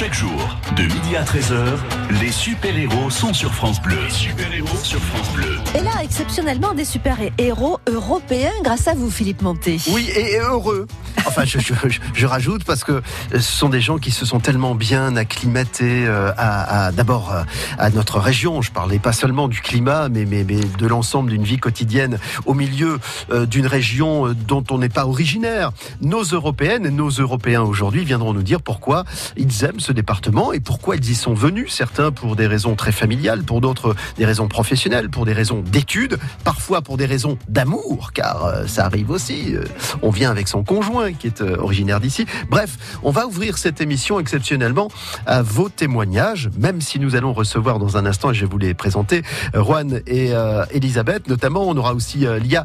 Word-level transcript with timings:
Chaque 0.00 0.14
jour, 0.14 0.58
de 0.76 0.84
midi 0.84 1.14
à 1.14 1.24
13h, 1.24 1.76
les 2.22 2.32
super-héros 2.32 3.10
sont 3.10 3.34
sur 3.34 3.52
France 3.52 3.82
Bleu. 3.82 3.98
Les 4.02 4.08
super-héros 4.08 4.78
sur 4.82 4.98
France 4.98 5.30
Bleu. 5.34 5.58
Et 5.78 5.82
là, 5.82 5.90
exceptionnellement, 6.02 6.72
des 6.72 6.86
super-héros 6.86 7.80
européens 7.86 8.54
grâce 8.64 8.88
à 8.88 8.94
vous, 8.94 9.10
Philippe 9.10 9.42
Monté. 9.42 9.76
Oui, 9.92 10.08
et 10.16 10.38
heureux. 10.38 10.86
Enfin, 11.26 11.44
je, 11.44 11.58
je, 11.58 11.74
je, 11.86 11.98
je 12.14 12.26
rajoute 12.26 12.64
parce 12.64 12.82
que 12.82 13.02
ce 13.30 13.40
sont 13.40 13.68
des 13.68 13.82
gens 13.82 13.98
qui 13.98 14.10
se 14.10 14.24
sont 14.24 14.40
tellement 14.40 14.74
bien 14.74 15.16
acclimatés 15.16 16.06
euh, 16.06 16.32
à, 16.38 16.86
à 16.86 16.92
d'abord 16.92 17.34
euh, 17.34 17.42
à 17.78 17.90
notre 17.90 18.18
région. 18.18 18.62
Je 18.62 18.72
parlais 18.72 18.98
pas 18.98 19.12
seulement 19.12 19.48
du 19.48 19.60
climat, 19.60 20.08
mais, 20.08 20.24
mais, 20.24 20.44
mais 20.44 20.60
de 20.60 20.86
l'ensemble 20.86 21.30
d'une 21.30 21.44
vie 21.44 21.58
quotidienne 21.58 22.18
au 22.46 22.54
milieu 22.54 22.98
euh, 23.30 23.44
d'une 23.44 23.66
région 23.66 24.28
euh, 24.28 24.34
dont 24.34 24.64
on 24.70 24.78
n'est 24.78 24.88
pas 24.88 25.06
originaire. 25.06 25.72
Nos 26.00 26.22
Européennes 26.22 26.86
et 26.86 26.90
nos 26.90 27.10
Européens 27.10 27.62
aujourd'hui 27.62 28.04
viendront 28.04 28.32
nous 28.32 28.42
dire 28.42 28.62
pourquoi 28.62 29.04
ils 29.36 29.64
aiment 29.64 29.80
ce 29.80 29.89
département 29.92 30.52
et 30.52 30.60
pourquoi 30.60 30.96
ils 30.96 31.10
y 31.10 31.14
sont 31.14 31.34
venus. 31.34 31.72
Certains 31.72 32.12
pour 32.12 32.36
des 32.36 32.46
raisons 32.46 32.74
très 32.74 32.92
familiales, 32.92 33.42
pour 33.42 33.60
d'autres 33.60 33.94
des 34.16 34.24
raisons 34.24 34.48
professionnelles, 34.48 35.10
pour 35.10 35.26
des 35.26 35.32
raisons 35.32 35.62
d'études, 35.64 36.18
parfois 36.44 36.82
pour 36.82 36.96
des 36.96 37.06
raisons 37.06 37.38
d'amour, 37.48 38.12
car 38.12 38.44
euh, 38.44 38.66
ça 38.66 38.84
arrive 38.84 39.10
aussi. 39.10 39.54
Euh, 39.54 39.64
on 40.02 40.10
vient 40.10 40.30
avec 40.30 40.48
son 40.48 40.62
conjoint 40.64 41.12
qui 41.12 41.26
est 41.26 41.42
euh, 41.42 41.56
originaire 41.58 42.00
d'ici. 42.00 42.26
Bref, 42.48 42.98
on 43.02 43.10
va 43.10 43.26
ouvrir 43.26 43.58
cette 43.58 43.80
émission 43.80 44.20
exceptionnellement 44.20 44.88
à 45.26 45.42
vos 45.42 45.68
témoignages, 45.68 46.50
même 46.58 46.80
si 46.80 46.98
nous 46.98 47.16
allons 47.16 47.32
recevoir 47.32 47.78
dans 47.78 47.96
un 47.96 48.06
instant, 48.06 48.30
et 48.30 48.34
je 48.34 48.40
vais 48.42 48.50
vous 48.50 48.58
les 48.58 48.74
présenter, 48.74 49.22
Juan 49.54 50.00
et 50.06 50.32
Elisabeth 50.72 51.28
notamment. 51.28 51.68
On 51.68 51.76
aura 51.76 51.94
aussi 51.94 52.26
euh, 52.26 52.38
Lia 52.38 52.64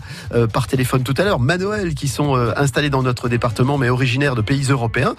par 0.53 0.67
téléphone 0.67 1.03
tout 1.03 1.13
à 1.17 1.23
l'heure, 1.23 1.39
Manuel 1.39 1.93
qui 1.95 2.07
sont 2.07 2.35
installés 2.35 2.89
dans 2.89 3.03
notre 3.03 3.29
département 3.29 3.77
mais 3.77 3.89
originaires 3.89 4.35
de 4.35 4.41
pays 4.41 4.65
européens. 4.69 5.15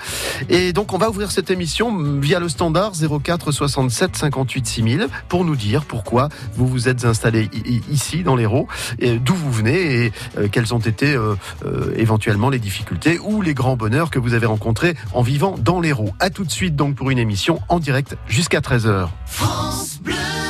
Et 0.48 0.72
donc 0.72 0.92
on 0.92 0.98
va 0.98 1.08
ouvrir 1.10 1.30
cette 1.30 1.50
émission 1.50 1.90
via 2.20 2.38
le 2.40 2.48
standard 2.48 2.92
04 3.22 3.52
67 3.52 4.16
58 4.16 4.66
6000 4.66 5.08
pour 5.28 5.44
nous 5.44 5.56
dire 5.56 5.84
pourquoi 5.84 6.28
vous 6.54 6.66
vous 6.66 6.88
êtes 6.88 7.04
installés 7.04 7.48
i- 7.52 7.74
i- 7.76 7.82
ici 7.90 8.22
dans 8.22 8.36
l'Hérault, 8.36 8.68
d'où 9.00 9.34
vous 9.34 9.52
venez 9.52 10.04
et 10.06 10.12
euh, 10.38 10.48
quelles 10.50 10.74
ont 10.74 10.78
été 10.78 11.14
euh, 11.14 11.34
euh, 11.64 11.92
éventuellement 11.96 12.50
les 12.50 12.58
difficultés 12.58 13.18
ou 13.22 13.42
les 13.42 13.54
grands 13.54 13.76
bonheurs 13.76 14.10
que 14.10 14.18
vous 14.18 14.34
avez 14.34 14.46
rencontrés 14.46 14.94
en 15.12 15.22
vivant 15.22 15.56
dans 15.58 15.80
l'Hérault. 15.80 16.12
À 16.20 16.30
tout 16.30 16.44
de 16.44 16.50
suite 16.50 16.76
donc 16.76 16.94
pour 16.96 17.10
une 17.10 17.18
émission 17.18 17.60
en 17.68 17.78
direct 17.78 18.16
jusqu'à 18.28 18.60
13h. 18.60 19.08
Cette 19.26 20.45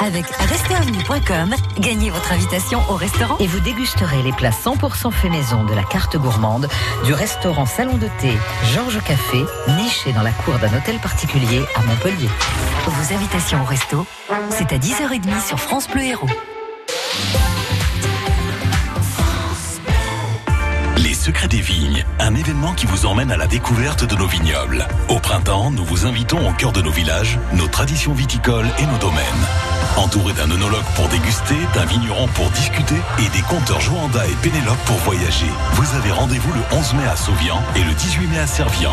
avec 0.00 0.26
restaurantvenue.com, 0.26 1.54
gagnez 1.78 2.10
votre 2.10 2.32
invitation 2.32 2.80
au 2.90 2.94
restaurant 2.94 3.38
et 3.38 3.46
vous 3.46 3.60
dégusterez 3.60 4.22
les 4.22 4.32
plats 4.32 4.50
100% 4.50 5.10
fait 5.10 5.30
maison 5.30 5.64
de 5.64 5.74
la 5.74 5.84
carte 5.84 6.16
gourmande 6.16 6.68
du 7.04 7.14
restaurant 7.14 7.64
Salon 7.64 7.96
de 7.96 8.08
thé 8.20 8.32
Georges 8.74 9.02
Café, 9.02 9.42
niché 9.78 10.12
dans 10.12 10.22
la 10.22 10.32
cour 10.32 10.58
d'un 10.58 10.76
hôtel 10.76 10.98
particulier 10.98 11.62
à 11.76 11.82
Montpellier. 11.82 12.28
Vos 12.86 13.14
invitations 13.14 13.62
au 13.62 13.64
resto, 13.64 14.06
c'est 14.50 14.72
à 14.72 14.78
10h30 14.78 15.46
sur 15.46 15.58
France 15.58 15.88
Bleu 15.88 16.02
Héros. 16.02 16.28
Qui 22.70 22.86
vous 22.86 23.06
emmène 23.06 23.32
à 23.32 23.36
la 23.36 23.48
découverte 23.48 24.04
de 24.04 24.14
nos 24.14 24.26
vignobles. 24.26 24.86
Au 25.08 25.18
printemps, 25.18 25.72
nous 25.72 25.84
vous 25.84 26.06
invitons 26.06 26.48
au 26.48 26.52
cœur 26.52 26.70
de 26.70 26.80
nos 26.80 26.92
villages, 26.92 27.38
nos 27.54 27.66
traditions 27.66 28.12
viticoles 28.12 28.68
et 28.78 28.86
nos 28.86 28.98
domaines. 28.98 29.24
Entouré 29.96 30.32
d'un 30.32 30.50
œnologue 30.50 30.84
pour 30.94 31.08
déguster, 31.08 31.56
d'un 31.74 31.84
vigneron 31.84 32.28
pour 32.28 32.48
discuter 32.50 32.94
et 33.18 33.28
des 33.36 33.42
compteurs 33.42 33.80
Joanda 33.80 34.24
et 34.26 34.34
Pénélope 34.42 34.78
pour 34.86 34.96
voyager, 34.98 35.50
vous 35.72 35.96
avez 35.96 36.12
rendez-vous 36.12 36.52
le 36.52 36.78
11 36.78 36.94
mai 36.94 37.06
à 37.06 37.16
Sauvian 37.16 37.60
et 37.74 37.82
le 37.82 37.92
18 37.92 38.26
mai 38.28 38.38
à 38.38 38.46
Servian. 38.46 38.92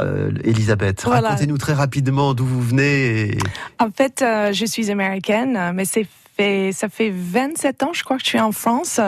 euh, 0.00 0.30
Elisabeth. 0.44 1.02
Voilà. 1.04 1.28
Racontez-nous 1.30 1.58
très 1.58 1.74
rapidement 1.74 2.34
d'où 2.34 2.44
vous 2.46 2.60
venez. 2.62 3.30
et- 3.32 3.38
En 3.78 3.90
fait, 3.90 4.24
je 4.52 4.64
suis 4.66 4.90
américaine, 4.90 5.72
mais 5.74 5.84
c'est 5.84 6.06
fait, 6.36 6.70
ça 6.72 6.88
fait 6.88 7.12
27 7.14 7.82
ans, 7.82 7.92
je 7.92 8.02
crois 8.04 8.16
que 8.16 8.22
je 8.22 8.28
suis 8.28 8.40
en 8.40 8.52
France. 8.52 8.98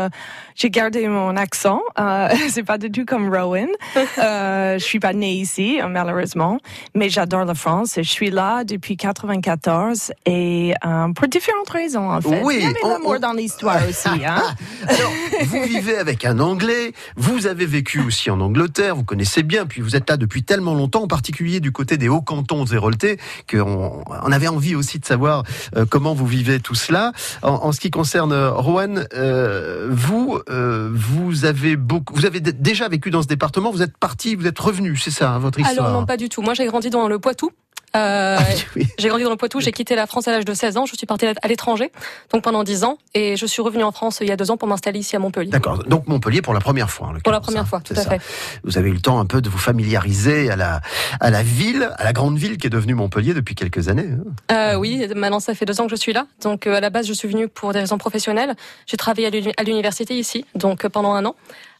J'ai 0.57 0.71
gardé 0.71 1.09
mon 1.09 1.37
accent. 1.37 1.81
Euh, 1.99 2.29
c'est 2.49 2.63
pas 2.63 2.79
du 2.79 2.91
tout 2.91 3.05
comme 3.05 3.29
Rowan. 3.35 3.69
Euh, 4.19 4.79
je 4.79 4.85
suis 4.85 5.01
pas 5.01 5.13
née 5.13 5.33
ici, 5.35 5.79
malheureusement, 5.89 6.59
mais 6.95 7.09
j'adore 7.09 7.45
la 7.45 7.55
France. 7.55 7.99
et 7.99 8.05
Je 8.05 8.11
suis 8.11 8.31
là 8.31 8.65
depuis 8.65 8.97
94 8.97 10.13
et 10.27 10.75
euh, 10.85 11.09
pour 11.13 11.27
différentes 11.29 11.69
raisons, 11.71 12.11
en 12.11 12.21
fait. 12.21 12.41
Oui, 12.45 12.57
Il 12.59 12.63
y 12.63 12.67
avait 12.67 12.75
l'amour 12.85 13.15
on- 13.17 13.19
dans 13.19 13.33
l'histoire 13.33 13.79
aussi, 13.89 14.09
hein. 14.25 14.43
Alors, 14.89 15.13
vous 15.47 15.63
vivez 15.65 15.97
avec 15.99 16.25
un 16.25 16.39
Anglais, 16.39 16.93
vous 17.17 17.47
avez 17.47 17.67
vécu 17.67 18.01
aussi 18.01 18.31
en 18.31 18.41
Angleterre, 18.41 18.95
vous 18.97 19.05
connaissez 19.05 19.43
bien, 19.43 19.67
puis 19.67 19.81
vous 19.81 19.97
êtes 19.97 20.09
là 20.09 20.17
depuis 20.17 20.43
tellement 20.45 20.75
longtemps, 20.75 21.03
en 21.03 21.09
particulier 21.09 21.61
du 21.61 21.73
côté 21.73 21.97
des 21.97 22.09
hauts 22.09 22.23
cantons 22.23 22.65
zéroltais, 22.67 23.19
qu'on 23.51 24.03
on 24.09 24.33
avait 24.33 24.49
envie 24.49 24.75
aussi 24.75 24.99
de 24.99 25.05
savoir 25.07 25.43
euh, 25.77 25.85
comment 25.89 26.15
vous 26.15 26.27
vivez 26.27 26.61
tout 26.61 26.75
cela. 26.75 27.13
En, 27.43 27.51
en 27.53 27.73
ce 27.73 27.81
qui 27.81 27.91
concerne 27.91 28.33
euh, 28.33 28.51
Rowan, 28.53 29.07
euh, 29.15 29.89
vous, 29.91 30.39
euh, 30.51 30.91
vous 30.93 31.45
avez 31.45 31.77
beaucoup, 31.77 32.15
vous 32.15 32.27
avez 32.27 32.41
déjà 32.41 32.89
vécu 32.89 33.11
dans 33.11 33.23
ce 33.23 33.27
département, 33.27 33.71
vous 33.71 33.83
êtes 33.83 33.97
parti, 33.97 34.35
vous 34.35 34.47
êtes 34.47 34.59
revenu, 34.59 34.97
c'est 34.97 35.11
ça, 35.11 35.33
hein, 35.33 35.39
votre 35.39 35.59
histoire 35.61 35.89
Alors 35.89 36.01
non, 36.01 36.07
pas 36.07 36.17
du 36.17 36.29
tout. 36.29 36.43
Moi, 36.43 36.55
j'ai 36.55 36.67
grandi 36.67 36.91
dans 36.91 37.09
le 37.09 37.19
Poitou. 37.19 37.51
Euh, 37.97 38.37
Ah, 38.39 38.45
oui. 38.77 38.87
j'ai 38.99 39.09
grandi 39.09 39.25
dans 39.25 39.31
le 39.31 39.37
Poitou, 39.37 39.61
j'ai 39.61 39.71
quitté 39.73 39.95
la 39.95 40.07
France 40.07 40.27
à 40.29 40.33
l'âge 40.33 40.45
de 40.45 40.53
16 40.55 40.77
ans, 40.77 40.87
je 40.87 40.95
suis 40.97 41.07
partie 41.07 41.27
à 41.27 41.49
l'étranger, 41.49 41.93
donc 42.33 42.43
pendant 42.43 42.65
10 42.65 42.85
ans, 42.85 42.99
et 43.15 43.37
je 43.37 43.47
suis 43.47 43.63
revenue 43.63 43.85
en 43.85 43.93
France 43.93 44.19
il 44.21 44.29
y 44.29 44.33
a 44.33 44.37
deux 44.37 44.51
ans 44.51 44.57
pour 44.57 44.67
m'installer 44.69 44.99
ici 44.99 45.15
à 45.15 45.19
Montpellier. 45.19 45.51
D'accord. 45.51 45.85
Donc 45.85 46.07
Montpellier 46.09 46.43
pour 46.43 46.55
la 46.55 46.61
première 46.61 46.91
fois. 46.91 47.13
Pour 47.23 47.33
la 47.33 47.41
première 47.41 47.63
hein, 47.63 47.67
fois, 47.67 47.81
tout 47.81 47.95
à 47.97 48.03
ça. 48.03 48.11
fait. 48.11 48.21
Vous 48.65 48.79
avez 48.79 48.91
eu 48.91 48.95
le 48.95 49.01
temps 49.01 49.19
un 49.21 49.27
peu 49.27 49.41
de 49.41 49.49
vous 49.49 49.59
familiariser 49.59 50.51
à 50.51 50.57
la, 50.57 50.81
à 51.21 51.31
la 51.31 51.43
ville, 51.43 51.91
à 51.97 52.05
la 52.05 52.13
grande 52.13 52.37
ville 52.39 52.59
qui 52.59 52.67
est 52.67 52.71
devenue 52.71 52.95
Montpellier 52.95 53.35
depuis 53.35 53.55
quelques 53.55 53.89
années. 53.89 54.09
hein. 54.51 54.75
Euh, 54.75 54.75
oui, 54.77 55.07
maintenant 55.15 55.41
ça 55.41 55.55
fait 55.55 55.65
deux 55.65 55.81
ans 55.81 55.85
que 55.85 55.91
je 55.91 55.97
suis 55.97 56.13
là. 56.13 56.27
Donc 56.43 56.67
euh, 56.67 56.75
à 56.77 56.81
la 56.81 56.91
base, 56.91 57.07
je 57.07 57.13
suis 57.13 57.29
venue 57.29 57.49
pour 57.49 57.73
des 57.73 57.79
raisons 57.81 57.99
professionnelles. 57.99 58.55
J'ai 58.87 58.97
travaillé 58.97 59.53
à 59.57 59.63
l'université 59.63 60.19
ici, 60.19 60.45
donc 60.55 60.85
euh, 60.85 60.89
pendant 60.89 61.13
un 61.13 61.25
an. 61.25 61.35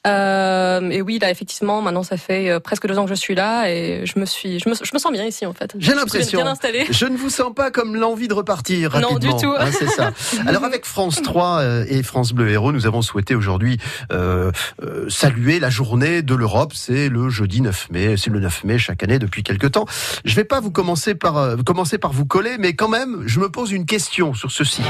Euh, 0.07 0.91
et 0.91 1.01
oui, 1.01 1.19
là 1.19 1.31
effectivement, 1.31 1.81
maintenant 1.81 2.03
ça 2.03 2.17
fait 2.17 2.51
euh, 2.51 2.61
presque 2.61 2.87
deux 2.87 2.99
ans 2.99 3.05
que 3.05 3.11
je 3.11 3.15
suis 3.15 3.35
là 3.35 3.71
et 3.71 4.05
je 4.05 4.19
me 4.19 4.27
suis, 4.27 4.59
je 4.59 4.69
me, 4.69 4.75
je 4.75 4.91
me 4.93 4.99
sens 4.99 5.11
bien 5.13 5.25
ici 5.25 5.47
en 5.47 5.55
fait. 5.55 5.75
J'ai 5.79 5.95
l'impression. 5.95 6.43
bien 6.43 6.51
installée. 6.51 6.85
Je 6.91 7.07
ne 7.07 7.17
vous 7.17 7.31
sens 7.31 7.55
pas 7.55 7.71
comme 7.71 7.97
l'envie 7.97 8.29
de 8.29 8.35
repartir 8.35 8.99
Non, 9.01 9.09
rapidement. 9.09 9.37
du 9.37 9.43
tout. 9.43 9.55
Hein, 9.59 9.71
c'est 9.73 9.89
ça. 9.89 10.13
Alors 10.47 10.65
avec 10.65 10.85
France 10.85 11.23
3 11.23 11.61
euh, 11.61 11.85
et 11.89 12.03
France 12.03 12.33
Bleu 12.33 12.51
Héros, 12.51 12.73
nous 12.73 12.87
avons 12.87 13.03
souhaité 13.03 13.35
aujourd'hui 13.35 13.79
euh, 14.13 14.51
euh, 14.83 15.09
saluer 15.09 15.59
la 15.59 15.71
journée 15.71 16.23
de 16.23 16.35
l'Europe. 16.35 16.73
C'est 16.75 17.09
le 17.09 17.31
jeudi 17.31 17.63
9 17.63 17.91
mai. 17.91 18.17
C'est 18.17 18.31
le 18.31 18.41
9 18.41 18.65
mai 18.65 18.79
chaque 18.79 19.03
année 19.03 19.19
depuis 19.19 19.43
quelque 19.43 19.67
temps. 19.67 19.87
Je 20.25 20.35
vais 20.35 20.45
pas 20.45 20.61
vous 20.61 20.71
commencer 20.71 21.15
par 21.15 21.39
euh, 21.39 21.57
commencer 21.65 21.99
par 21.99 22.13
vous 22.13 22.27
coller, 22.27 22.57
mais 22.59 22.75
quand 22.75 22.89
même, 22.89 23.23
je 23.27 23.41
me 23.41 23.49
pose 23.49 23.73
une 23.73 23.87
question 23.87 24.35
sur 24.35 24.51
ceci. 24.51 24.83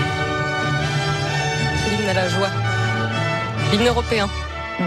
L'hymne 1.91 2.09
à 2.09 2.15
la 2.15 2.29
joie. 2.29 2.49
L'hymne 3.71 3.87
européen. 3.89 4.29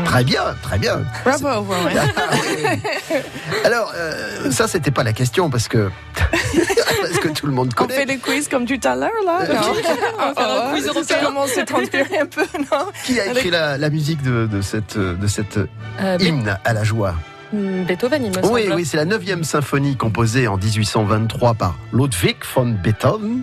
Très 0.06 0.24
bien, 0.24 0.42
très 0.62 0.78
bien. 0.78 1.02
Bravo, 1.24 1.62
Rowan. 1.62 1.94
Alors 3.64 3.94
euh, 3.96 4.52
ça, 4.52 4.68
c'était 4.68 4.92
pas 4.92 5.04
la 5.04 5.14
question 5.14 5.50
parce 5.50 5.68
que 5.68 5.90
parce 7.02 7.20
que 7.20 7.30
tout 7.30 7.46
le 7.48 7.54
monde 7.54 7.70
On 7.74 7.76
connaît. 7.84 7.96
fait 7.96 8.06
des 8.06 8.18
quiz 8.18 8.48
comme 8.50 8.66
tout 8.66 8.80
à 8.84 8.96
l'heure, 8.96 9.10
là? 9.26 9.40
Non? 9.48 9.62
On 10.20 10.26
va 10.28 10.34
faire 10.34 10.64
un 10.64 10.74
quiz 10.74 10.86
Ça 10.86 10.92
européen. 10.92 11.18
commence 11.24 11.58
à 11.58 11.64
transpirer 11.64 12.20
un 12.20 12.26
peu, 12.26 12.46
non? 12.72 12.86
Qui 13.06 13.20
a 13.20 13.28
écrit 13.28 13.50
la, 13.50 13.78
la 13.78 13.90
musique 13.90 14.22
de, 14.24 14.46
de 14.48 14.62
cette 14.62 14.98
de 14.98 15.28
cette 15.28 15.58
Euh, 16.02 16.18
hymne 16.20 16.58
à 16.66 16.74
la 16.74 16.84
joie? 16.84 17.16
Hmm, 17.54 17.84
Beethoven, 17.86 18.26
il 18.26 18.32
me 18.32 18.46
Oui, 18.52 18.64
semble. 18.64 18.76
oui, 18.76 18.86
c'est 18.86 18.98
la 18.98 19.06
9e 19.06 19.44
symphonie 19.44 19.96
composée 19.96 20.48
en 20.50 20.58
1823 20.58 21.54
par 21.54 21.76
Ludwig 21.94 22.36
von 22.54 22.66
Beethoven. 22.84 23.42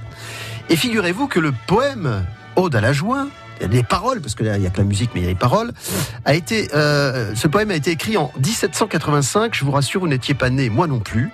Et 0.69 0.77
figurez-vous 0.77 1.27
que 1.27 1.41
le 1.41 1.53
poème 1.67 2.25
Ode 2.57 2.77
à 2.77 2.81
la 2.83 2.93
joie 2.93 3.27
les 3.61 3.83
paroles, 3.83 4.21
parce 4.21 4.35
que 4.35 4.45
là, 4.45 4.57
il 4.57 4.61
n'y 4.61 4.67
a 4.67 4.71
que 4.71 4.79
la 4.79 4.85
musique, 4.85 5.11
mais 5.15 5.21
il 5.21 5.25
y 5.25 5.27
a 5.27 5.31
les 5.31 5.37
paroles, 5.37 5.73
a 6.25 6.35
été, 6.35 6.69
euh, 6.75 7.35
ce 7.35 7.49
poème 7.49 7.71
a 7.71 7.77
été 7.77 7.91
écrit 7.91 8.17
en 8.17 8.33
1785, 8.37 9.55
je 9.55 9.65
vous 9.65 9.73
rassure, 9.73 10.01
vous 10.01 10.09
n'étiez 10.09 10.35
pas 10.35 10.51
né, 10.51 10.69
moi 10.69 10.87
non 10.87 11.01
plus, 11.01 11.31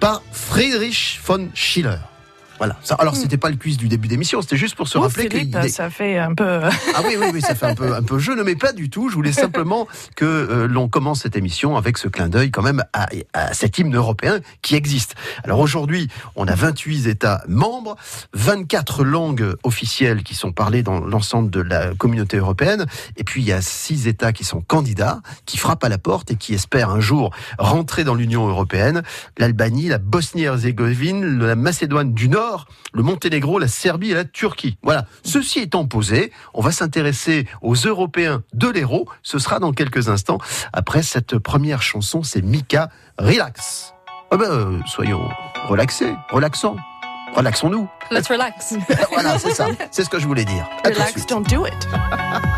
par 0.00 0.22
Friedrich 0.32 1.20
von 1.24 1.48
Schiller. 1.54 1.98
Voilà. 2.58 2.76
Ça, 2.82 2.94
alors, 2.96 3.14
Hmm. 3.14 3.18
c'était 3.20 3.36
pas 3.36 3.50
le 3.50 3.56
quiz 3.56 3.76
du 3.76 3.88
début 3.88 4.08
d'émission, 4.08 4.40
c'était 4.42 4.56
juste 4.56 4.74
pour 4.76 4.88
se 4.88 4.98
Oh, 4.98 5.02
rappeler 5.02 5.28
Philippe, 5.30 5.54
est- 5.56 5.68
ça 5.68 5.90
fait 5.90 6.18
un 6.18 6.34
peu. 6.34 6.60
ah 6.94 7.02
oui, 7.06 7.16
oui, 7.20 7.26
oui, 7.32 7.40
ça 7.40 7.54
fait 7.54 7.66
un 7.66 7.74
peu, 7.74 7.94
un 7.94 8.02
peu 8.02 8.18
jeu, 8.18 8.42
mais 8.44 8.56
pas 8.56 8.72
du 8.72 8.90
tout. 8.90 9.08
Je 9.08 9.14
voulais 9.14 9.32
simplement 9.46 9.86
que 10.16 10.24
euh, 10.24 10.66
l'on 10.68 10.88
commence 10.88 11.20
cette 11.22 11.36
émission 11.36 11.76
avec 11.76 11.98
ce 11.98 12.08
clin 12.08 12.28
d'œil 12.28 12.50
quand 12.50 12.62
même 12.62 12.84
à, 12.92 13.08
à 13.32 13.52
cet 13.54 13.78
hymne 13.78 13.94
européen 13.96 14.40
qui 14.62 14.74
existe. 14.74 15.14
Alors 15.44 15.60
aujourd'hui, 15.60 16.08
on 16.34 16.46
a 16.48 16.54
28 16.54 17.06
États 17.06 17.42
membres, 17.48 17.96
24 18.34 19.04
langues 19.04 19.54
officielles 19.62 20.22
qui 20.22 20.34
sont 20.34 20.52
parlées 20.52 20.82
dans 20.82 21.00
l'ensemble 21.00 21.50
de 21.50 21.60
la 21.60 21.94
communauté 21.94 22.36
européenne, 22.38 22.86
et 23.16 23.24
puis 23.24 23.42
il 23.42 23.46
y 23.46 23.52
a 23.52 23.60
6 23.62 24.06
États 24.06 24.32
qui 24.32 24.44
sont 24.44 24.60
candidats, 24.60 25.20
qui 25.44 25.58
frappent 25.58 25.84
à 25.84 25.88
la 25.88 25.98
porte 25.98 26.30
et 26.30 26.36
qui 26.36 26.54
espèrent 26.54 26.90
un 26.90 27.00
jour 27.00 27.30
rentrer 27.58 28.04
dans 28.04 28.14
l'Union 28.14 28.46
européenne. 28.48 29.02
L'Albanie, 29.38 29.88
la 29.88 29.98
Bosnie-Herzégovine, 29.98 31.38
la 31.38 31.56
Macédoine 31.56 32.12
du 32.14 32.28
Nord, 32.28 32.45
le 32.92 33.02
Monténégro, 33.02 33.58
la 33.58 33.68
Serbie 33.68 34.10
et 34.10 34.14
la 34.14 34.24
Turquie. 34.24 34.78
Voilà. 34.82 35.06
Ceci 35.24 35.60
étant 35.60 35.86
posé, 35.86 36.32
on 36.54 36.60
va 36.60 36.72
s'intéresser 36.72 37.46
aux 37.62 37.74
Européens 37.74 38.42
de 38.54 38.68
l'Hérault. 38.68 39.06
Ce 39.22 39.38
sera 39.38 39.58
dans 39.58 39.72
quelques 39.72 40.08
instants. 40.08 40.38
Après 40.72 41.02
cette 41.02 41.38
première 41.38 41.82
chanson, 41.82 42.22
c'est 42.22 42.42
Mika 42.42 42.90
Relax. 43.18 43.92
Ah 44.30 44.36
ben, 44.36 44.50
euh, 44.50 44.80
soyons 44.86 45.28
relaxés, 45.68 46.14
relaxants. 46.30 46.76
Relaxons-nous. 47.34 47.88
Let's 48.10 48.28
relax. 48.28 48.74
voilà, 49.10 49.38
c'est 49.38 49.52
ça. 49.52 49.66
C'est 49.90 50.04
ce 50.04 50.10
que 50.10 50.18
je 50.18 50.26
voulais 50.26 50.44
dire. 50.44 50.66
À 50.84 50.88
Relax, 50.88 51.26
don't 51.26 51.44
do 51.44 51.66
it. 51.66 51.88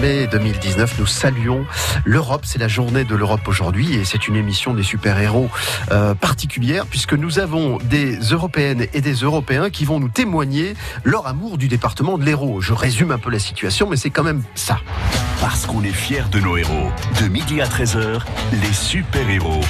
mai 0.00 0.26
2019, 0.26 0.98
nous 0.98 1.06
saluons 1.06 1.66
l'Europe. 2.04 2.42
C'est 2.44 2.58
la 2.58 2.68
journée 2.68 3.04
de 3.04 3.14
l'Europe 3.14 3.46
aujourd'hui 3.46 3.94
et 3.94 4.04
c'est 4.04 4.28
une 4.28 4.36
émission 4.36 4.72
des 4.72 4.82
super-héros 4.82 5.50
euh, 5.90 6.14
particulière 6.14 6.86
puisque 6.86 7.12
nous 7.12 7.38
avons 7.38 7.78
des 7.78 8.16
Européennes 8.16 8.86
et 8.94 9.00
des 9.00 9.14
Européens 9.14 9.70
qui 9.70 9.84
vont 9.84 10.00
nous 10.00 10.08
témoigner 10.08 10.74
leur 11.04 11.26
amour 11.26 11.58
du 11.58 11.68
département 11.68 12.18
de 12.18 12.24
l'Hérault. 12.24 12.60
Je 12.60 12.72
résume 12.72 13.10
un 13.10 13.18
peu 13.18 13.30
la 13.30 13.38
situation, 13.38 13.88
mais 13.88 13.96
c'est 13.96 14.10
quand 14.10 14.24
même 14.24 14.42
ça. 14.54 14.78
Parce 15.40 15.66
qu'on 15.66 15.82
est 15.82 15.92
fiers 15.92 16.24
de 16.30 16.40
nos 16.40 16.56
héros. 16.56 16.90
De 17.20 17.28
midi 17.28 17.60
à 17.60 17.66
13h, 17.66 18.20
les 18.52 18.72
super-héros 18.72 19.60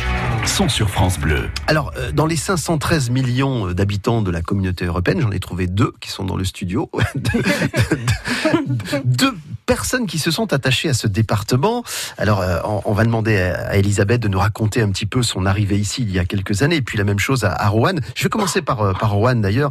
sont 0.49 0.69
sur 0.69 0.91
France 0.91 1.19
Bleu. 1.19 1.49
Alors, 1.67 1.93
euh, 1.97 2.13
dans 2.13 2.27
les 2.27 2.37
513 2.37 3.11
millions 3.11 3.69
euh, 3.69 3.75
d'habitants 3.75 4.23
de 4.23 4.31
la 4.31 4.43
communauté 4.43 4.85
européenne, 4.85 5.21
j'en 5.21 5.31
ai 5.31 5.41
trouvé 5.41 5.67
deux 5.67 5.93
qui 6.01 6.11
sont 6.11 6.25
dans 6.25 6.37
le 6.37 6.45
studio. 6.45 6.91
deux, 9.05 9.33
personnes 9.67 10.09
qui 10.09 10.19
se 10.19 10.33
sont 10.33 10.53
attachées 10.53 10.89
à 10.89 10.95
ce 10.95 11.07
département. 11.07 11.85
Alors, 12.19 12.41
euh, 12.41 12.59
on, 12.65 12.93
va 12.93 13.05
demander 13.05 13.37
à, 13.37 13.77
Elisabeth 13.77 14.21
de 14.21 14.27
nous 14.27 14.41
raconter 14.41 14.83
un 14.83 14.91
petit 14.91 15.07
peu 15.07 15.23
son 15.23 15.47
arrivée 15.47 15.79
ici 15.79 16.03
il 16.03 16.11
y 16.11 16.19
a 16.19 16.25
quelques 16.25 16.63
années, 16.63 16.77
et 16.77 16.83
puis 16.83 16.99
la 16.99 17.05
même 17.05 17.21
chose 17.21 17.45
à, 17.45 17.69
Rouen. 17.69 17.95
Je 18.17 18.25
vais 18.25 18.29
commencer 18.29 18.63
par, 18.63 18.99
par 18.99 19.17
d'ailleurs. 19.37 19.71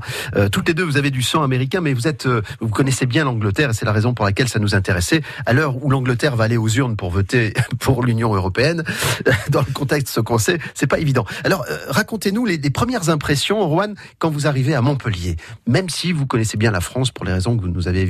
Toutes 0.53 0.69
les 0.69 0.73
deux, 0.73 0.83
vous 0.83 0.95
avez 0.95 1.11
du 1.11 1.21
sang 1.21 1.43
américain, 1.43 1.81
mais 1.81 1.93
vous 1.93 2.07
êtes, 2.07 2.29
vous 2.61 2.69
connaissez 2.69 3.07
bien 3.07 3.25
l'Angleterre, 3.25 3.71
et 3.71 3.73
c'est 3.73 3.83
la 3.83 3.91
raison 3.91 4.13
pour 4.13 4.23
laquelle 4.23 4.47
ça 4.47 4.59
nous 4.59 4.73
intéressait. 4.73 5.21
À 5.45 5.51
l'heure 5.51 5.83
où 5.83 5.89
l'Angleterre 5.89 6.37
va 6.37 6.45
aller 6.45 6.55
aux 6.55 6.69
urnes 6.69 6.95
pour 6.95 7.09
voter 7.09 7.53
pour 7.79 8.03
l'Union 8.03 8.33
européenne, 8.33 8.83
dans 9.49 9.61
le 9.61 9.73
contexte 9.73 10.21
qu'on 10.21 10.37
sait, 10.37 10.59
c'est 10.73 10.87
pas 10.87 10.99
évident. 10.99 11.25
Alors, 11.43 11.65
euh, 11.69 11.77
racontez-nous 11.89 12.45
les, 12.45 12.57
les 12.57 12.69
premières 12.69 13.09
impressions, 13.09 13.67
Rouen, 13.67 13.93
quand 14.17 14.29
vous 14.29 14.47
arrivez 14.47 14.75
à 14.75 14.81
Montpellier, 14.81 15.35
même 15.67 15.89
si 15.89 16.11
vous 16.11 16.25
connaissez 16.25 16.57
bien 16.57 16.71
la 16.71 16.81
France 16.81 17.11
pour 17.11 17.25
les 17.25 17.33
raisons 17.33 17.55
que 17.57 17.61
vous 17.61 17.67
nous 17.69 17.87
avez 17.87 18.07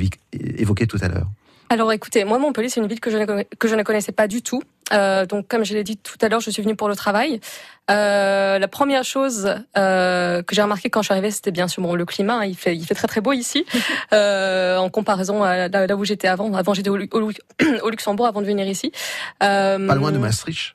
évoquées 0.58 0.86
tout 0.86 0.98
à 1.02 1.08
l'heure. 1.08 1.26
Alors 1.72 1.92
écoutez, 1.92 2.24
moi 2.24 2.36
Montpellier 2.40 2.68
c'est 2.68 2.80
une 2.80 2.88
ville 2.88 2.98
que 2.98 3.12
je 3.12 3.16
ne, 3.16 3.24
conna- 3.24 3.44
que 3.56 3.68
je 3.68 3.76
ne 3.76 3.84
connaissais 3.84 4.10
pas 4.10 4.26
du 4.26 4.42
tout. 4.42 4.60
Euh, 4.92 5.24
donc 5.24 5.46
comme 5.46 5.64
je 5.64 5.72
l'ai 5.72 5.84
dit 5.84 5.96
tout 5.96 6.16
à 6.20 6.28
l'heure, 6.28 6.40
je 6.40 6.50
suis 6.50 6.62
venue 6.64 6.74
pour 6.74 6.88
le 6.88 6.96
travail. 6.96 7.40
Euh, 7.92 8.58
la 8.58 8.66
première 8.66 9.04
chose 9.04 9.54
euh, 9.78 10.42
que 10.42 10.52
j'ai 10.56 10.62
remarqué 10.62 10.90
quand 10.90 11.00
je 11.02 11.06
suis 11.06 11.12
arrivée, 11.12 11.30
c'était 11.30 11.52
bien 11.52 11.68
sûr 11.68 11.80
bon, 11.80 11.94
le 11.94 12.04
climat. 12.04 12.38
hein. 12.40 12.44
il 12.44 12.56
fait 12.56 12.74
il 12.76 12.84
fait 12.84 12.96
très 12.96 13.06
très 13.06 13.20
beau 13.20 13.32
ici 13.32 13.64
euh, 14.12 14.78
en 14.78 14.88
comparaison 14.90 15.44
à 15.44 15.68
là, 15.68 15.86
là 15.86 15.96
où 15.96 16.04
j'étais 16.04 16.26
avant. 16.26 16.52
Avant 16.54 16.74
j'étais 16.74 16.90
au, 16.90 16.96
Lu- 16.96 17.08
au 17.12 17.20
Lu- 17.28 17.36
au 17.84 17.90
Luxembourg 17.90 18.26
avant 18.26 18.40
de 18.40 18.46
venir 18.46 18.66
ici. 18.66 18.90
Euh, 19.44 19.86
Pas 19.86 19.94
loin 19.94 20.10
de 20.10 20.18
Maastricht 20.18 20.74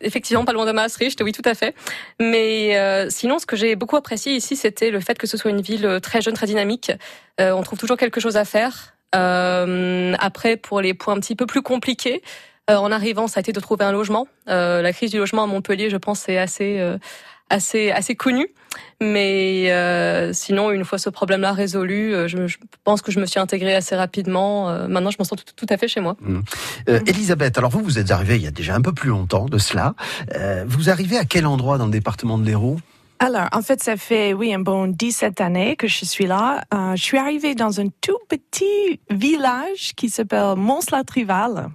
Effectivement, 0.00 0.44
pas 0.44 0.52
loin 0.52 0.66
de 0.66 0.72
Maastricht, 0.72 1.20
oui, 1.22 1.32
tout 1.32 1.42
à 1.44 1.54
fait. 1.54 1.74
Mais 2.20 2.78
euh, 2.78 3.08
sinon, 3.10 3.38
ce 3.38 3.46
que 3.46 3.56
j'ai 3.56 3.74
beaucoup 3.76 3.96
apprécié 3.96 4.34
ici, 4.34 4.56
c'était 4.56 4.90
le 4.90 5.00
fait 5.00 5.18
que 5.18 5.26
ce 5.26 5.36
soit 5.36 5.50
une 5.50 5.60
ville 5.60 5.86
euh, 5.86 6.00
très 6.00 6.20
jeune, 6.20 6.34
très 6.34 6.46
dynamique. 6.46 6.92
Euh, 7.40 7.52
on 7.52 7.62
trouve 7.62 7.78
toujours 7.78 7.96
quelque 7.96 8.20
chose 8.20 8.36
à 8.36 8.44
faire. 8.44 8.94
Euh, 9.14 10.14
après, 10.18 10.56
pour 10.56 10.80
les 10.80 10.94
points 10.94 11.14
un 11.14 11.20
petit 11.20 11.36
peu 11.36 11.46
plus 11.46 11.62
compliqués, 11.62 12.22
euh, 12.70 12.76
en 12.76 12.90
arrivant, 12.90 13.26
ça 13.26 13.38
a 13.38 13.42
été 13.42 13.52
de 13.52 13.60
trouver 13.60 13.84
un 13.84 13.92
logement. 13.92 14.26
Euh, 14.48 14.80
la 14.80 14.92
crise 14.92 15.10
du 15.10 15.18
logement 15.18 15.44
à 15.44 15.46
Montpellier, 15.46 15.90
je 15.90 15.96
pense, 15.96 16.20
c'est 16.20 16.38
assez, 16.38 16.78
euh, 16.78 16.96
assez, 17.50 17.90
assez 17.90 18.14
connu. 18.14 18.48
Mais 19.00 19.70
euh, 19.70 20.32
sinon, 20.32 20.70
une 20.70 20.84
fois 20.84 20.98
ce 20.98 21.10
problème-là 21.10 21.52
résolu, 21.52 22.14
euh, 22.14 22.28
je, 22.28 22.46
je 22.46 22.58
pense 22.84 23.02
que 23.02 23.12
je 23.12 23.20
me 23.20 23.26
suis 23.26 23.40
intégrée 23.40 23.74
assez 23.74 23.96
rapidement. 23.96 24.68
Euh, 24.68 24.88
maintenant, 24.88 25.10
je 25.10 25.16
m'en 25.18 25.24
sens 25.24 25.38
tout, 25.38 25.52
tout 25.54 25.66
à 25.72 25.76
fait 25.76 25.88
chez 25.88 26.00
moi. 26.00 26.16
Euh, 26.88 27.00
Elisabeth, 27.06 27.58
alors 27.58 27.70
vous, 27.70 27.82
vous 27.82 27.98
êtes 27.98 28.10
arrivée 28.10 28.36
il 28.36 28.42
y 28.42 28.46
a 28.46 28.50
déjà 28.50 28.74
un 28.74 28.80
peu 28.80 28.92
plus 28.92 29.10
longtemps 29.10 29.46
de 29.46 29.58
cela. 29.58 29.94
Euh, 30.34 30.64
vous 30.66 30.90
arrivez 30.90 31.18
à 31.18 31.24
quel 31.24 31.46
endroit 31.46 31.78
dans 31.78 31.86
le 31.86 31.92
département 31.92 32.38
de 32.38 32.44
l'Hérault? 32.44 32.78
Alors, 33.20 33.48
en 33.52 33.62
fait, 33.62 33.82
ça 33.82 33.96
fait, 33.96 34.32
oui, 34.34 34.52
un 34.52 34.58
bon 34.58 34.88
17 34.88 35.40
années 35.40 35.76
que 35.76 35.88
je 35.88 36.04
suis 36.04 36.26
là. 36.26 36.62
Euh, 36.74 36.96
je 36.96 37.02
suis 37.02 37.16
arrivée 37.16 37.54
dans 37.54 37.80
un 37.80 37.86
tout 38.00 38.18
petit 38.28 39.00
village 39.10 39.94
qui 39.96 40.10
s'appelle 40.10 40.54
Mons-la-Trival. 40.56 41.70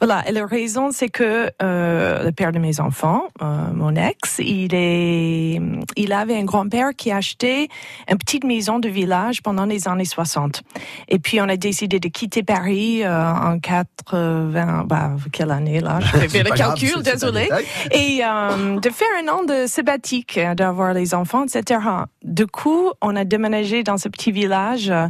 Voilà, 0.00 0.28
et 0.28 0.32
la 0.32 0.46
raison, 0.46 0.90
c'est 0.92 1.08
que 1.08 1.50
euh, 1.62 2.24
le 2.24 2.32
père 2.32 2.52
de 2.52 2.58
mes 2.58 2.80
enfants, 2.80 3.24
euh, 3.42 3.44
mon 3.74 3.94
ex, 3.96 4.38
il 4.38 4.74
est, 4.74 5.60
il 5.96 6.12
avait 6.12 6.36
un 6.36 6.44
grand-père 6.44 6.90
qui 6.96 7.10
a 7.10 7.16
acheté 7.16 7.68
une 8.10 8.18
petite 8.18 8.44
maison 8.44 8.78
de 8.78 8.88
village 8.88 9.42
pendant 9.42 9.64
les 9.64 9.88
années 9.88 10.04
60. 10.04 10.62
Et 11.08 11.18
puis, 11.18 11.40
on 11.40 11.48
a 11.48 11.56
décidé 11.56 12.00
de 12.00 12.08
quitter 12.08 12.42
Paris 12.42 13.04
euh, 13.04 13.32
en 13.32 13.58
80, 13.58 14.84
bah, 14.86 15.12
quelle 15.32 15.50
année 15.50 15.80
là? 15.80 15.98
Je 16.00 16.06
fais 16.28 16.42
le 16.42 16.50
grave, 16.50 16.74
calcul, 16.78 17.02
désolé 17.02 17.48
et 17.90 18.20
euh, 18.24 18.80
de 18.80 18.90
faire 18.90 19.08
un 19.22 19.28
an 19.28 19.44
de 19.44 19.66
sabbatique, 19.66 20.38
euh, 20.38 20.54
d'avoir 20.54 20.92
les 20.92 21.14
enfants, 21.14 21.44
etc. 21.44 21.80
Du 22.22 22.46
coup, 22.46 22.90
on 23.02 23.16
a 23.16 23.24
déménagé 23.24 23.82
dans 23.82 23.98
ce 23.98 24.08
petit 24.08 24.32
village 24.32 24.90
euh, 24.90 25.06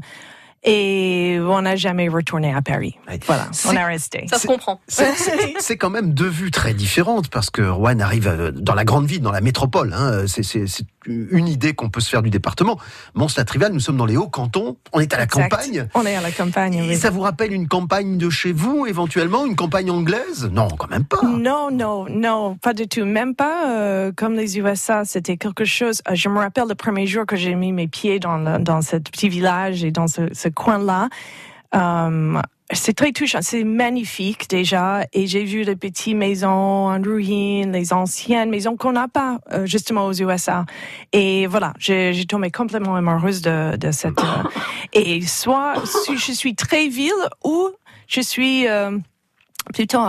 et 0.66 1.38
on 1.40 1.62
n'a 1.62 1.76
jamais 1.76 2.08
retourné 2.08 2.52
à 2.52 2.60
Paris. 2.60 2.96
Ouais. 3.08 3.18
Voilà, 3.26 3.46
C'est- 3.52 3.68
on 3.68 3.72
est 3.72 3.84
resté. 3.84 4.26
Ça 4.28 4.38
se 4.38 4.46
comprend. 4.46 4.80
C'est- 4.88 5.14
C'est 5.16 5.54
c'est 5.60 5.76
quand 5.76 5.90
même 5.90 6.12
deux 6.12 6.28
vues 6.28 6.50
très 6.50 6.74
différentes 6.74 7.28
parce 7.28 7.50
que 7.50 7.62
Rouen 7.62 8.00
arrive 8.00 8.26
euh, 8.28 8.50
dans 8.50 8.74
la 8.74 8.84
grande 8.84 9.06
ville, 9.06 9.20
dans 9.22 9.32
la 9.32 9.40
métropole. 9.40 9.94
Hein, 9.96 10.24
c'est 10.26 10.42
c'est- 10.42 10.66
c'est 10.66 10.84
une 11.08 11.46
idée 11.46 11.72
qu'on 11.72 11.88
peut 11.88 12.00
se 12.00 12.08
faire 12.10 12.20
du 12.22 12.30
département. 12.30 12.80
Mons-la-Trival, 13.14 13.72
nous 13.72 13.78
sommes 13.78 13.96
dans 13.96 14.06
les 14.06 14.16
hauts 14.16 14.26
cantons, 14.28 14.76
on 14.92 14.98
est 14.98 15.14
à 15.14 15.18
la 15.18 15.22
Exact. 15.22 15.48
campagne. 15.48 15.88
On 15.94 16.04
est 16.04 16.16
à 16.16 16.20
la 16.20 16.32
campagne. 16.32 16.74
Et 16.74 16.88
oui. 16.88 16.96
ça 16.96 17.10
vous 17.10 17.20
rappelle 17.20 17.52
une 17.52 17.68
campagne 17.68 18.18
de 18.18 18.28
chez 18.28 18.52
vous, 18.52 18.86
éventuellement 18.86 19.46
Une 19.46 19.54
campagne 19.54 19.88
anglaise? 19.90 20.48
Non, 20.50 20.66
quand 20.68 20.90
même 20.90 21.04
pas. 21.04 21.20
Non, 21.22 21.70
non, 21.70 22.06
non, 22.10 22.56
pas 22.56 22.74
du 22.74 22.88
tout. 22.88 23.04
Même 23.04 23.36
pas 23.36 23.70
euh, 23.78 24.10
comme 24.16 24.34
les 24.34 24.58
USA. 24.58 25.04
C'était 25.04 25.36
quelque 25.36 25.64
chose. 25.64 26.02
euh, 26.10 26.14
Je 26.16 26.28
me 26.28 26.38
rappelle 26.38 26.66
le 26.68 26.74
premier 26.74 27.06
jour 27.06 27.24
que 27.24 27.36
j'ai 27.36 27.54
mis 27.54 27.70
mes 27.72 27.86
pieds 27.86 28.18
dans, 28.18 28.36
le- 28.38 28.58
dans 28.58 28.82
ce 28.82 28.96
petit 28.96 29.28
village 29.28 29.84
et 29.84 29.92
dans 29.92 30.08
ce, 30.08 30.22
ce 30.32 30.48
coin-là. 30.56 31.08
Euh, 31.74 32.40
c'est 32.72 32.94
très 32.94 33.12
touchant, 33.12 33.38
c'est 33.42 33.62
magnifique 33.62 34.48
déjà, 34.50 35.06
et 35.12 35.26
j'ai 35.28 35.44
vu 35.44 35.62
les 35.62 35.76
petites 35.76 36.16
maisons 36.16 36.48
en 36.48 37.00
ruine, 37.00 37.70
les 37.70 37.92
anciennes 37.92 38.50
maisons 38.50 38.76
qu'on 38.76 38.92
n'a 38.92 39.06
pas 39.06 39.38
euh, 39.52 39.66
justement 39.66 40.06
aux 40.06 40.12
USA. 40.12 40.64
Et 41.12 41.46
voilà, 41.46 41.74
j'ai 41.78 42.24
tombé 42.26 42.50
complètement 42.50 42.96
amoureuse 42.96 43.40
de, 43.40 43.76
de 43.76 43.90
cette. 43.92 44.18
euh, 44.18 44.48
et 44.92 45.20
soit 45.22 45.74
je 46.12 46.32
suis 46.32 46.56
très 46.56 46.88
ville 46.88 47.12
ou 47.44 47.70
je 48.08 48.20
suis 48.20 48.66
euh, 48.66 48.98
plutôt 49.72 50.00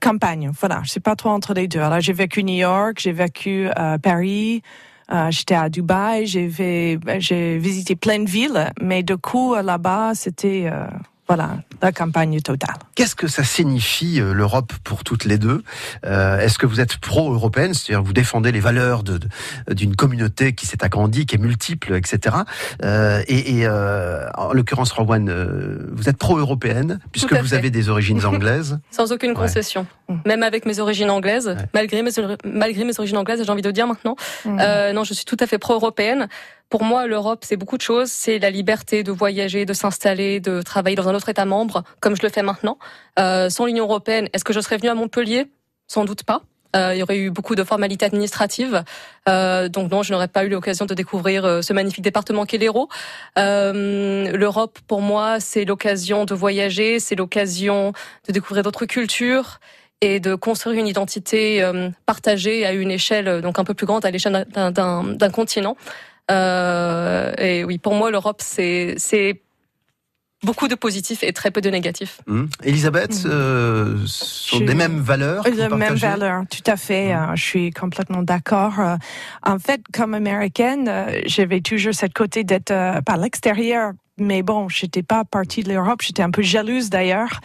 campagne. 0.00 0.50
Voilà, 0.58 0.80
je 0.84 0.90
sais 0.90 1.00
pas 1.00 1.14
trop 1.14 1.30
entre 1.30 1.54
les 1.54 1.68
deux. 1.68 1.80
Alors 1.80 2.00
j'ai 2.00 2.12
vécu 2.12 2.42
New 2.42 2.54
York, 2.54 2.98
j'ai 2.98 3.12
vécu 3.12 3.68
Paris. 4.02 4.62
Euh, 5.10 5.30
J'étais 5.30 5.54
à 5.54 5.68
Dubaï, 5.68 6.26
j'ai 6.26 6.48
fait- 6.48 6.98
j'ai 7.18 7.58
visité 7.58 7.96
plein 7.96 8.20
de 8.20 8.28
villes, 8.28 8.70
mais 8.80 9.02
du 9.02 9.16
coup 9.16 9.54
euh, 9.54 9.62
là-bas 9.62 10.12
c'était 10.14 10.64
euh, 10.66 10.86
voilà 11.32 11.56
la 11.80 11.92
campagne 11.92 12.38
totale. 12.42 12.74
Qu'est-ce 12.94 13.14
que 13.16 13.26
ça 13.26 13.42
signifie 13.42 14.20
euh, 14.20 14.34
l'Europe 14.34 14.72
pour 14.84 15.02
toutes 15.02 15.24
les 15.24 15.38
deux? 15.38 15.62
Euh, 16.04 16.38
Est-ce 16.38 16.58
que 16.58 16.66
vous 16.66 16.78
êtes 16.78 16.98
pro-européenne, 16.98 17.72
c'est-à-dire 17.72 18.02
vous 18.04 18.12
défendez 18.12 18.52
les 18.52 18.60
valeurs 18.60 19.02
de- 19.02 19.16
de- 19.18 19.28
d'une 19.74 19.96
communauté 19.96 20.54
qui 20.54 20.66
s'est 20.66 20.84
agrandie, 20.84 21.24
qui 21.24 21.36
est 21.36 21.38
multiple, 21.38 21.94
etc. 21.94 22.36
Euh, 22.84 23.22
et 23.28 23.42
et, 23.60 23.66
euh, 23.66 24.28
en 24.34 24.52
l'occurrence, 24.52 24.92
Rowan, 24.92 25.28
euh, 25.30 25.88
vous 25.92 26.08
êtes 26.10 26.18
pro-européenne 26.18 27.00
puisque 27.12 27.32
vous 27.32 27.46
fait. 27.48 27.56
avez 27.56 27.70
des 27.70 27.88
origines 27.88 28.24
anglaises. 28.26 28.78
Sans 28.90 29.10
aucune 29.10 29.32
concession. 29.34 29.86
Mm. 30.08 30.14
Même 30.26 30.42
avec 30.42 30.66
mes 30.66 30.78
origines 30.80 31.10
anglaises, 31.10 31.56
malgré, 31.72 32.02
mes, 32.02 32.10
malgré 32.44 32.84
mes 32.84 32.98
origines 32.98 33.16
anglaises, 33.16 33.42
j'ai 33.44 33.50
envie 33.50 33.62
de 33.62 33.70
dire 33.70 33.86
maintenant. 33.86 34.16
Euh, 34.46 34.92
non, 34.92 35.02
je 35.04 35.14
suis 35.14 35.24
tout 35.24 35.36
à 35.40 35.46
fait 35.46 35.58
pro-européenne. 35.58 36.28
Pour 36.72 36.84
moi, 36.84 37.06
l'Europe, 37.06 37.44
c'est 37.46 37.58
beaucoup 37.58 37.76
de 37.76 37.82
choses. 37.82 38.10
C'est 38.10 38.38
la 38.38 38.48
liberté 38.48 39.02
de 39.02 39.12
voyager, 39.12 39.66
de 39.66 39.74
s'installer, 39.74 40.40
de 40.40 40.62
travailler 40.62 40.96
dans 40.96 41.06
un 41.06 41.14
autre 41.14 41.28
État 41.28 41.44
membre, 41.44 41.84
comme 42.00 42.16
je 42.16 42.22
le 42.22 42.30
fais 42.30 42.40
maintenant. 42.40 42.78
Euh, 43.18 43.50
sans 43.50 43.66
l'Union 43.66 43.84
européenne, 43.84 44.30
est-ce 44.32 44.42
que 44.42 44.54
je 44.54 44.60
serais 44.60 44.78
venue 44.78 44.88
à 44.88 44.94
Montpellier? 44.94 45.48
Sans 45.86 46.06
doute 46.06 46.22
pas. 46.22 46.40
Euh, 46.74 46.94
il 46.94 47.00
y 47.00 47.02
aurait 47.02 47.18
eu 47.18 47.30
beaucoup 47.30 47.56
de 47.56 47.62
formalités 47.62 48.06
administratives. 48.06 48.84
Euh, 49.28 49.68
donc 49.68 49.90
non, 49.90 50.02
je 50.02 50.12
n'aurais 50.14 50.28
pas 50.28 50.46
eu 50.46 50.48
l'occasion 50.48 50.86
de 50.86 50.94
découvrir 50.94 51.44
euh, 51.44 51.60
ce 51.60 51.74
magnifique 51.74 52.04
département 52.04 52.46
qu'est 52.46 52.56
l'Hérault. 52.56 52.88
Euh, 53.38 54.32
L'Europe, 54.34 54.78
pour 54.88 55.02
moi, 55.02 55.40
c'est 55.40 55.66
l'occasion 55.66 56.24
de 56.24 56.34
voyager, 56.34 57.00
c'est 57.00 57.16
l'occasion 57.16 57.92
de 58.26 58.32
découvrir 58.32 58.62
d'autres 58.62 58.86
cultures 58.86 59.60
et 60.00 60.20
de 60.20 60.34
construire 60.34 60.80
une 60.80 60.86
identité 60.86 61.62
euh, 61.62 61.90
partagée 62.06 62.64
à 62.64 62.72
une 62.72 62.90
échelle 62.90 63.42
donc 63.42 63.58
un 63.58 63.64
peu 63.64 63.74
plus 63.74 63.84
grande, 63.84 64.06
à 64.06 64.10
l'échelle 64.10 64.46
d'un 64.54 65.30
continent. 65.30 65.76
Euh, 66.32 67.32
et 67.38 67.64
oui, 67.64 67.78
pour 67.78 67.94
moi, 67.94 68.10
l'Europe, 68.10 68.40
c'est 68.42 68.94
c'est 68.96 69.40
beaucoup 70.44 70.66
de 70.66 70.74
positifs 70.74 71.22
et 71.22 71.32
très 71.32 71.50
peu 71.52 71.60
de 71.60 71.70
négatifs. 71.70 72.20
Hum. 72.26 72.48
Elisabeth, 72.64 73.14
Mhm. 73.24 73.30
euh, 73.30 73.96
sont 74.06 74.58
Je- 74.58 74.64
des 74.64 74.74
mêmes 74.74 74.98
valeurs 74.98 75.44
que 75.44 75.50
Les 75.50 75.68
mêmes 75.68 75.94
valeurs, 75.94 76.42
tout 76.50 76.68
à 76.70 76.76
fait. 76.76 77.14
euh, 77.14 77.36
je 77.36 77.42
suis 77.50 77.70
complètement 77.70 78.22
d'accord. 78.22 78.80
Euh, 78.80 78.96
en 79.44 79.58
fait, 79.60 79.80
comme 79.92 80.14
américaine, 80.14 80.88
euh, 80.88 81.20
j'avais 81.26 81.60
toujours 81.60 81.94
cette 81.94 82.14
côté 82.14 82.42
d'être 82.42 82.72
euh, 82.72 83.00
par 83.02 83.18
l'extérieur. 83.18 83.92
Mais 84.24 84.42
bon, 84.42 84.68
j'étais 84.68 85.02
pas 85.02 85.24
partie 85.24 85.62
de 85.64 85.72
l'Europe. 85.72 86.00
J'étais 86.02 86.22
un 86.22 86.30
peu 86.30 86.42
jalouse 86.42 86.90
d'ailleurs. 86.90 87.40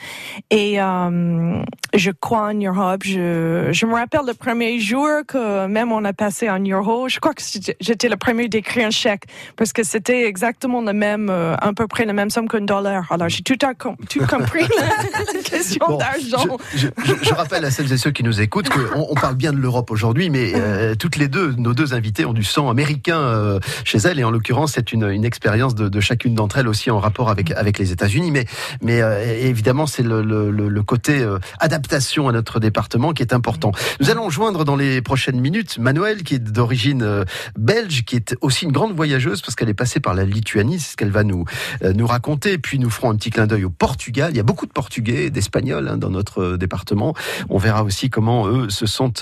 Et 0.52 0.80
euh, 0.82 1.62
je 1.96 2.12
crois 2.12 2.50
en 2.50 2.54
Europe. 2.54 3.02
Je, 3.04 3.70
je 3.72 3.86
me 3.88 3.94
rappelle 3.96 4.22
le 4.28 4.34
premier 4.34 4.80
jour 4.80 5.08
que 5.28 5.66
même 5.68 5.92
on 5.92 6.06
a 6.06 6.14
passé 6.14 6.50
en 6.50 6.60
euro. 6.64 7.10
Je 7.10 7.20
crois 7.20 7.34
que 7.34 7.42
j'étais 7.80 8.10
le 8.10 8.16
premier 8.18 8.48
d'écrire 8.48 8.88
un 8.88 8.92
chèque 8.92 9.24
parce 9.56 9.74
que 9.74 9.82
c'était 9.84 10.26
exactement 10.28 10.82
le 10.82 10.94
même, 10.94 11.30
euh, 11.32 11.56
à 11.60 11.74
peu 11.74 11.88
près 11.88 12.06
la 12.06 12.14
même 12.14 12.30
somme 12.30 12.48
qu'un 12.48 12.62
dollar. 12.62 13.12
Alors 13.12 13.30
j'ai 13.30 13.42
tout, 13.42 13.58
à 13.66 13.74
com- 13.74 13.96
tout 14.10 14.26
compris 14.28 14.62
la 15.34 15.42
question 15.42 15.86
Bon, 15.88 15.98
d'argent. 15.98 16.58
Je, 16.76 16.88
je- 17.04 17.14
je 17.24 17.34
rappelle 17.34 17.66
à 17.66 17.72
celles 17.72 17.92
et 17.92 17.98
ceux 17.98 18.12
qui 18.12 18.24
nous 18.24 18.40
écoutent 18.40 18.70
qu'on 18.70 19.08
on 19.10 19.16
parle 19.16 19.36
bien 19.36 19.52
de 19.52 19.58
l'Europe 19.58 19.90
aujourd'hui, 19.90 20.30
mais 20.30 20.52
euh, 20.56 20.94
toutes 20.96 21.16
les 21.18 21.28
deux, 21.28 21.54
nos 21.58 21.74
deux 21.74 21.94
invités 21.96 22.26
ont 22.26 22.34
du 22.34 22.44
sang 22.44 22.70
américain 22.70 23.18
euh, 23.20 23.60
chez 23.84 23.98
elles, 24.00 24.20
et 24.20 24.24
en 24.24 24.32
l'occurrence, 24.32 24.74
c'est 24.74 24.92
une, 24.94 25.10
une 25.10 25.26
expérience 25.26 25.74
de, 25.76 25.90
de 25.90 26.00
chacune 26.00 26.36
d'entre 26.36 26.58
elles 26.60 26.67
aussi 26.68 26.92
en 26.92 27.00
rapport 27.00 27.30
avec, 27.30 27.78
les 27.80 27.92
États-Unis. 27.92 28.32
Mais, 28.82 29.02
euh, 29.02 29.24
évidemment, 29.42 29.86
c'est 29.86 30.04
le, 30.04 30.82
côté 30.84 31.22
euh, 31.22 31.40
adaptation 31.60 32.30
à 32.30 32.32
notre 32.32 32.60
département 32.60 33.14
qui 33.14 33.22
est 33.22 33.34
important. 33.34 33.72
Nous 34.00 34.10
allons 34.10 34.30
joindre 34.30 34.64
dans 34.64 34.76
les 34.76 35.02
prochaines 35.02 35.40
minutes 35.40 35.80
Manuel, 35.80 36.24
qui 36.24 36.36
est 36.36 36.40
d'origine 36.40 37.02
euh, 37.02 37.26
belge, 37.58 38.04
qui 38.06 38.16
est 38.16 38.36
aussi 38.42 38.66
une 38.66 38.72
grande 38.72 38.96
voyageuse 38.96 39.42
parce 39.42 39.56
qu'elle 39.56 39.70
est 39.70 39.74
passée 39.74 40.00
par 40.00 40.14
la 40.14 40.24
Lituanie, 40.24 40.80
c'est 40.80 40.92
ce 40.92 40.98
qu'elle 40.98 41.12
va 41.12 41.24
nous, 41.24 41.46
raconter. 42.06 42.54
Et 42.54 42.58
puis 42.58 42.80
nous 42.80 42.90
ferons 42.90 43.12
un 43.12 43.16
petit 43.16 43.32
clin 43.32 43.48
d'œil 43.48 43.66
au 43.66 43.70
Portugal. 43.70 44.32
Il 44.32 44.38
y 44.38 44.40
a 44.40 44.44
beaucoup 44.44 44.66
de 44.66 44.72
Portugais 44.72 45.26
et 45.26 45.30
d'Espagnols 45.30 45.88
hein, 45.88 45.98
dans 45.98 46.10
notre 46.10 46.56
département. 46.56 47.14
On 47.50 47.58
verra 47.58 47.84
aussi 47.84 48.10
comment 48.10 48.48
eux 48.48 48.70
se 48.70 48.86
sont 48.86 49.14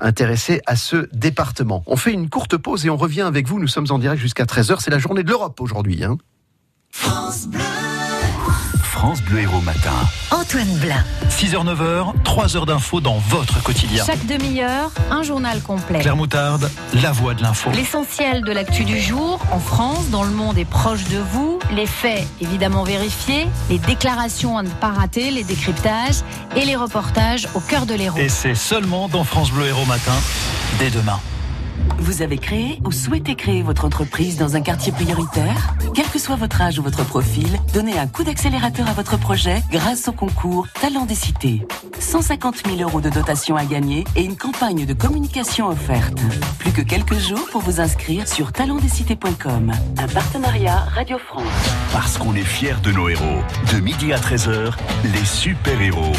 intéressés 0.00 0.60
à 0.66 0.76
ce 0.76 1.08
département. 1.12 1.82
On 1.86 1.96
fait 1.96 2.12
une 2.12 2.28
courte 2.28 2.56
pause 2.56 2.84
et 2.84 2.90
on 2.90 2.96
revient 2.96 3.22
avec 3.22 3.46
vous. 3.46 3.58
Nous 3.58 3.68
sommes 3.68 3.86
en 3.90 3.98
direct 3.98 4.20
jusqu'à 4.20 4.44
13h. 4.44 4.76
C'est 4.80 4.90
la 4.90 4.98
journée 4.98 5.22
de 5.22 5.28
l'Europe 5.28 5.60
aujourd'hui. 5.60 6.04
Hein. 6.04 6.18
France 6.98 7.46
Bleu 9.22 9.40
Héros 9.40 9.60
Matin. 9.60 9.94
Antoine 10.32 10.76
Blin. 10.78 11.04
6h-9h, 11.30 12.12
3 12.24 12.56
heures 12.56 12.66
d'infos 12.66 13.00
dans 13.00 13.18
votre 13.18 13.62
quotidien. 13.62 14.04
Chaque 14.04 14.26
demi-heure, 14.26 14.90
un 15.10 15.22
journal 15.22 15.62
complet. 15.62 16.00
Claire 16.00 16.16
Moutarde, 16.16 16.68
la 16.94 17.12
voix 17.12 17.34
de 17.34 17.42
l'info. 17.42 17.70
L'essentiel 17.72 18.42
de 18.42 18.50
l'actu 18.50 18.82
du 18.84 19.00
jour, 19.00 19.38
en 19.52 19.60
France, 19.60 20.08
dans 20.10 20.24
le 20.24 20.32
monde 20.32 20.58
et 20.58 20.64
proche 20.64 21.04
de 21.04 21.18
vous, 21.18 21.60
les 21.70 21.86
faits 21.86 22.26
évidemment 22.40 22.82
vérifiés, 22.82 23.46
les 23.70 23.78
déclarations 23.78 24.58
à 24.58 24.64
ne 24.64 24.70
pas 24.70 24.90
rater, 24.90 25.30
les 25.30 25.44
décryptages 25.44 26.22
et 26.56 26.64
les 26.64 26.74
reportages 26.74 27.46
au 27.54 27.60
cœur 27.60 27.86
de 27.86 27.94
l'héros. 27.94 28.18
Et 28.18 28.28
c'est 28.28 28.56
seulement 28.56 29.08
dans 29.08 29.22
France 29.22 29.52
Bleu 29.52 29.66
Héros 29.66 29.86
Matin, 29.86 30.16
dès 30.80 30.90
demain. 30.90 31.20
Vous 31.98 32.22
avez 32.22 32.38
créé 32.38 32.80
ou 32.84 32.92
souhaitez 32.92 33.34
créer 33.34 33.62
votre 33.62 33.84
entreprise 33.84 34.38
dans 34.38 34.56
un 34.56 34.60
quartier 34.60 34.92
prioritaire 34.92 35.74
Quel 35.94 36.06
que 36.06 36.18
soit 36.18 36.36
votre 36.36 36.60
âge 36.60 36.78
ou 36.78 36.82
votre 36.82 37.04
profil, 37.04 37.48
donnez 37.74 37.98
un 37.98 38.06
coup 38.06 38.24
d'accélérateur 38.24 38.88
à 38.88 38.92
votre 38.92 39.18
projet 39.18 39.62
grâce 39.70 40.08
au 40.08 40.12
concours 40.12 40.66
Talent 40.80 41.06
des 41.06 41.14
cités. 41.14 41.66
150 41.98 42.66
000 42.66 42.80
euros 42.80 43.00
de 43.00 43.10
dotation 43.10 43.56
à 43.56 43.64
gagner 43.64 44.04
et 44.16 44.22
une 44.22 44.36
campagne 44.36 44.86
de 44.86 44.94
communication 44.94 45.68
offerte. 45.68 46.18
Plus 46.58 46.72
que 46.72 46.82
quelques 46.82 47.18
jours 47.18 47.48
pour 47.50 47.62
vous 47.62 47.80
inscrire 47.80 48.28
sur 48.28 48.52
talentdescités.com. 48.52 49.72
Un 49.98 50.08
partenariat 50.08 50.78
Radio 50.94 51.18
France. 51.18 51.42
Parce 51.92 52.18
qu'on 52.18 52.34
est 52.34 52.44
fiers 52.44 52.80
de 52.82 52.92
nos 52.92 53.08
héros. 53.08 53.42
De 53.72 53.80
midi 53.80 54.12
à 54.12 54.18
13h, 54.18 54.72
les 55.04 55.24
super-héros 55.24 56.12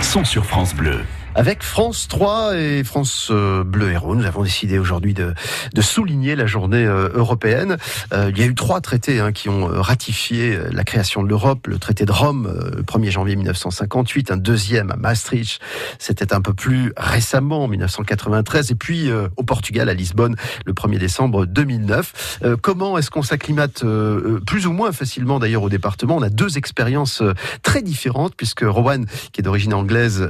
sont 0.00 0.24
sur 0.24 0.44
France 0.44 0.74
Bleu. 0.74 1.00
Avec 1.34 1.62
France 1.62 2.08
3 2.08 2.58
et 2.58 2.84
France 2.84 3.28
euh, 3.30 3.64
Bleu 3.64 3.90
Héros, 3.90 4.14
nous 4.14 4.26
avons 4.26 4.42
décidé 4.42 4.78
aujourd'hui 4.78 5.14
de, 5.14 5.32
de 5.72 5.80
souligner 5.80 6.36
la 6.36 6.44
journée 6.44 6.84
euh, 6.84 7.08
européenne. 7.14 7.78
Euh, 8.12 8.30
il 8.30 8.38
y 8.38 8.42
a 8.42 8.46
eu 8.46 8.54
trois 8.54 8.82
traités 8.82 9.18
hein, 9.18 9.32
qui 9.32 9.48
ont 9.48 9.70
euh, 9.70 9.80
ratifié 9.80 10.58
la 10.70 10.84
création 10.84 11.22
de 11.22 11.28
l'Europe. 11.28 11.66
Le 11.68 11.78
traité 11.78 12.04
de 12.04 12.12
Rome, 12.12 12.52
le 12.76 12.82
1er 12.82 13.10
janvier 13.10 13.36
1958, 13.36 14.30
un 14.30 14.36
deuxième 14.36 14.90
à 14.90 14.96
Maastricht, 14.96 15.58
c'était 15.98 16.34
un 16.34 16.42
peu 16.42 16.52
plus 16.52 16.92
récemment, 16.98 17.64
en 17.64 17.68
1993, 17.68 18.70
et 18.70 18.74
puis 18.74 19.10
euh, 19.10 19.28
au 19.38 19.42
Portugal, 19.42 19.88
à 19.88 19.94
Lisbonne, 19.94 20.36
le 20.66 20.74
1er 20.74 20.98
décembre 20.98 21.46
2009. 21.46 22.40
Euh, 22.44 22.56
comment 22.60 22.98
est-ce 22.98 23.10
qu'on 23.10 23.22
s'acclimate 23.22 23.84
plus 24.46 24.66
ou 24.66 24.72
moins 24.72 24.92
facilement 24.92 25.38
d'ailleurs 25.38 25.62
au 25.62 25.70
département? 25.70 26.16
On 26.16 26.22
a 26.22 26.28
deux 26.28 26.58
expériences 26.58 27.22
très 27.62 27.80
différentes, 27.80 28.34
puisque 28.36 28.64
Rowan, 28.64 29.06
qui 29.32 29.40
est 29.40 29.44
d'origine 29.44 29.72
anglaise, 29.72 30.28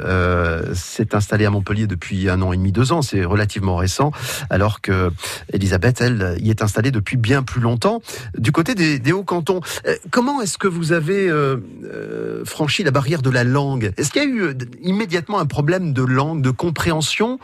s'est 0.92 1.14
installée 1.14 1.46
à 1.46 1.50
Montpellier 1.50 1.86
depuis 1.86 2.28
un 2.28 2.42
an 2.42 2.52
et 2.52 2.56
demi, 2.56 2.70
deux 2.70 2.92
ans, 2.92 3.02
c'est 3.02 3.24
relativement 3.24 3.76
récent, 3.76 4.12
alors 4.50 4.80
que 4.80 5.10
Elisabeth, 5.52 6.00
elle, 6.00 6.36
y 6.40 6.50
est 6.50 6.62
installée 6.62 6.90
depuis 6.90 7.16
bien 7.16 7.42
plus 7.42 7.60
longtemps. 7.60 8.02
Du 8.36 8.52
côté 8.52 8.74
des, 8.74 9.12
Hauts-Cantons, 9.12 9.60
euh, 9.86 9.96
comment 10.10 10.40
est-ce 10.42 10.58
que 10.58 10.68
vous 10.68 10.92
avez 10.92 11.28
euh, 11.28 11.56
euh, 11.84 12.44
franchi 12.44 12.82
la 12.84 12.90
barrière 12.90 13.22
de 13.22 13.30
la 13.30 13.44
langue? 13.44 13.92
Est-ce 13.96 14.10
qu'il 14.10 14.22
y 14.22 14.24
a 14.24 14.28
eu 14.28 14.54
immédiatement 14.82 15.38
un 15.38 15.46
problème 15.46 15.92
de 15.92 16.02
langue, 16.02 16.42
de 16.42 16.50
compréhension 16.50 17.38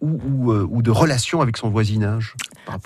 ou, 0.00 0.52
ou 0.52 0.80
de 0.80 0.90
relation 0.90 1.40
avec 1.40 1.56
son 1.56 1.70
voisinage? 1.70 2.36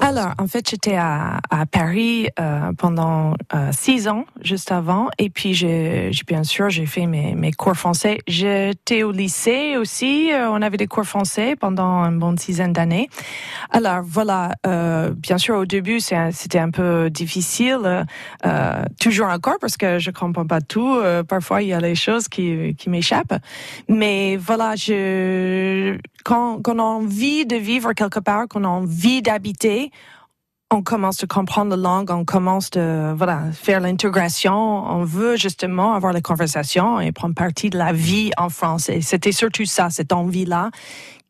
Alors, 0.00 0.32
en 0.38 0.46
fait, 0.46 0.68
j'étais 0.68 0.96
à, 0.96 1.40
à 1.50 1.66
Paris 1.66 2.28
euh, 2.38 2.72
pendant 2.78 3.34
euh, 3.54 3.70
six 3.72 4.08
ans, 4.08 4.24
juste 4.42 4.70
avant. 4.70 5.08
Et 5.18 5.30
puis, 5.30 5.54
j'ai 5.54 6.10
bien 6.26 6.44
sûr, 6.44 6.70
j'ai 6.70 6.86
fait 6.86 7.06
mes, 7.06 7.34
mes 7.34 7.52
cours 7.52 7.74
français. 7.74 8.18
J'étais 8.26 9.02
au 9.02 9.12
lycée 9.12 9.76
aussi. 9.76 10.32
euh, 10.32 10.50
on 10.50 10.62
avait 10.62 10.76
des 10.76 10.86
cours 10.86 11.04
français 11.04 11.56
pendant 11.56 12.04
une 12.04 12.18
bonne 12.18 12.34
dizaine 12.36 12.72
d'années. 12.72 13.08
Alors, 13.70 14.02
voilà, 14.04 14.54
euh, 14.66 15.10
bien 15.16 15.38
sûr, 15.38 15.56
au 15.56 15.66
début, 15.66 16.00
c'était 16.00 16.58
un 16.58 16.70
peu 16.70 17.10
difficile, 17.10 18.04
euh, 18.46 18.84
toujours 19.00 19.28
encore, 19.28 19.56
parce 19.60 19.76
que 19.76 19.98
je 19.98 20.10
comprends 20.10 20.46
pas 20.46 20.60
tout. 20.60 20.94
Euh, 20.94 21.22
parfois, 21.22 21.62
il 21.62 21.68
y 21.68 21.72
a 21.72 21.80
des 21.80 21.94
choses 21.94 22.28
qui, 22.28 22.74
qui 22.76 22.90
m'échappent. 22.90 23.40
Mais 23.88 24.36
voilà, 24.36 24.76
je, 24.76 25.96
quand, 26.24 26.60
quand 26.62 26.76
on 26.76 26.78
a 26.78 26.82
envie 26.82 27.46
de 27.46 27.56
vivre 27.56 27.92
quelque 27.94 28.20
part, 28.20 28.46
qu'on 28.48 28.64
a 28.64 28.68
envie 28.68 29.22
d'habiter, 29.22 29.71
on 30.70 30.82
commence 30.82 31.22
à 31.22 31.26
comprendre 31.26 31.76
la 31.76 31.76
langue, 31.76 32.10
on 32.10 32.24
commence 32.24 32.70
voilà 32.74 33.42
faire 33.52 33.80
l'intégration, 33.80 34.54
on 34.54 35.04
veut 35.04 35.36
justement 35.36 35.92
avoir 35.92 36.12
les 36.12 36.22
conversations 36.22 36.98
et 36.98 37.12
prendre 37.12 37.34
partie 37.34 37.68
de 37.68 37.76
la 37.76 37.92
vie 37.92 38.30
en 38.38 38.48
France. 38.48 38.88
Et 38.88 39.02
c'était 39.02 39.32
surtout 39.32 39.66
ça, 39.66 39.90
cette 39.90 40.12
envie-là, 40.12 40.70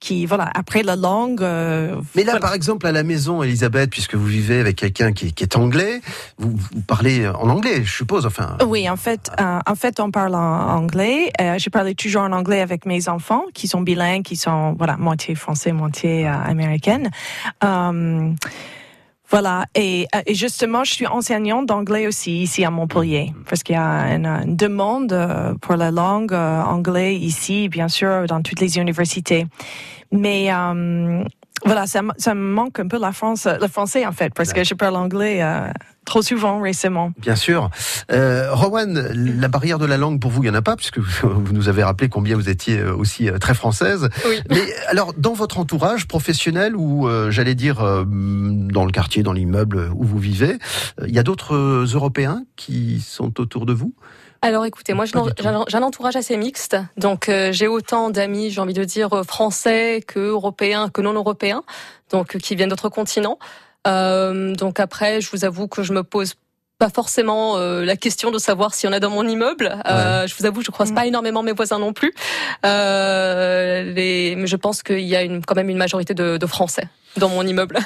qui 0.03 0.27
voilà 0.27 0.51
après 0.53 0.83
la 0.83 0.97
langue. 0.97 1.43
euh, 1.43 1.95
Mais 2.17 2.25
là, 2.25 2.33
voilà. 2.33 2.41
par 2.41 2.55
exemple, 2.55 2.87
à 2.89 2.93
la 2.93 3.05
maison, 3.05 3.41
Elisabeth, 3.45 3.89
puisque 3.89 4.17
vous 4.17 4.27
vivez 4.27 4.59
avec 4.59 4.75
quelqu'un 4.75 5.13
qui, 5.13 5.33
qui 5.33 5.45
est 5.45 5.57
anglais, 5.57 6.01
vous, 6.39 6.51
vous 6.57 6.81
parlez 6.83 7.29
en 7.29 7.49
anglais, 7.49 7.85
je 7.85 7.93
suppose. 7.93 8.27
Enfin, 8.27 8.57
Oui, 8.67 8.91
en 8.91 8.97
fait, 8.97 9.31
euh, 9.41 9.61
en 9.65 9.75
fait, 9.77 10.01
on 10.01 10.11
parle 10.11 10.35
en 10.35 10.75
anglais. 10.75 11.31
Euh, 11.41 11.57
je 11.57 11.71
parlais 11.71 11.95
toujours 11.95 12.23
en 12.23 12.33
anglais 12.33 12.61
avec 12.61 12.85
mes 12.85 13.09
enfants, 13.09 13.45
qui 13.55 13.69
sont 13.69 13.81
bilingues, 13.81 14.25
qui 14.25 14.35
sont 14.35 14.75
voilà 14.77 14.97
moitié 14.97 15.37
français, 15.37 15.71
moitié 15.71 16.27
euh, 16.27 16.33
américaine. 16.33 17.09
Voilà, 19.33 19.65
et, 19.75 20.07
euh, 20.15 20.21
et 20.27 20.35
justement, 20.35 20.85
je 20.85 20.93
suis 20.93 21.07
enseignante 21.07 21.65
d'anglais 21.65 22.07
aussi 22.07 22.43
ici 22.43 22.67
à 22.67 22.71
Montpellier, 22.71 23.33
parce 23.49 23.63
qu'il 23.63 23.75
y 23.75 23.79
a 23.79 24.15
une, 24.15 24.27
une 24.27 24.57
demande 24.57 25.15
euh, 25.15 25.55
pour 25.55 25.77
la 25.77 25.91
langue 25.91 26.35
euh, 26.35 26.61
anglaise 26.61 27.19
ici, 27.23 27.71
bien 27.71 27.89
sûr, 27.89 28.27
dans 28.27 28.43
toutes 28.43 28.61
les 28.61 28.77
universités. 28.77 29.47
Mais 30.11 30.53
euh, 30.53 31.25
voilà, 31.65 31.87
ça, 31.87 32.03
me- 32.03 32.13
ça 32.19 32.35
me 32.35 32.41
manque 32.53 32.79
un 32.81 32.89
peu 32.89 32.99
la 32.99 33.13
France, 33.13 33.47
le 33.61 33.69
français 33.69 34.07
en 34.07 34.13
fait, 34.13 34.33
parce 34.35 34.53
que 34.53 34.65
je 34.65 34.75
parle 34.75 34.97
anglais 34.97 35.43
euh, 35.43 35.69
trop 36.05 36.21
souvent 36.23 36.61
récemment. 36.61 37.13
bien 37.19 37.37
sûr. 37.37 37.71
Euh, 38.11 38.49
Rowan, 38.53 38.93
la 39.15 39.49
barrière 39.49 39.79
de 39.79 39.87
la 39.87 39.97
langue 39.97 40.21
pour 40.21 40.31
vous, 40.31 40.43
il 40.43 40.47
n'y 40.51 40.51
en 40.51 40.59
a 40.59 40.63
pas, 40.63 40.75
puisque 40.77 40.99
vous, 41.23 41.53
nous 41.53 41.69
avez 41.69 41.85
rappelé 41.85 42.09
combien 42.09 42.35
vous 42.37 42.49
étiez 42.49 42.79
euh, 42.79 42.95
aussi 42.95 43.29
euh, 43.29 43.39
très 43.39 43.55
française. 43.55 44.09
Oui. 44.29 44.41
Mais 44.51 44.63
alors, 44.89 45.13
dans 45.17 45.33
votre 45.35 45.59
entourage 45.59 46.07
professionnel 46.09 46.75
ou, 46.77 47.07
euh, 47.09 47.31
j'allais 47.31 47.55
dire, 47.55 47.81
euh, 47.81 48.05
dans 48.07 48.85
le 48.85 48.91
quartier, 48.91 49.23
dans 49.23 49.33
l'immeuble 49.33 49.91
où 49.95 50.05
vous 50.05 50.19
vivez, 50.19 50.59
euh, 51.01 51.07
il 51.07 51.15
y 51.15 51.19
a 51.19 51.23
d'autres 51.23 51.55
euh, 51.55 51.87
Européens 51.95 52.43
qui 52.57 53.01
sont 53.01 53.41
autour 53.41 53.67
de 53.67 53.73
vous? 53.73 53.95
Alors 54.45 54.65
écoutez, 54.67 54.93
moi 54.93 55.05
j'ai 55.05 55.17
un- 55.17 55.83
entourage 55.83 56.17
assez 56.17 56.37
mixte, 56.37 56.77
donc 56.97 57.29
euh, 57.29 57.53
j'ai 57.53 57.69
autant 57.69 58.11
d'amis, 58.11 58.51
j'ai 58.51 58.61
envie 58.61 58.73
de 58.75 58.83
dire 58.85 59.13
euh, 59.13 59.23
français 59.23 60.03
que 60.07 60.19
européens 60.19 60.89
que 60.89 61.01
non 61.01 61.13
européens, 61.13 61.63
donc 62.11 62.35
euh, 62.35 62.39
qui 62.41 62.57
viennent 62.57 62.69
d'autres 62.71 62.89
continents. 62.89 63.39
Euh, 63.87 64.53
donc 64.55 64.81
après, 64.81 65.21
je 65.21 65.31
vous 65.31 65.45
avoue 65.45 65.69
que 65.69 65.85
je 65.85 65.93
me 65.93 66.03
pose 66.03 66.35
pas 66.79 66.89
forcément 66.89 67.57
euh, 67.57 67.85
la 67.85 67.95
question 67.97 68.33
de 68.33 68.39
savoir 68.39 68.75
s'il 68.75 68.89
y 68.89 68.93
en 68.93 68.97
a 68.97 68.99
dans 68.99 69.11
mon 69.11 69.27
immeuble. 69.29 69.79
Euh, 69.87 70.27
je 70.27 70.35
vous 70.37 70.45
avoue, 70.47 70.63
je 70.63 70.73
croise 70.73 70.91
Mm. 70.91 70.95
pas 70.97 71.07
énormément 71.07 71.45
mes 71.45 71.53
voisins 71.53 71.79
non 71.79 71.93
plus. 71.93 72.13
Euh, 72.67 73.85
les, 73.93 74.35
mais 74.37 74.49
je 74.49 74.57
pense 74.57 74.83
qu'il 74.83 75.01
y 75.01 75.15
a 75.15 75.23
une, 75.23 75.45
quand 75.45 75.55
même 75.55 75.69
une 75.71 75.77
majorité 75.77 76.15
de, 76.15 76.37
de 76.37 76.47
Français 76.47 76.89
dans 77.17 77.29
mon 77.29 77.47
immeuble. 77.47 77.79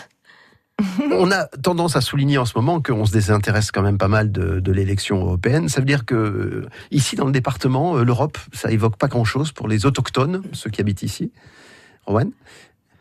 On 1.10 1.30
a 1.30 1.46
tendance 1.62 1.96
à 1.96 2.00
souligner 2.00 2.36
en 2.38 2.44
ce 2.44 2.52
moment 2.56 2.82
qu'on 2.82 3.06
se 3.06 3.12
désintéresse 3.12 3.70
quand 3.70 3.82
même 3.82 3.96
pas 3.96 4.08
mal 4.08 4.30
de, 4.30 4.72
l'élection 4.72 5.20
européenne. 5.20 5.68
Ça 5.68 5.80
veut 5.80 5.86
dire 5.86 6.04
que 6.04 6.14
euh, 6.14 6.68
ici, 6.90 7.16
dans 7.16 7.24
le 7.24 7.32
département, 7.32 7.96
euh, 7.96 8.04
l'Europe, 8.04 8.38
ça 8.52 8.70
évoque 8.70 8.96
pas 8.96 9.08
grand-chose 9.08 9.52
pour 9.52 9.68
les 9.68 9.86
autochtones, 9.86 10.42
ceux 10.52 10.68
qui 10.68 10.80
habitent 10.80 11.02
ici. 11.02 11.32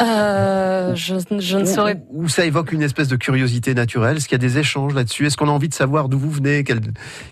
Euh, 0.01 0.93
je, 0.95 1.15
je 1.39 1.57
ne 1.57 1.63
Ou- 1.63 1.65
saurais 1.65 1.97
ou, 2.11 2.27
ça 2.27 2.45
évoque 2.45 2.71
une 2.73 2.81
espèce 2.81 3.07
de 3.07 3.15
curiosité 3.15 3.73
naturelle 3.73 4.17
Est-ce 4.17 4.27
qu'il 4.27 4.37
y 4.37 4.43
a 4.43 4.47
des 4.47 4.57
échanges 4.57 4.93
là-dessus? 4.93 5.25
Est-ce 5.25 5.37
qu'on 5.37 5.47
a 5.47 5.51
envie 5.51 5.69
de 5.69 5.73
savoir 5.73 6.09
d'où 6.09 6.19
vous 6.19 6.31
venez 6.31 6.63
quels, 6.65 6.81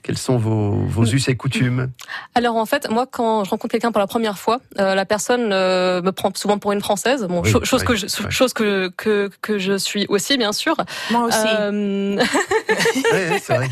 quels 0.02 0.18
sont 0.18 0.38
vos, 0.38 0.72
vos 0.72 1.06
us 1.06 1.28
et 1.28 1.36
coutumes? 1.36 1.92
Alors 2.36 2.56
en 2.56 2.66
fait, 2.66 2.90
moi 2.90 3.06
quand 3.10 3.44
je 3.44 3.50
rencontre 3.50 3.72
quelqu'un 3.72 3.92
pour 3.92 4.00
la 4.00 4.08
première 4.08 4.38
fois, 4.38 4.60
euh, 4.80 4.96
la 4.96 5.06
personne 5.06 5.52
euh, 5.52 6.02
me 6.02 6.12
prend 6.12 6.32
souvent 6.36 6.58
pour 6.58 6.72
une 6.72 6.82
française, 6.82 7.26
bon, 7.28 7.42
Oui, 7.42 7.50
cho- 7.52 7.64
chose 7.66 7.82
oui, 7.82 7.88
que 7.88 7.96
je, 7.96 8.06
oui. 8.06 8.26
chose 8.30 8.54
que, 8.54 8.90
que 8.96 9.30
que 9.42 9.58
je 9.60 9.78
suis 9.78 10.06
aussi 10.08 10.38
bien 10.38 10.54
sûr. 10.54 10.76
Moi 11.12 11.26
aussi. 11.26 11.38
Euh, 11.60 12.18
Ouais, 13.12 13.40
vrai, 13.48 13.70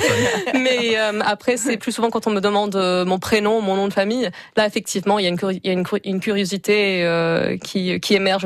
mais 0.54 0.98
euh, 0.98 1.20
après 1.26 1.58
c'est 1.58 1.78
plus 1.78 1.92
souvent 1.92 2.10
quand 2.10 2.28
on 2.28 2.32
me 2.32 2.42
demande 2.42 2.76
mon 3.08 3.20
prénom, 3.20 3.62
mon 3.62 3.76
nom 3.76 3.88
de 3.88 3.94
famille. 3.94 4.30
Là 4.58 4.66
effectivement, 4.68 5.18
il 5.20 5.24
y 5.24 5.26
a 5.26 5.30
une, 5.30 5.36
curi- 5.38 5.60
il 5.64 5.68
y 5.68 5.70
a 5.70 5.74
une, 5.74 5.84
curi- 5.84 6.02
une 6.06 6.20
curiosité 6.20 7.04
euh, 7.06 7.58
qui 7.58 8.00
qui 8.00 8.16
émerge 8.16 8.46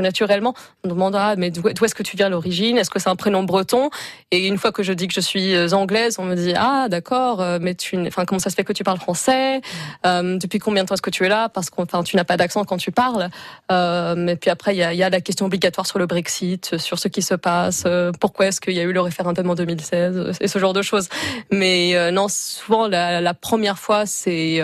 On 0.83 0.87
demande 0.87 1.15
ah 1.15 1.35
mais 1.37 1.51
d'où 1.51 1.67
est-ce 1.67 1.95
que 1.95 2.03
tu 2.03 2.17
viens 2.17 2.27
à 2.27 2.29
l'origine? 2.29 2.77
Est-ce 2.77 2.89
que 2.89 2.99
c'est 2.99 3.09
un 3.09 3.15
prénom 3.15 3.43
breton? 3.43 3.89
Et 4.31 4.47
une 4.47 4.57
fois 4.57 4.71
que 4.71 4.83
je 4.83 4.93
dis 4.93 5.07
que 5.07 5.13
je 5.13 5.19
suis 5.19 5.55
euh, 5.55 5.69
anglaise, 5.71 6.17
on 6.19 6.23
me 6.23 6.35
dit 6.35 6.53
ah 6.55 6.87
d'accord, 6.89 7.41
euh, 7.41 7.59
mais 7.61 7.75
tu, 7.75 7.97
enfin 8.07 8.25
comment 8.25 8.39
ça 8.39 8.49
se 8.49 8.55
fait 8.55 8.63
que 8.63 8.73
tu 8.73 8.83
parles 8.83 8.99
français? 8.99 9.61
Euh, 10.05 10.37
Depuis 10.37 10.59
combien 10.59 10.83
de 10.83 10.87
temps 10.87 10.95
est-ce 10.95 11.01
que 11.01 11.09
tu 11.09 11.25
es 11.25 11.29
là? 11.29 11.49
Parce 11.49 11.69
que 11.69 11.81
enfin 11.81 12.03
tu 12.03 12.15
n'as 12.15 12.23
pas 12.23 12.37
d'accent 12.37 12.63
quand 12.63 12.77
tu 12.77 12.91
parles. 12.91 13.29
Euh, 13.71 14.15
mais 14.17 14.35
puis 14.35 14.49
après 14.49 14.75
il 14.75 14.79
y 14.79 15.03
a, 15.03 15.09
la 15.09 15.21
question 15.21 15.45
obligatoire 15.45 15.85
sur 15.85 15.99
le 15.99 16.05
Brexit, 16.05 16.77
sur 16.77 16.99
ce 16.99 17.07
qui 17.07 17.21
se 17.21 17.35
passe, 17.35 17.85
pourquoi 18.19 18.47
est-ce 18.47 18.59
qu'il 18.59 18.73
y 18.73 18.79
a 18.79 18.83
eu 18.83 18.93
le 18.93 19.01
référendum 19.01 19.49
en 19.49 19.55
2016 19.55 20.17
euh, 20.17 20.31
et 20.39 20.47
ce 20.47 20.59
genre 20.59 20.73
de 20.73 20.81
choses. 20.81 21.09
Mais 21.51 22.11
non, 22.11 22.27
souvent 22.29 22.87
la, 22.87 23.33
première 23.33 23.77
fois 23.77 24.05
c'est 24.05 24.61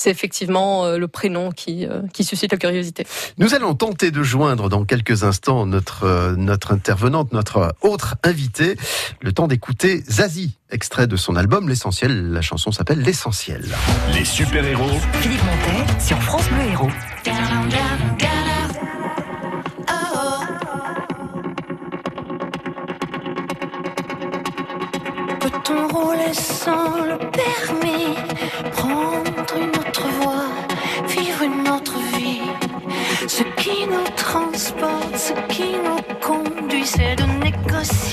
c'est 0.00 0.10
effectivement 0.10 0.86
euh, 0.86 0.96
le 0.96 1.08
prénom 1.08 1.50
qui 1.50 1.84
euh, 1.84 2.00
qui 2.14 2.24
suscite 2.24 2.52
la 2.52 2.58
curiosité. 2.58 3.06
Nous 3.36 3.54
allons 3.54 3.74
tenter 3.74 4.10
de 4.10 4.22
joindre 4.22 4.70
dans 4.70 4.86
quelques 4.86 5.24
instants 5.24 5.66
notre, 5.66 6.04
euh, 6.04 6.34
notre 6.36 6.72
intervenante, 6.72 7.32
notre 7.32 7.74
autre 7.82 8.16
invitée. 8.22 8.76
Le 9.20 9.32
temps 9.32 9.46
d'écouter 9.46 10.02
Zazie, 10.08 10.56
extrait 10.70 11.06
de 11.06 11.16
son 11.16 11.36
album 11.36 11.68
L'Essentiel. 11.68 12.32
La 12.32 12.40
chanson 12.40 12.72
s'appelle 12.72 13.00
L'Essentiel. 13.00 13.62
Les 14.14 14.24
super-héros 14.24 14.98
Philippe 15.20 15.42
Montet 15.44 16.00
sur 16.00 16.16
France 16.22 16.48
Bleu 16.48 16.72
Héros. 16.72 16.88
Peut-on 25.40 25.88
rouler 25.88 26.32
sans 26.32 27.04
le 27.04 27.18
permis? 27.18 27.89
Ce 33.40 33.44
qui 33.62 33.86
nous 33.86 34.04
transporte, 34.16 35.16
ce 35.16 35.32
qui 35.48 35.72
nous 35.82 36.00
aujourd'hui, 36.22 36.84
c'est 36.84 37.16
de 37.16 37.24
négocier 37.42 38.09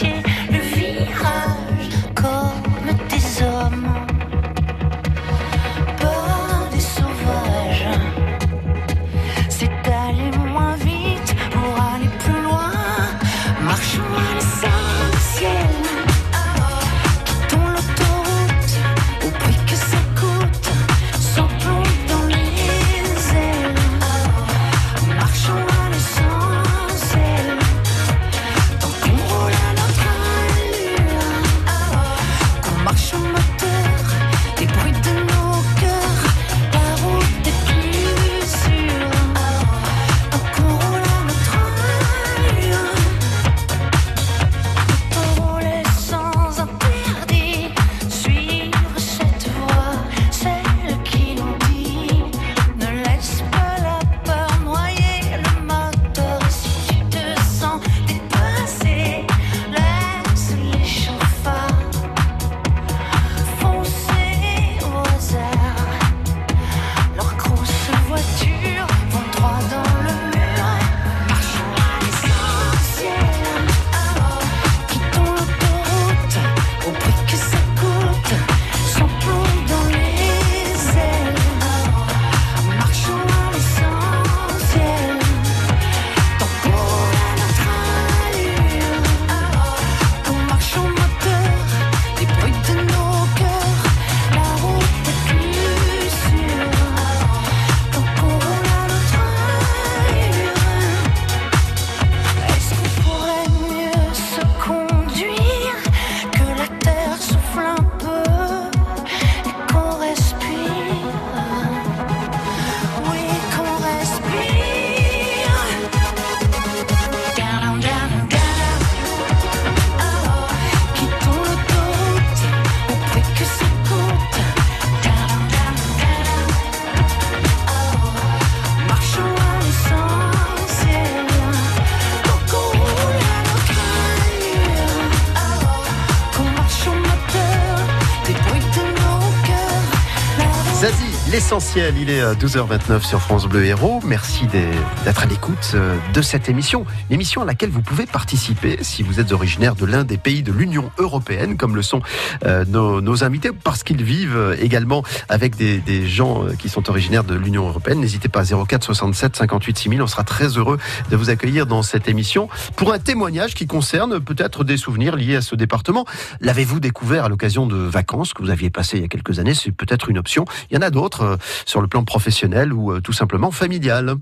So. 141.50 141.67
ciel. 141.68 141.96
Il 142.00 142.10
est 142.10 142.22
euh, 142.22 142.32
à 142.32 142.34
12h29 142.34 143.02
sur 143.02 143.22
France 143.22 143.46
Bleu 143.46 143.66
Héros. 143.66 144.00
Merci 144.06 144.48
d'être 144.48 145.24
à 145.24 145.26
l'écoute 145.26 145.72
euh, 145.74 145.98
de 146.14 146.22
cette 146.22 146.48
émission. 146.48 146.86
émission 147.10 147.42
à 147.42 147.46
laquelle 147.46 147.70
vous 147.70 147.82
pouvez 147.82 148.06
participer 148.06 148.78
si 148.82 149.04
vous 149.04 149.20
êtes 149.20 149.34
originaire 149.34 149.76
de 149.76 149.86
l'un 149.86 150.06
des 150.06 150.18
pays 150.18 150.44
de 150.44 150.54
l'Union 150.54 150.90
Européenne, 150.98 151.58
comme 151.58 151.76
le 151.76 151.82
sont 151.82 152.02
euh, 152.46 152.64
nos, 152.66 153.02
nos 153.02 153.26
invités, 153.26 153.50
parce 153.52 153.84
qu'ils 153.84 154.02
vivent 154.04 154.56
également 154.62 155.04
avec 155.28 155.58
des, 155.58 155.80
des, 155.80 156.08
gens 156.08 156.46
qui 156.58 156.70
sont 156.70 156.90
originaires 156.90 157.26
de 157.26 157.36
l'Union 157.36 157.68
Européenne. 157.68 158.00
N'hésitez 158.00 158.30
pas, 158.30 158.44
04 158.46 158.84
67 158.84 159.36
58 159.36 159.78
6000. 159.78 160.02
On 160.02 160.08
sera 160.08 160.24
très 160.24 160.58
heureux 160.58 160.78
de 161.10 161.16
vous 161.18 161.30
accueillir 161.30 161.66
dans 161.66 161.82
cette 161.82 162.08
émission 162.08 162.48
pour 162.78 162.94
un 162.94 163.00
témoignage 163.00 163.56
qui 163.56 163.68
concerne 163.68 164.22
peut-être 164.22 164.64
des 164.64 164.78
souvenirs 164.78 165.18
liés 165.18 165.36
à 165.36 165.42
ce 165.42 165.56
département. 165.56 166.06
L'avez-vous 166.40 166.80
découvert 166.80 167.26
à 167.26 167.30
l'occasion 167.30 167.66
de 167.66 167.76
vacances 167.76 168.34
que 168.34 168.42
vous 168.42 168.52
aviez 168.52 168.70
passées 168.70 168.98
il 168.98 169.02
y 169.02 169.06
a 169.06 169.10
quelques 169.10 169.40
années? 169.40 169.54
C'est 169.54 169.72
peut-être 169.72 170.10
une 170.10 170.18
option. 170.18 170.46
Il 170.72 170.76
y 170.76 170.78
en 170.78 170.82
a 170.82 170.92
d'autres 170.92 171.38
sur 171.66 171.82
le 171.82 171.88
plan 171.88 172.04
professionnel 172.04 172.74
ou 172.74 172.92
euh, 172.92 173.02
tout 173.02 173.14
simplement 173.14 173.52
familial. 173.52 174.16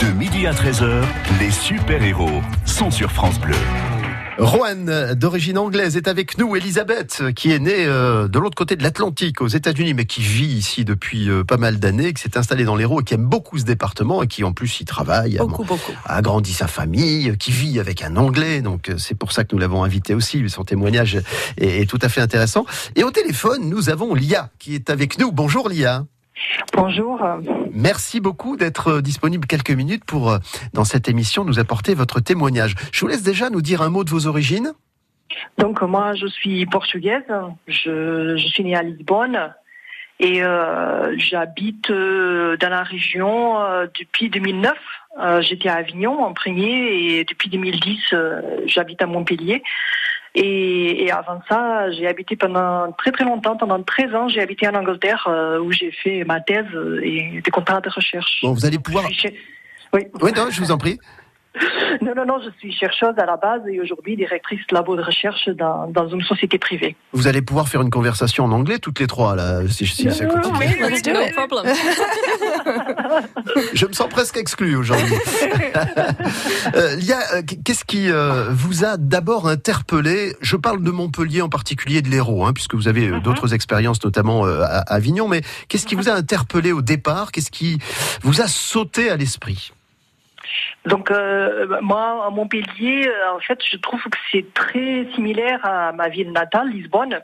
De 0.00 0.06
midi 0.06 0.46
à 0.46 0.52
13h, 0.52 1.02
les 1.40 1.50
super-héros 1.50 2.42
sont 2.66 2.90
sur 2.90 3.10
France 3.10 3.38
Bleu. 3.40 3.54
Rowan, 4.36 5.14
d'origine 5.14 5.58
anglaise, 5.58 5.96
est 5.96 6.08
avec 6.08 6.38
nous. 6.38 6.56
Elisabeth, 6.56 7.22
qui 7.36 7.52
est 7.52 7.60
née 7.60 7.84
euh, 7.86 8.26
de 8.26 8.38
l'autre 8.40 8.56
côté 8.56 8.74
de 8.74 8.82
l'Atlantique, 8.82 9.40
aux 9.40 9.46
États-Unis, 9.46 9.94
mais 9.94 10.06
qui 10.06 10.22
vit 10.22 10.46
ici 10.46 10.84
depuis 10.84 11.30
euh, 11.30 11.44
pas 11.44 11.56
mal 11.56 11.78
d'années, 11.78 12.12
qui 12.12 12.20
s'est 12.20 12.36
installée 12.36 12.64
dans 12.64 12.74
l'Hérault 12.74 13.00
et 13.00 13.04
qui 13.04 13.14
aime 13.14 13.26
beaucoup 13.26 13.58
ce 13.58 13.64
département 13.64 14.24
et 14.24 14.26
qui 14.26 14.42
en 14.42 14.52
plus 14.52 14.80
y 14.80 14.84
travaille, 14.84 15.38
a, 15.38 15.42
Beaucoup, 15.44 15.62
beaucoup. 15.62 15.92
a 16.04 16.16
agrandi 16.16 16.52
sa 16.52 16.66
famille, 16.66 17.36
qui 17.38 17.52
vit 17.52 17.78
avec 17.78 18.02
un 18.02 18.16
Anglais. 18.16 18.60
Donc 18.60 18.88
euh, 18.88 18.98
c'est 18.98 19.14
pour 19.14 19.30
ça 19.30 19.44
que 19.44 19.54
nous 19.54 19.60
l'avons 19.60 19.84
invité 19.84 20.14
aussi. 20.14 20.42
Son 20.48 20.64
témoignage 20.64 21.14
est, 21.56 21.82
est 21.82 21.88
tout 21.88 22.00
à 22.02 22.08
fait 22.08 22.20
intéressant. 22.20 22.66
Et 22.96 23.04
au 23.04 23.12
téléphone, 23.12 23.68
nous 23.68 23.88
avons 23.88 24.14
Lia 24.14 24.50
qui 24.58 24.74
est 24.74 24.90
avec 24.90 25.18
nous. 25.20 25.30
Bonjour 25.30 25.68
Lia. 25.68 26.06
Bonjour. 26.74 27.20
Merci 27.72 28.20
beaucoup 28.20 28.56
d'être 28.56 28.88
euh, 28.88 29.02
disponible 29.02 29.46
quelques 29.46 29.70
minutes 29.70 30.04
pour, 30.04 30.30
euh, 30.32 30.38
dans 30.72 30.84
cette 30.84 31.08
émission, 31.08 31.44
nous 31.44 31.58
apporter 31.58 31.94
votre 31.94 32.20
témoignage. 32.20 32.74
Je 32.92 33.00
vous 33.00 33.06
laisse 33.06 33.22
déjà 33.22 33.50
nous 33.50 33.62
dire 33.62 33.82
un 33.82 33.88
mot 33.88 34.04
de 34.04 34.10
vos 34.10 34.26
origines. 34.26 34.72
Donc 35.58 35.82
moi 35.82 36.14
je 36.14 36.26
suis 36.26 36.66
portugaise, 36.66 37.24
je, 37.66 38.36
je 38.36 38.46
suis 38.46 38.64
née 38.64 38.76
à 38.76 38.82
Lisbonne 38.82 39.52
et 40.20 40.42
euh, 40.42 41.14
j'habite 41.18 41.90
euh, 41.90 42.56
dans 42.56 42.68
la 42.68 42.82
région 42.82 43.60
euh, 43.60 43.86
depuis 43.98 44.28
2009. 44.28 44.74
Euh, 45.20 45.42
J'étais 45.42 45.68
à 45.68 45.76
Avignon 45.76 46.22
en 46.22 46.32
premier 46.32 47.18
et 47.18 47.24
depuis 47.24 47.48
2010 47.48 48.00
euh, 48.12 48.40
j'habite 48.66 49.02
à 49.02 49.06
Montpellier. 49.06 49.62
Et, 50.34 51.04
et 51.04 51.12
avant 51.12 51.40
ça, 51.48 51.90
j'ai 51.92 52.08
habité 52.08 52.34
pendant 52.34 52.90
très 52.92 53.12
très 53.12 53.24
longtemps, 53.24 53.56
pendant 53.56 53.80
13 53.80 54.14
ans, 54.14 54.28
j'ai 54.28 54.40
habité 54.40 54.66
en 54.66 54.74
Angleterre 54.74 55.26
euh, 55.28 55.60
où 55.60 55.70
j'ai 55.70 55.92
fait 55.92 56.24
ma 56.24 56.40
thèse 56.40 56.66
et 57.02 57.40
des 57.40 57.50
contrats 57.52 57.80
de 57.80 57.88
recherche. 57.88 58.40
Bon, 58.42 58.52
vous 58.52 58.66
allez 58.66 58.78
pouvoir. 58.78 59.04
Oui. 59.92 60.06
Oui, 60.20 60.32
non, 60.36 60.48
je 60.50 60.60
vous 60.60 60.72
en 60.72 60.78
prie. 60.78 60.98
Non, 62.02 62.12
non, 62.16 62.26
non, 62.26 62.40
je 62.44 62.50
suis 62.58 62.72
chercheuse 62.72 63.14
à 63.16 63.24
la 63.26 63.36
base 63.36 63.60
et 63.70 63.80
aujourd'hui 63.80 64.16
directrice 64.16 64.60
labo 64.72 64.96
de 64.96 65.02
recherche 65.02 65.48
dans, 65.50 65.86
dans 65.88 66.08
une 66.08 66.22
société 66.22 66.58
privée. 66.58 66.96
Vous 67.12 67.28
allez 67.28 67.42
pouvoir 67.42 67.68
faire 67.68 67.80
une 67.82 67.90
conversation 67.90 68.44
en 68.44 68.50
anglais 68.52 68.78
toutes 68.80 68.98
les 68.98 69.06
trois, 69.06 69.36
là, 69.36 69.60
si, 69.68 69.86
si 69.86 70.10
ça 70.10 70.26
continue. 70.26 70.56
Oui, 70.58 70.66
oui, 70.80 71.12
No 71.12 71.20
oui. 71.20 71.32
problem. 71.32 71.64
Je 73.74 73.86
me 73.86 73.92
sens 73.92 74.08
presque 74.08 74.36
exclu 74.36 74.76
aujourd'hui. 74.76 75.14
Euh, 76.74 76.96
Lia, 76.96 77.18
euh, 77.34 77.42
qu'est-ce 77.64 77.84
qui 77.84 78.10
euh, 78.10 78.46
vous 78.50 78.84
a 78.84 78.96
d'abord 78.96 79.48
interpellé? 79.48 80.34
Je 80.40 80.56
parle 80.56 80.82
de 80.82 80.90
Montpellier 80.90 81.42
en 81.42 81.48
particulier, 81.48 82.00
de 82.02 82.08
l'Hérault, 82.08 82.44
hein, 82.46 82.52
puisque 82.52 82.74
vous 82.74 82.88
avez 82.88 83.08
euh, 83.08 83.20
d'autres 83.20 83.52
expériences, 83.54 84.02
notamment 84.02 84.46
euh, 84.46 84.62
à, 84.62 84.78
à 84.78 84.94
Avignon. 84.94 85.28
Mais 85.28 85.42
qu'est-ce 85.68 85.86
qui 85.86 85.94
vous 85.94 86.08
a 86.08 86.12
interpellé 86.12 86.72
au 86.72 86.80
départ? 86.82 87.32
Qu'est-ce 87.32 87.50
qui 87.50 87.78
vous 88.22 88.40
a 88.40 88.46
sauté 88.48 89.10
à 89.10 89.16
l'esprit? 89.16 89.72
Donc 90.86 91.10
euh, 91.10 91.78
moi, 91.80 92.24
à 92.26 92.30
Montpellier, 92.30 93.08
euh, 93.08 93.36
en 93.36 93.40
fait, 93.40 93.58
je 93.70 93.76
trouve 93.78 94.02
que 94.02 94.18
c'est 94.30 94.52
très 94.54 95.06
similaire 95.14 95.60
à 95.64 95.92
ma 95.92 96.08
ville 96.08 96.32
natale, 96.32 96.68
Lisbonne. 96.70 97.20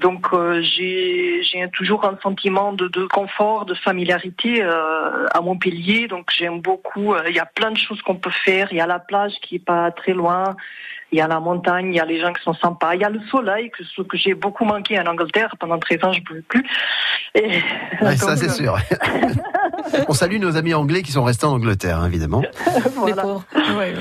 Donc 0.00 0.26
euh, 0.32 0.62
j'ai 0.62 1.42
toujours 1.72 2.04
un 2.04 2.16
sentiment 2.22 2.72
de, 2.72 2.86
de 2.88 3.06
confort, 3.06 3.64
de 3.66 3.74
familiarité 3.74 4.62
euh, 4.62 5.26
à 5.32 5.40
Montpellier. 5.40 6.06
Donc 6.06 6.30
j'aime 6.36 6.60
beaucoup. 6.60 7.14
euh, 7.14 7.22
Il 7.28 7.34
y 7.34 7.40
a 7.40 7.46
plein 7.46 7.72
de 7.72 7.76
choses 7.76 8.00
qu'on 8.02 8.16
peut 8.16 8.30
faire. 8.44 8.68
Il 8.70 8.76
y 8.76 8.80
a 8.80 8.86
la 8.86 9.00
plage 9.00 9.32
qui 9.42 9.56
est 9.56 9.64
pas 9.64 9.90
très 9.90 10.12
loin. 10.12 10.56
Il 11.10 11.18
y 11.18 11.20
a 11.20 11.26
la 11.26 11.40
montagne. 11.40 11.88
Il 11.88 11.96
y 11.96 12.00
a 12.00 12.04
les 12.04 12.20
gens 12.20 12.32
qui 12.32 12.42
sont 12.42 12.54
sympas. 12.54 12.94
Il 12.94 13.00
y 13.00 13.04
a 13.04 13.08
le 13.10 13.20
soleil 13.30 13.70
que, 13.70 13.82
ce 13.82 14.02
que 14.02 14.16
j'ai 14.16 14.34
beaucoup 14.34 14.64
manqué 14.64 15.00
en 15.00 15.06
Angleterre 15.06 15.54
pendant 15.58 15.78
13 15.78 16.04
ans. 16.04 16.12
Je 16.12 16.20
ne 16.20 16.24
pouvais 16.24 16.42
plus. 16.42 16.64
Et, 17.34 17.60
Ouais, 18.00 18.16
Ça, 18.16 18.36
c'est 18.36 18.46
euh, 18.46 18.48
sûr. 18.50 18.76
On 20.08 20.12
salue 20.12 20.38
nos 20.38 20.56
amis 20.56 20.74
anglais 20.74 21.02
qui 21.02 21.12
sont 21.12 21.24
restés 21.24 21.46
en 21.46 21.52
Angleterre, 21.52 21.98
hein, 22.00 22.06
évidemment. 22.06 22.42
Voilà. 22.96 23.24
Ouais, 23.26 23.42
ouais. 23.76 23.94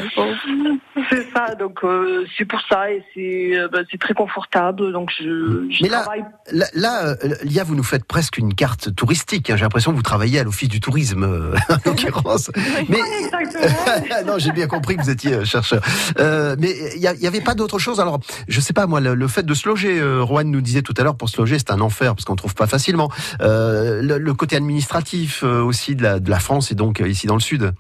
C'est 1.09 1.27
ça, 1.33 1.55
donc 1.55 1.79
euh, 1.83 2.25
c'est 2.37 2.45
pour 2.45 2.59
ça 2.69 2.91
et 2.91 3.03
c'est 3.13 3.51
euh, 3.55 3.67
bah, 3.71 3.79
très 3.99 4.13
confortable. 4.13 4.91
Donc 4.91 5.11
je, 5.17 5.67
je 5.69 5.83
Mais 5.83 5.89
là, 5.89 6.01
travaille. 6.01 6.25
là, 6.51 6.65
là, 6.73 7.05
euh, 7.23 7.35
Lia, 7.43 7.63
vous 7.63 7.75
nous 7.75 7.83
faites 7.83 8.05
presque 8.05 8.37
une 8.37 8.53
carte 8.55 8.93
touristique. 8.95 9.49
hein. 9.49 9.55
J'ai 9.55 9.63
l'impression 9.63 9.91
que 9.91 9.95
vous 9.97 10.01
travaillez 10.03 10.39
à 10.39 10.43
l'office 10.43 10.69
du 10.69 10.79
tourisme, 10.79 11.23
en 11.69 11.75
l'occurrence. 11.85 12.51
Mais 12.89 12.97
non, 14.25 14.37
j'ai 14.37 14.51
bien 14.51 14.67
compris 14.67 14.97
que 14.97 15.03
vous 15.03 15.09
étiez 15.09 15.45
chercheur. 15.45 15.81
Euh, 16.19 16.55
mais 16.59 16.73
il 16.95 17.01
y, 17.01 17.07
a- 17.07 17.13
il 17.13 17.21
y 17.21 17.27
avait 17.27 17.41
pas 17.41 17.53
d'autre 17.53 17.79
chose? 17.79 17.99
Alors, 17.99 18.19
je 18.47 18.59
sais 18.59 18.73
pas 18.73 18.87
moi, 18.87 18.99
le, 18.99 19.13
le 19.15 19.27
fait 19.27 19.43
de 19.45 19.53
se 19.53 19.67
loger. 19.67 19.99
Euh, 19.99 20.21
Rowan 20.23 20.49
nous 20.49 20.61
disait 20.61 20.81
tout 20.81 20.93
à 20.97 21.03
l'heure, 21.03 21.15
pour 21.15 21.29
se 21.29 21.37
loger, 21.37 21.57
c'est 21.59 21.71
un 21.71 21.81
enfer 21.81 22.15
parce 22.15 22.25
qu'on 22.25 22.35
trouve 22.35 22.55
pas 22.55 22.67
facilement. 22.67 23.09
Euh, 23.41 24.01
le, 24.01 24.17
le 24.17 24.33
côté 24.33 24.55
administratif 24.55 25.41
euh, 25.43 25.61
aussi 25.77 25.95
de 25.95 26.29
la, 26.29 26.39
France 26.39 26.71
et 26.71 26.75
donc 26.75 27.01
euh, 27.01 27.07
ici 27.07 27.27
dans 27.27 27.35
le 27.35 27.39
sud. 27.39 27.71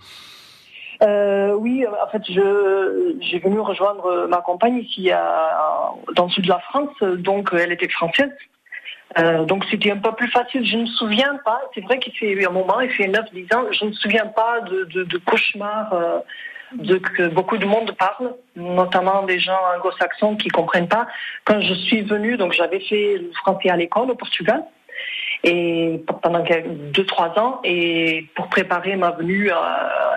Euh, 1.01 1.53
oui, 1.53 1.85
euh, 1.85 1.89
en 2.03 2.09
fait, 2.09 2.23
je 2.29 3.15
j'ai 3.21 3.39
venu 3.39 3.59
rejoindre 3.59 4.27
ma 4.27 4.41
compagne 4.41 4.77
ici 4.77 5.09
dans 6.15 6.25
le 6.25 6.29
sud 6.29 6.43
de 6.43 6.49
la 6.49 6.59
France, 6.59 6.95
donc 7.01 7.49
elle 7.53 7.71
était 7.71 7.89
française. 7.89 8.31
Donc 9.47 9.65
c'était 9.71 9.91
un 9.91 9.97
peu 9.97 10.11
plus 10.11 10.29
facile. 10.29 10.63
Je 10.65 10.77
ne 10.77 10.81
me 10.83 10.87
souviens 10.87 11.39
pas, 11.43 11.59
c'est 11.73 11.81
vrai 11.81 11.97
qu'il 11.97 12.13
fait 12.13 12.45
un 12.45 12.51
moment, 12.51 12.79
il 12.81 12.91
fait 12.91 13.07
9-10 13.07 13.55
ans, 13.55 13.63
je 13.71 13.85
ne 13.85 13.89
me 13.89 13.95
souviens 13.95 14.27
pas 14.27 14.61
de, 14.61 15.17
cauchemars 15.25 15.91
de, 16.73 16.97
que 16.97 17.27
beaucoup 17.29 17.57
de 17.57 17.65
monde 17.65 17.95
parle, 17.97 18.35
notamment 18.55 19.23
des 19.23 19.39
gens 19.39 19.57
anglo-saxons 19.75 20.35
qui 20.35 20.49
comprennent 20.49 20.89
pas. 20.89 21.07
Quand 21.45 21.59
je 21.61 21.73
suis 21.73 22.01
venue, 22.01 22.37
donc 22.37 22.51
j'avais 22.51 22.81
fait 22.81 23.17
le 23.17 23.31
français 23.41 23.69
à 23.69 23.77
l'école 23.77 24.11
au 24.11 24.15
Portugal 24.15 24.63
et 25.43 26.03
pendant 26.21 26.43
deux 26.93 27.05
trois 27.05 27.37
ans. 27.39 27.59
Et 27.63 28.27
pour 28.35 28.47
préparer 28.49 28.95
ma 28.95 29.11
venue 29.11 29.49
euh, 29.51 29.55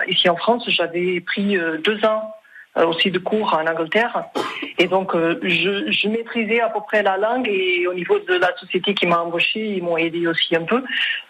ici 0.07 0.29
en 0.29 0.35
France 0.35 0.63
j'avais 0.67 1.21
pris 1.21 1.57
euh, 1.57 1.77
deux 1.77 2.03
ans 2.05 2.31
aussi 2.75 3.11
de 3.11 3.19
cours 3.19 3.53
en 3.53 3.65
Angleterre 3.69 4.23
et 4.77 4.87
donc 4.87 5.13
euh, 5.13 5.39
je, 5.43 5.91
je 5.91 6.07
maîtrisais 6.07 6.61
à 6.61 6.69
peu 6.69 6.79
près 6.87 7.03
la 7.03 7.17
langue 7.17 7.47
et 7.47 7.85
au 7.87 7.93
niveau 7.93 8.17
de 8.19 8.33
la 8.35 8.55
société 8.57 8.93
qui 8.93 9.05
m'a 9.07 9.19
embauché 9.19 9.59
ils 9.77 9.83
m'ont 9.83 9.97
aidé 9.97 10.25
aussi 10.27 10.55
un 10.55 10.63
peu 10.63 10.81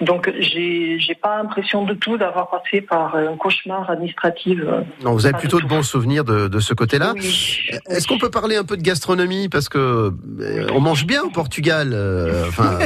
donc 0.01 0.31
j'ai 0.39 0.99
j'ai 0.99 1.15
pas 1.15 1.37
l'impression 1.37 1.83
de 1.83 1.93
tout 1.93 2.17
d'avoir 2.17 2.49
passé 2.49 2.81
par 2.81 3.15
un 3.15 3.35
cauchemar 3.37 3.89
administratif 3.89 4.59
euh. 4.63 4.81
Non, 5.03 5.13
vous 5.13 5.25
avez 5.25 5.37
plutôt 5.37 5.59
de 5.59 5.65
bons 5.65 5.83
souvenirs 5.83 6.23
de, 6.23 6.47
de 6.47 6.59
ce 6.59 6.73
côté-là. 6.73 7.13
Oui. 7.15 7.59
Est-ce 7.87 8.07
qu'on 8.07 8.17
peut 8.17 8.29
parler 8.29 8.55
un 8.55 8.63
peu 8.63 8.77
de 8.77 8.81
gastronomie? 8.81 9.49
Parce 9.49 9.69
que 9.69 10.11
euh, 10.39 10.67
on 10.73 10.79
mange 10.79 11.05
bien 11.05 11.23
au 11.23 11.29
Portugal. 11.29 11.91
euh, 11.93 12.45
enfin, 12.47 12.77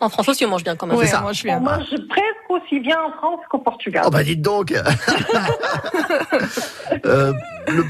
En 0.00 0.08
France 0.08 0.28
aussi, 0.28 0.44
on 0.44 0.48
mange 0.50 0.64
bien 0.64 0.76
quand 0.76 0.86
même. 0.86 0.96
Ça. 1.04 1.20
on 1.20 1.60
mange 1.60 1.84
presque 2.08 2.48
aussi 2.48 2.80
bien 2.80 2.96
en 3.06 3.12
France 3.12 3.40
qu'au 3.50 3.58
Portugal 3.58 4.04
oh 4.06 4.10
bah 4.10 4.22
dites 4.22 4.42
donc. 4.42 4.72
Euh, 7.06 7.32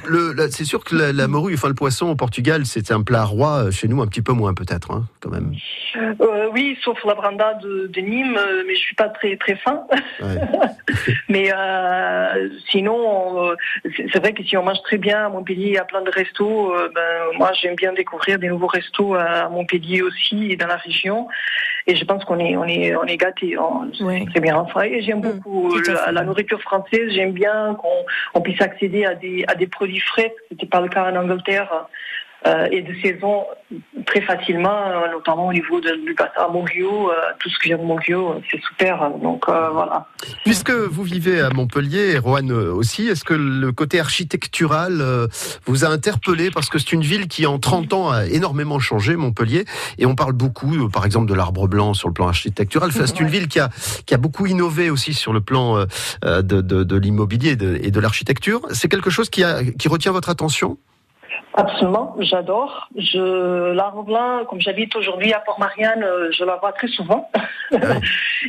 le- 0.06 0.28
le- 0.28 0.32
la- 0.34 0.50
c'est 0.50 0.64
sûr 0.64 0.84
que 0.84 0.94
la, 0.96 1.12
la 1.12 1.28
morue, 1.28 1.54
enfin 1.54 1.68
le 1.68 1.74
poisson 1.74 2.08
au 2.08 2.14
Portugal, 2.16 2.66
c'est 2.66 2.90
un 2.90 3.02
plat 3.02 3.24
roi. 3.24 3.70
Chez 3.70 3.88
nous, 3.88 4.02
un 4.02 4.06
petit 4.06 4.22
peu 4.22 4.32
moins 4.32 4.54
peut-être, 4.54 4.90
hein, 4.90 5.04
quand 5.20 5.30
même. 5.30 5.52
Euh, 5.96 6.48
oui, 6.52 6.76
sauf 6.82 6.98
la 7.04 7.14
branda 7.14 7.54
de, 7.54 7.86
de 7.86 8.00
Nîmes, 8.00 8.36
euh, 8.36 8.62
mais 8.66 8.74
je 8.74 8.80
suis 8.80 8.94
pas 8.94 9.08
très 9.08 9.36
très 9.36 9.56
fin. 9.56 9.84
Ouais. 10.20 10.36
mais 11.28 11.50
euh, 11.54 12.48
sinon, 12.70 13.50
euh, 13.50 13.54
c'est 14.12 14.18
vrai 14.18 14.32
que 14.32 14.42
si 14.42 14.56
on 14.56 14.62
mange 14.64 14.82
très 14.82 14.98
bien 14.98 15.26
à 15.26 15.28
Montpellier, 15.28 15.66
il 15.66 15.72
y 15.74 15.78
a 15.78 15.84
plein 15.84 16.02
de 16.02 16.10
restos. 16.10 16.74
euh, 16.74 16.88
ben, 16.94 17.38
moi, 17.38 17.50
j'aime 17.60 17.74
bien 17.76 17.92
découvrir 17.92 18.38
des 18.38 18.48
nouveaux 18.48 18.66
restos 18.66 19.14
à 19.14 19.48
Montpellier 19.48 20.02
aussi 20.02 20.50
et 20.52 20.56
dans 20.56 20.66
la 20.66 20.76
région. 20.76 21.28
Et 21.86 21.96
je 21.96 22.04
pense 22.04 22.24
qu'on 22.24 22.38
est 22.38 22.56
on 22.56 22.64
est 22.64 22.94
on 22.96 23.04
est 23.04 23.16
gâtés. 23.16 23.56
hein. 23.58 23.88
C'est 24.32 24.40
bien. 24.40 24.56
Enfin, 24.56 24.82
et 24.82 25.02
j'aime 25.02 25.18
Mm, 25.18 25.32
beaucoup 25.32 25.74
à 26.06 26.12
la, 26.12 26.22
nourriture 26.24 26.60
française. 26.62 27.10
J'aime 27.12 27.32
bien 27.32 27.74
qu'on 27.80 28.04
on 28.34 28.40
puisse 28.40 28.60
accéder 28.60 29.04
à 29.04 29.14
des 29.14 29.44
à 29.48 29.54
des 29.54 29.66
produits 29.66 30.00
frais. 30.00 30.34
C'était 30.48 30.66
pas 30.66 30.80
le 30.80 30.88
cas 30.88 31.10
en 31.10 31.16
Angleterre. 31.16 31.86
Euh, 32.46 32.66
et 32.70 32.82
de 32.82 32.92
saison 33.02 33.44
très 34.06 34.20
facilement, 34.22 34.90
euh, 34.90 35.12
notamment 35.12 35.46
au 35.46 35.52
niveau 35.52 35.80
de, 35.80 36.04
du 36.04 36.14
bassin 36.14 36.48
euh, 36.52 37.12
tout 37.38 37.48
ce 37.48 37.58
que 37.58 37.68
j'aime 37.68 37.82
Montguio, 37.82 38.30
euh, 38.30 38.40
c'est 38.50 38.60
super. 38.62 39.10
Donc 39.22 39.44
euh, 39.48 39.70
voilà. 39.70 40.08
Puisque 40.44 40.70
vous 40.70 41.02
vivez 41.02 41.40
à 41.40 41.50
Montpellier, 41.50 42.12
et 42.12 42.18
Roanne 42.18 42.52
aussi, 42.52 43.08
est-ce 43.08 43.24
que 43.24 43.34
le 43.34 43.72
côté 43.72 44.00
architectural 44.00 45.00
euh, 45.00 45.28
vous 45.66 45.84
a 45.84 45.88
interpellé? 45.88 46.50
Parce 46.50 46.68
que 46.68 46.78
c'est 46.78 46.92
une 46.92 47.02
ville 47.02 47.28
qui, 47.28 47.46
en 47.46 47.58
30 47.58 47.92
ans, 47.92 48.10
a 48.10 48.26
énormément 48.26 48.78
changé, 48.78 49.16
Montpellier, 49.16 49.64
et 49.98 50.06
on 50.06 50.14
parle 50.14 50.32
beaucoup, 50.32 50.88
par 50.88 51.04
exemple, 51.04 51.28
de 51.28 51.34
l'arbre 51.34 51.68
blanc 51.68 51.94
sur 51.94 52.08
le 52.08 52.14
plan 52.14 52.28
architectural. 52.28 52.90
Enfin, 52.90 53.06
c'est 53.06 53.20
une 53.20 53.28
ville 53.28 53.48
qui 53.48 53.60
a, 53.60 53.70
qui 54.06 54.14
a 54.14 54.18
beaucoup 54.18 54.46
innové 54.46 54.90
aussi 54.90 55.14
sur 55.14 55.32
le 55.32 55.40
plan 55.40 55.84
de, 56.22 56.40
de, 56.40 56.60
de 56.60 56.96
l'immobilier 56.96 57.50
et 57.50 57.56
de, 57.56 57.90
de 57.90 58.00
l'architecture. 58.00 58.62
C'est 58.70 58.88
quelque 58.88 59.10
chose 59.10 59.30
qui, 59.30 59.44
a, 59.44 59.62
qui 59.64 59.88
retient 59.88 60.12
votre 60.12 60.28
attention? 60.28 60.78
Absolument, 61.54 62.16
j'adore. 62.20 62.88
Je 62.96 63.72
l'arbre 63.72 64.02
blanc, 64.04 64.44
comme 64.48 64.60
j'habite 64.60 64.96
aujourd'hui 64.96 65.32
à 65.34 65.40
Port-Marianne, 65.40 66.02
euh, 66.02 66.30
je 66.32 66.44
la 66.44 66.56
vois 66.56 66.72
très 66.72 66.88
souvent. 66.88 67.30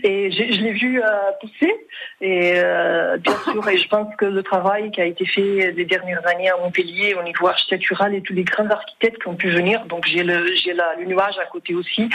et 0.03 0.31
j'ai- 0.31 0.53
je 0.53 0.61
l'ai 0.61 0.71
vu 0.71 1.01
euh, 1.01 1.07
pousser. 1.41 1.73
Et 2.21 2.53
euh, 2.55 3.17
bien 3.17 3.35
sûr, 3.51 3.67
et 3.67 3.77
je 3.77 3.87
pense 3.89 4.13
que 4.15 4.25
le 4.25 4.41
travail 4.43 4.89
qui 4.91 5.01
a 5.01 5.05
été 5.05 5.25
fait 5.25 5.71
les 5.71 5.85
dernières 5.85 6.25
années 6.27 6.49
à 6.49 6.57
Montpellier 6.57 7.13
au 7.19 7.23
niveau 7.23 7.47
architectural 7.47 8.15
et 8.15 8.21
tous 8.21 8.33
les 8.33 8.43
grands 8.43 8.69
architectes 8.69 9.21
qui 9.21 9.27
ont 9.27 9.35
pu 9.35 9.49
venir, 9.49 9.85
donc 9.85 10.05
j'ai 10.07 10.23
le 10.23 10.53
j'ai 10.55 10.73
la- 10.73 10.95
le 10.97 11.05
nuage 11.05 11.37
à 11.39 11.45
côté 11.45 11.75
aussi. 11.75 12.09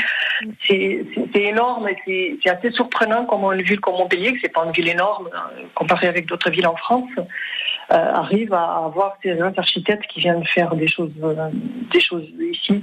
C'est 0.66 1.04
c'est- 1.14 1.24
c'est 1.34 1.42
énorme 1.42 1.88
et 1.88 1.96
c'est 2.06 2.36
c'est 2.42 2.50
assez 2.50 2.70
surprenant 2.70 3.26
comment 3.26 3.52
une 3.52 3.62
ville 3.62 3.80
comme 3.80 3.94
Montpellier, 3.96 4.32
que 4.32 4.38
c'est 4.42 4.52
pas 4.52 4.64
une 4.64 4.72
ville 4.72 4.88
énorme 4.88 5.28
comparée 5.74 6.08
avec 6.08 6.24
d'autres 6.26 6.50
villes 6.50 6.66
en 6.66 6.76
France, 6.76 7.10
euh, 7.18 7.94
arrive 8.24 8.52
à 8.54 8.84
avoir 8.86 9.16
ces 9.22 9.34
grands 9.34 9.52
architectes 9.56 10.06
qui 10.08 10.20
viennent 10.20 10.44
faire 10.46 10.57
des 10.76 10.88
choses, 10.88 11.10
euh, 11.22 11.50
des 11.92 12.00
choses 12.00 12.24
ici 12.40 12.82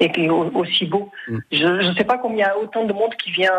et 0.00 0.10
qui 0.12 0.24
est 0.26 0.30
au- 0.30 0.50
aussi 0.54 0.86
beau. 0.86 1.10
Mm. 1.28 1.38
Je 1.52 1.66
ne 1.88 1.94
sais 1.94 2.04
pas 2.04 2.18
combien 2.18 2.36
il 2.46 2.48
y 2.48 2.50
a 2.50 2.58
autant 2.58 2.84
de 2.84 2.92
monde 2.92 3.14
qui 3.22 3.30
vient, 3.30 3.52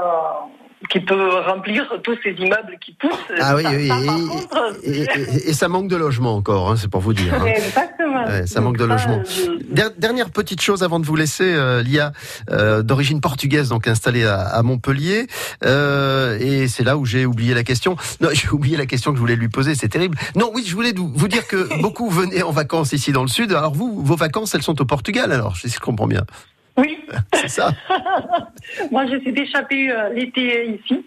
qui 0.90 1.00
peut 1.00 1.30
remplir 1.48 1.86
tous 2.04 2.16
ces 2.24 2.32
immeubles 2.32 2.78
qui 2.80 2.94
poussent. 2.94 3.12
Ah 3.40 3.56
oui, 3.56 3.64
Ça- 3.64 3.70
oui, 3.72 3.88
ça, 3.88 3.96
et- 3.98 4.28
contre, 4.28 4.74
et, 4.84 4.90
et- 5.02 5.50
et 5.50 5.54
ça 5.54 5.68
manque 5.68 5.88
de 5.88 5.96
logement 5.96 6.36
encore, 6.36 6.70
hein, 6.72 6.76
c'est 6.78 6.90
pour 6.90 7.02
vous 7.02 7.14
dire. 7.14 7.34
hein. 7.34 7.46
Exactement. 7.46 8.24
Ouais, 8.26 8.46
ça 8.46 8.62
manque 8.62 8.78
de 8.78 8.86
logement. 8.86 9.22
je- 9.26 9.92
Dernière 9.98 10.30
petite 10.30 10.62
chose 10.62 10.84
avant 10.84 11.00
de 11.00 11.06
vous 11.06 11.16
laisser, 11.16 11.54
euh, 11.54 11.82
Lia, 11.82 12.12
euh, 12.52 12.82
d'origine 12.84 13.20
portugaise, 13.20 13.70
donc 13.70 13.88
installée 13.88 14.26
à, 14.26 14.42
à 14.42 14.62
Montpellier, 14.64 15.28
euh, 15.64 16.38
et 16.40 16.68
c'est 16.68 16.84
là 16.84 16.98
où 16.98 17.06
j'ai 17.06 17.26
oublié 17.26 17.54
la 17.54 17.64
question. 17.64 17.96
Non, 18.22 18.30
j'ai 18.34 18.50
oublié 18.50 18.78
la 18.78 18.86
question 18.86 19.12
que 19.12 19.18
je 19.18 19.22
voulais 19.22 19.36
lui 19.36 19.50
poser, 19.50 19.76
c'est 19.76 19.90
terrible. 19.90 20.18
Non, 20.36 20.52
oui, 20.54 20.64
je 20.68 20.74
voulais 20.76 20.94
vous 20.96 21.12
vous 21.14 21.28
dire 21.28 21.48
que 21.48 21.82
beaucoup 21.82 22.10
venaient 22.12 22.44
en 22.44 22.52
vacances 22.52 22.94
ici 22.94 23.12
dans 23.12 23.22
le 23.24 23.28
sud. 23.30 23.52
Alors 23.54 23.74
vous, 23.74 24.02
vos 24.04 24.16
vacances, 24.16 24.54
elles 24.56 24.64
sont 24.64 24.80
au 24.82 24.86
Portugal, 24.86 25.32
alors 25.32 25.58
si 25.58 25.70
je 25.70 25.80
comprends 25.80 26.08
bien. 26.08 26.26
Oui. 26.78 27.00
C'est 27.34 27.48
ça. 27.48 27.72
Moi, 28.92 29.06
j'essaie 29.06 29.32
d'échapper 29.32 29.92
euh, 29.92 30.10
l'été 30.10 30.68
ici. 30.84 31.06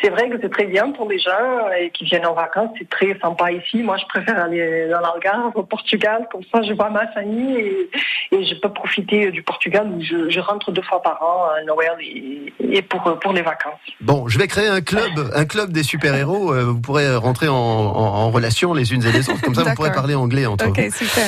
C'est 0.00 0.10
vrai 0.10 0.28
que 0.30 0.36
c'est 0.40 0.50
très 0.50 0.66
bien 0.66 0.92
pour 0.92 1.08
les 1.08 1.18
gens 1.18 1.30
euh, 1.32 1.88
qui 1.92 2.04
viennent 2.04 2.26
en 2.26 2.34
vacances. 2.34 2.70
C'est 2.78 2.88
très 2.88 3.18
sympa 3.20 3.50
ici. 3.50 3.82
Moi, 3.82 3.96
je 3.96 4.04
préfère 4.06 4.38
aller 4.44 4.88
dans 4.88 5.00
l'Algarve, 5.00 5.52
au 5.56 5.64
Portugal. 5.64 6.28
Comme 6.30 6.42
ça, 6.52 6.62
je 6.62 6.72
vois 6.72 6.90
ma 6.90 7.08
famille 7.08 7.56
et, 7.56 7.90
et 8.30 8.44
je 8.44 8.54
peux 8.60 8.68
profiter 8.72 9.30
du 9.32 9.42
Portugal 9.42 9.88
où 9.92 10.00
je, 10.00 10.30
je 10.30 10.38
rentre 10.40 10.70
deux 10.70 10.82
fois 10.82 11.02
par 11.02 11.20
an 11.22 11.46
à 11.58 11.64
Noël 11.64 11.92
et, 12.00 12.52
et 12.60 12.82
pour, 12.82 13.02
pour 13.18 13.32
les 13.32 13.42
vacances. 13.42 13.80
Bon, 14.00 14.28
je 14.28 14.38
vais 14.38 14.46
créer 14.46 14.68
un 14.68 14.80
club, 14.82 15.32
un 15.34 15.44
club 15.46 15.72
des 15.72 15.82
super-héros. 15.82 16.52
euh, 16.52 16.64
vous 16.64 16.80
pourrez 16.80 17.16
rentrer 17.16 17.48
en, 17.48 17.54
en- 17.54 18.14
en 18.18 18.30
relation 18.30 18.74
les 18.74 18.92
unes 18.92 19.02
et 19.04 19.10
les 19.12 19.28
autres. 19.30 19.40
Comme 19.42 19.54
ça, 19.54 19.64
vous 19.64 19.74
pourrez 19.74 19.92
parler 19.92 20.14
anglais 20.14 20.46
entre 20.46 20.68
Ok, 20.68 20.78
vous. 20.80 20.92
super. 20.92 21.24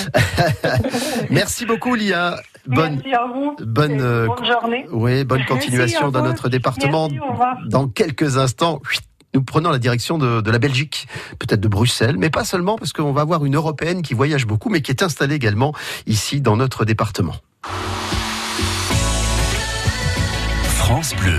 Merci 1.31 1.66
beaucoup, 1.66 1.94
Lia. 1.94 2.37
Bonne, 2.66 2.96
Merci 3.03 3.14
à 3.14 3.24
vous. 3.26 3.57
bonne, 3.61 3.80
Euh, 3.81 4.27
bonne 4.27 4.45
journée. 4.45 4.87
Oui, 4.90 5.25
bonne 5.25 5.45
continuation 5.49 6.11
dans 6.11 6.23
notre 6.23 6.49
département. 6.49 7.09
Merci, 7.09 7.21
au 7.21 7.33
revoir. 7.33 7.57
Dans 7.66 7.88
quelques 7.88 8.37
instants, 8.37 8.81
nous 9.35 9.43
prenons 9.43 9.71
la 9.71 9.79
direction 9.79 10.19
de, 10.19 10.40
de 10.40 10.51
la 10.51 10.59
Belgique, 10.59 11.09
peut-être 11.38 11.61
de 11.61 11.69
Bruxelles, 11.69 12.16
mais 12.19 12.31
pas 12.31 12.45
seulement 12.45 12.77
parce 12.77 12.93
qu'on 12.93 13.12
va 13.12 13.23
avoir 13.23 13.45
une 13.45 13.57
européenne 13.57 14.03
qui 14.03 14.14
voyage 14.14 14.47
beaucoup, 14.47 14.69
mais 14.69 14.83
qui 14.83 14.90
est 14.90 15.03
installée 15.03 15.37
également 15.37 15.73
ici 16.07 16.40
dans 16.40 16.57
notre 16.57 16.85
département. 16.85 17.35
France 20.64 21.14
Bleu, 21.14 21.38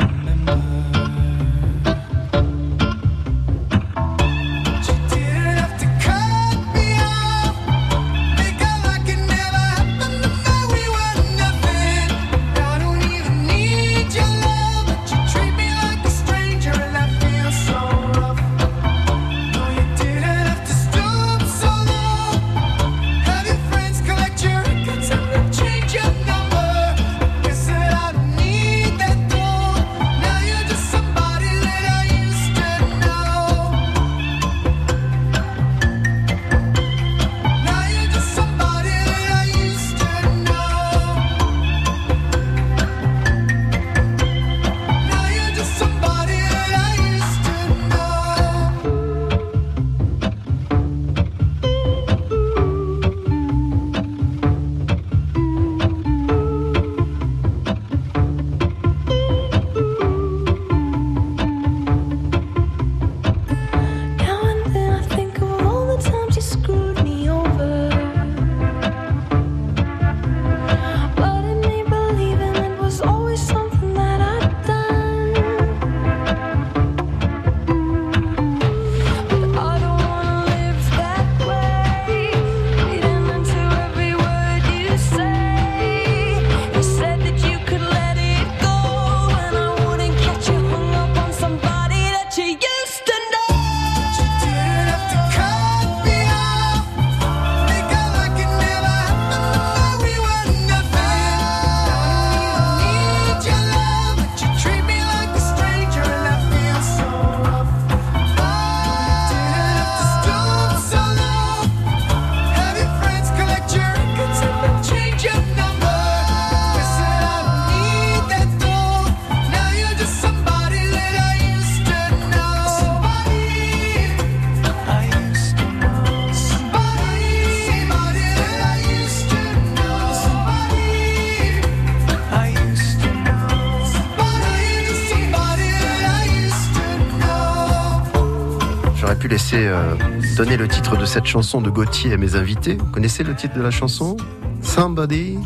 le 140.57 140.67
titre 140.67 140.97
de 140.97 141.05
cette 141.05 141.25
chanson 141.25 141.61
de 141.61 141.69
Gauthier 141.69 142.13
à 142.13 142.17
mes 142.17 142.35
invités. 142.35 142.75
Vous 142.75 142.85
connaissez 142.85 143.23
le 143.23 143.35
titre 143.35 143.55
de 143.55 143.61
la 143.61 143.71
chanson? 143.71 144.17
Somebody 144.61 145.37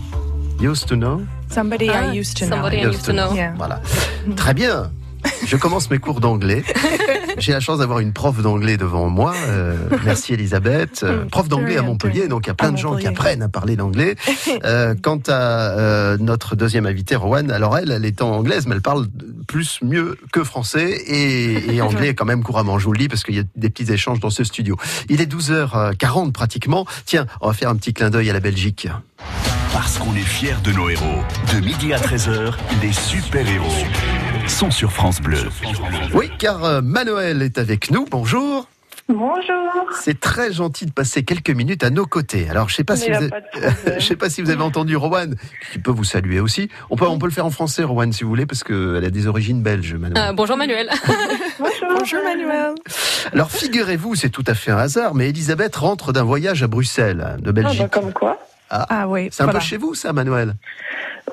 Used 0.59 0.87
to 0.87 0.95
Know 0.95 1.21
Somebody 1.49 1.89
Ah, 1.89 2.11
I 2.11 2.19
used 2.19 2.37
to 2.37 2.45
somebody 2.45 2.77
know. 2.77 2.89
I 2.89 2.93
used 2.93 3.05
to 3.05 3.11
know. 3.11 3.33
Yeah. 3.35 3.53
Voilà. 3.57 3.81
Très 4.35 4.53
bien. 4.53 4.91
Je 5.45 5.57
commence 5.57 5.89
mes 5.89 5.99
cours 5.99 6.19
d'anglais. 6.19 6.63
J'ai 7.37 7.51
la 7.51 7.59
chance 7.59 7.79
d'avoir 7.79 7.99
une 7.99 8.13
prof 8.13 8.41
d'anglais 8.41 8.77
devant 8.77 9.09
moi. 9.09 9.33
Euh, 9.47 9.75
merci 10.05 10.33
Elisabeth. 10.33 11.01
Euh, 11.03 11.25
prof 11.25 11.47
d'anglais 11.49 11.77
à 11.77 11.81
Montpellier, 11.81 12.27
donc 12.27 12.45
il 12.45 12.49
y 12.49 12.51
a 12.51 12.55
plein 12.55 12.71
de 12.71 12.77
gens 12.77 12.95
qui 12.95 13.07
apprennent 13.07 13.41
à 13.41 13.49
parler 13.49 13.75
l'anglais. 13.75 14.15
Euh, 14.63 14.95
quant 14.99 15.19
à 15.27 15.77
euh, 15.77 16.17
notre 16.19 16.55
deuxième 16.55 16.85
invitée, 16.85 17.15
Rowan, 17.15 17.51
alors 17.51 17.77
elle, 17.77 17.91
elle 17.91 18.05
est 18.05 18.21
en 18.21 18.31
anglaise, 18.31 18.67
mais 18.67 18.75
elle 18.75 18.81
parle 18.81 19.07
plus 19.55 19.79
mieux 19.81 20.17
que 20.33 20.43
français 20.43 20.91
et, 21.07 21.75
et 21.75 21.81
anglais 21.89 22.13
quand 22.13 22.25
même 22.25 22.43
couramment. 22.43 22.77
Je 22.77 22.83
vous 22.83 22.91
le 22.91 22.99
dis 22.99 23.07
parce 23.07 23.23
qu'il 23.23 23.35
y 23.35 23.39
a 23.39 23.43
des 23.55 23.69
petits 23.69 23.89
échanges 23.89 24.19
dans 24.19 24.29
ce 24.29 24.43
studio. 24.43 24.75
Il 25.07 25.21
est 25.21 25.31
12h40 25.31 26.33
pratiquement. 26.33 26.85
Tiens, 27.05 27.25
on 27.39 27.47
va 27.47 27.53
faire 27.53 27.69
un 27.69 27.77
petit 27.77 27.93
clin 27.93 28.09
d'œil 28.09 28.29
à 28.29 28.33
la 28.33 28.41
Belgique. 28.41 28.89
Parce 29.71 29.97
qu'on 29.97 30.13
est 30.13 30.19
fiers 30.19 30.57
de 30.61 30.73
nos 30.73 30.89
héros. 30.89 31.23
De 31.53 31.61
midi 31.61 31.93
à 31.93 31.99
13h, 31.99 32.53
les 32.81 32.91
super-héros 32.91 33.85
sont 34.49 34.71
sur 34.71 34.91
France 34.91 35.21
Bleu. 35.21 35.47
Oui, 36.13 36.29
car 36.37 36.61
euh, 36.65 36.81
Manuel 36.81 37.41
est 37.41 37.57
avec 37.57 37.91
nous. 37.91 38.05
Bonjour. 38.11 38.67
Bonjour. 39.07 39.91
C'est 40.01 40.19
très 40.19 40.51
gentil 40.51 40.87
de 40.87 40.91
passer 40.91 41.23
quelques 41.23 41.51
minutes 41.51 41.83
à 41.83 41.91
nos 41.91 42.07
côtés. 42.07 42.49
Alors, 42.49 42.69
je 42.69 42.75
sais 42.75 42.83
pas 42.83 42.95
si 42.95 43.09
vous, 43.11 43.15
avez- 43.15 43.29
pas 43.29 43.37
je 43.99 44.03
sais 44.03 44.15
pas 44.15 44.31
si 44.31 44.41
vous 44.41 44.49
avez 44.49 44.63
entendu 44.63 44.95
Rowan, 44.95 45.35
qui 45.71 45.77
peut 45.77 45.91
vous 45.91 46.03
saluer 46.03 46.39
aussi. 46.39 46.69
On 46.89 46.95
peut, 46.95 47.05
on 47.05 47.19
peut 47.19 47.27
le 47.27 47.31
faire 47.31 47.45
en 47.45 47.51
français, 47.51 47.83
Rowan, 47.83 48.11
si 48.11 48.23
vous 48.23 48.29
voulez, 48.29 48.47
parce 48.47 48.63
qu'elle 48.63 49.05
a 49.05 49.11
des 49.11 49.27
origines 49.27 49.61
belges, 49.61 49.93
Manuel. 49.93 50.17
Euh, 50.29 50.33
bonjour 50.33 50.57
Manuel. 50.57 50.89
Bonjour 51.97 52.19
Manuel. 52.23 52.73
Alors, 53.31 53.49
figurez-vous, 53.51 54.15
c'est 54.15 54.29
tout 54.29 54.43
à 54.47 54.53
fait 54.55 54.71
un 54.71 54.77
hasard, 54.77 55.13
mais 55.15 55.29
Elisabeth 55.29 55.75
rentre 55.75 56.11
d'un 56.11 56.23
voyage 56.23 56.63
à 56.63 56.67
Bruxelles, 56.67 57.37
de 57.39 57.49
Ah, 57.49 57.53
Belgique. 57.53 57.79
bah, 57.81 57.87
comme 57.89 58.11
quoi 58.11 58.39
Ah 58.69 59.07
oui. 59.07 59.29
c'est 59.31 59.41
un 59.43 59.45
voilà. 59.45 59.59
peu 59.59 59.65
chez 59.65 59.77
vous, 59.77 59.93
ça, 59.95 60.13
Manuel? 60.13 60.55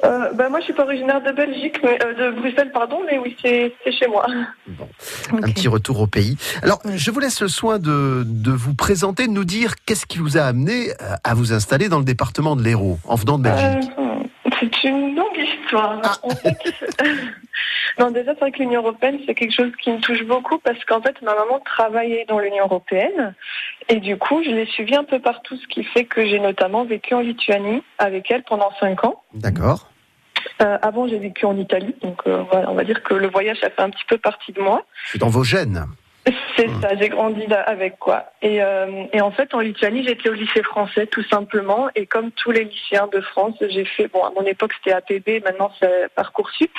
Euh, 0.05 0.33
bah, 0.33 0.49
Moi, 0.49 0.61
je 0.61 0.65
suis 0.65 0.73
pas 0.73 0.85
originaire 0.85 1.23
de 1.23 1.33
Belgique, 1.33 1.79
mais, 1.83 1.99
euh, 2.03 2.31
de 2.31 2.41
Bruxelles, 2.41 2.71
pardon, 2.73 3.01
mais 3.11 3.19
oui, 3.19 3.37
c'est 3.43 3.73
chez 3.87 4.07
moi. 4.07 4.27
Un 5.33 5.41
petit 5.43 5.69
retour 5.69 6.01
au 6.01 6.07
pays. 6.07 6.37
Alors, 6.63 6.81
je 6.85 7.11
vous 7.11 7.21
laisse 7.21 7.41
le 7.41 7.49
soin 7.49 7.79
de, 7.79 8.25
de 8.27 8.51
vous 8.51 8.75
présenter, 8.75 9.27
de 9.27 9.33
nous 9.33 9.45
dire 9.45 9.75
qu'est-ce 9.85 10.07
qui 10.07 10.19
vous 10.19 10.37
a 10.37 10.43
amené 10.43 10.91
euh, 10.91 11.15
à 11.25 11.35
vous 11.35 11.53
installer 11.53 11.89
dans 11.89 11.99
le 11.99 12.05
département 12.05 12.57
de 12.57 12.63
l'Hérault, 12.63 12.99
en 13.05 13.15
venant 13.17 13.39
de 13.39 13.45
Belgique. 13.45 13.91
Euh, 13.99 14.03
c'est 14.61 14.85
une 14.85 15.17
longue 15.17 15.37
histoire. 15.37 16.01
En 16.23 16.31
fait, 16.31 16.59
non, 17.99 18.11
déjà, 18.11 18.33
c'est 18.35 18.41
vrai 18.41 18.53
que 18.53 18.59
l'Union 18.59 18.83
européenne, 18.83 19.19
c'est 19.27 19.35
quelque 19.35 19.55
chose 19.55 19.73
qui 19.83 19.91
me 19.91 20.01
touche 20.01 20.25
beaucoup 20.25 20.59
parce 20.59 20.83
qu'en 20.85 21.01
fait, 21.03 21.21
ma 21.23 21.35
maman 21.35 21.61
travaillait 21.61 22.25
dans 22.29 22.39
l'Union 22.39 22.65
européenne 22.65 23.35
et 23.89 23.97
du 23.97 24.17
coup, 24.17 24.43
je 24.45 24.51
l'ai 24.51 24.67
suivie 24.67 24.95
un 24.95 25.05
peu 25.05 25.19
partout, 25.19 25.57
ce 25.57 25.67
qui 25.69 25.85
fait 25.85 26.05
que 26.05 26.27
j'ai 26.27 26.39
notamment 26.39 26.85
vécu 26.85 27.15
en 27.15 27.21
Lituanie 27.21 27.83
avec 27.99 28.31
elle 28.31 28.45
pendant 28.45 28.71
cinq 28.79 29.05
ans. 29.05 29.23
D'accord. 29.35 29.92
Euh, 30.63 30.79
avant, 30.83 31.07
j'ai 31.09 31.19
vécu 31.19 31.47
en 31.47 31.57
Italie, 31.57 31.95
donc 32.03 32.23
euh, 32.27 32.43
voilà, 32.51 32.71
on 32.71 32.75
va 32.75 32.85
dire 32.85 33.03
que 33.03 33.15
le 33.15 33.29
voyage 33.29 33.59
a 33.63 33.71
fait 33.71 33.83
un 33.83 33.91
petit 33.91 34.05
peu 34.09 34.19
partie 34.19 34.53
de 34.53 34.61
moi. 34.61 34.85
C'est 35.07 35.19
dans 35.19 35.29
vos 35.29 35.45
gènes. 35.45 35.87
C'est 36.57 36.69
ça, 36.81 36.95
j'ai 36.97 37.09
grandi 37.09 37.47
là 37.49 37.63
avec 37.63 37.99
quoi. 37.99 38.27
Et, 38.43 38.63
euh, 38.63 39.07
et 39.13 39.21
en 39.21 39.33
fait, 39.33 39.55
en 39.55 39.59
Lituanie, 39.59 40.05
j'étais 40.07 40.29
au 40.29 40.35
lycée 40.35 40.63
français 40.63 41.09
tout 41.09 41.25
simplement. 41.25 41.89
Et 41.97 42.07
comme 42.07 42.31
tous 42.31 42.53
les 42.53 42.65
lycéens 42.65 43.09
de 43.13 43.21
France, 43.21 43.57
j'ai 43.61 43.85
fait, 43.85 44.07
bon, 44.07 44.23
à 44.23 44.31
mon 44.31 44.47
époque 44.47 44.73
c'était 44.75 44.95
APB, 44.95 45.43
maintenant 45.45 45.73
c'est 45.81 46.09
Parcoursup. 46.15 46.71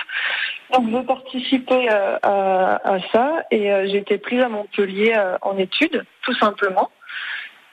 Donc 0.72 0.90
je 0.90 0.98
participais 1.00 1.88
euh, 1.92 2.18
à, 2.24 2.96
à 2.96 3.00
ça 3.12 3.44
et 3.52 3.72
euh, 3.72 3.86
j'ai 3.88 3.98
été 3.98 4.18
prise 4.18 4.42
à 4.42 4.48
Montpellier 4.48 5.14
euh, 5.18 5.38
en 5.42 5.58
études, 5.58 6.06
tout 6.22 6.36
simplement. 6.36 6.90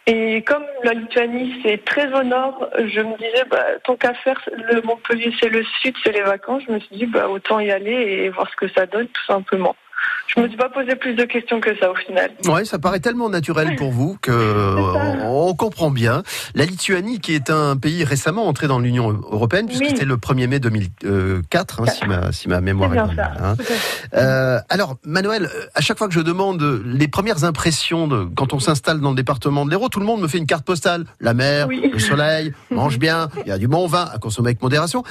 Et 0.07 0.43
comme 0.43 0.65
la 0.83 0.95
Lituanie 0.95 1.61
c'est 1.63 1.85
très 1.85 2.13
au 2.13 2.23
nord, 2.23 2.69
je 2.77 3.01
me 3.01 3.17
disais, 3.17 3.45
bah, 3.51 3.65
tant 3.85 3.97
qu'à 3.97 4.15
faire, 4.15 4.41
le 4.53 4.81
Montpellier 4.83 5.33
c'est 5.39 5.49
le 5.49 5.63
sud, 5.81 5.95
c'est 6.03 6.13
les 6.13 6.23
vacances. 6.23 6.63
Je 6.67 6.73
me 6.73 6.81
suis 6.81 6.97
dit, 6.97 7.07
bah, 7.07 7.29
autant 7.29 7.61
y 7.61 7.71
aller 7.71 7.93
et 7.93 8.29
voir 8.31 8.49
ce 8.51 8.57
que 8.57 8.69
ça 8.69 8.87
donne, 8.87 9.09
tout 9.09 9.25
simplement. 9.27 9.77
Je 10.27 10.41
me 10.41 10.49
suis 10.49 10.57
pas 10.57 10.69
posé 10.69 10.95
plus 10.97 11.15
de 11.15 11.25
questions 11.25 11.61
que 11.61 11.77
ça 11.79 11.91
au 11.91 11.95
final. 11.95 12.31
Ouais, 12.47 12.65
ça 12.65 12.79
paraît 12.79 13.01
tellement 13.01 13.29
naturel 13.29 13.75
pour 13.77 13.91
vous 13.91 14.17
que 14.23 14.31
euh, 14.31 15.25
on 15.25 15.55
comprend 15.55 15.91
bien. 15.91 16.23
La 16.55 16.65
Lituanie, 16.65 17.19
qui 17.21 17.35
est 17.35 17.51
un 17.51 17.77
pays 17.77 18.05
récemment 18.05 18.47
entré 18.47 18.69
dans 18.69 18.79
l'Union 18.79 19.11
européenne, 19.31 19.67
puisque 19.67 19.83
Oui. 19.83 19.89
c'était 19.91 20.05
le 20.05 20.17
1er 20.17 20.47
mai 20.47 20.61
2004, 20.61 21.81
hein, 21.83 21.87
si, 21.87 22.07
ma, 22.07 22.33
si 22.33 22.49
ma 22.49 22.61
mémoire 22.61 22.91
est 22.91 22.95
bien 22.97 23.07
bonne. 23.07 23.19
hein. 23.21 23.57
Euh, 24.15 24.59
alors, 24.69 24.97
Manuel, 25.05 25.45
euh, 25.47 25.67
à 25.75 25.81
chaque 25.81 25.99
fois 25.99 26.09
que 26.09 26.15
je 26.15 26.21
demande 26.21 26.63
les 26.85 27.09
premières 27.09 27.45
impressions 27.45 28.07
de 28.09 28.25
quand 28.35 28.53
on 28.53 28.61
s'installe 28.61 29.01
dans 29.01 29.11
le 29.11 29.17
département 29.17 29.65
de 29.65 29.71
l'Hérault, 29.71 29.89
tout 29.89 30.01
le 30.01 30.07
monde 30.07 30.21
me 30.21 30.29
fait 30.29 30.39
une 30.39 30.47
carte 30.47 30.65
postale. 30.65 31.05
La 31.21 31.35
mer, 31.35 31.67
Oui. 31.69 31.91
le 31.93 31.99
soleil, 31.99 32.53
mange 32.71 32.99
bien, 32.99 33.29
il 33.45 33.49
y 33.49 33.53
a 33.53 33.59
du 33.59 33.69
bon 33.69 33.87
vin 33.87 34.09
à 34.13 34.19
consommer 34.19 34.49
avec 34.49 34.63
modération. 34.63 35.03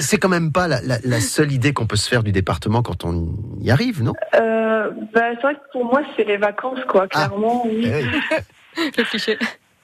C'est 0.00 0.18
quand 0.18 0.28
même 0.28 0.52
pas 0.52 0.68
la, 0.68 0.80
la- 0.82 0.98
la 1.04 1.20
seule 1.20 1.52
idée 1.52 1.72
qu'on 1.72 1.86
peut 1.86 1.96
se 1.96 2.08
faire 2.08 2.22
du 2.22 2.32
département 2.32 2.82
quand 2.82 3.04
on 3.04 3.34
y 3.60 3.70
arrive, 3.70 4.02
non? 4.02 4.12
Euh, 4.34 4.90
bah, 5.12 5.20
c'est 5.34 5.42
vrai 5.42 5.54
que 5.54 5.70
pour 5.72 5.84
moi, 5.84 6.02
c'est 6.16 6.24
les 6.24 6.36
vacances, 6.36 6.80
quoi, 6.88 7.06
clairement, 7.08 7.62
oui. 7.66 7.84
Eh 7.86 8.04
oui. 8.04 8.38
Le 8.96 9.02
cliché. 9.04 9.38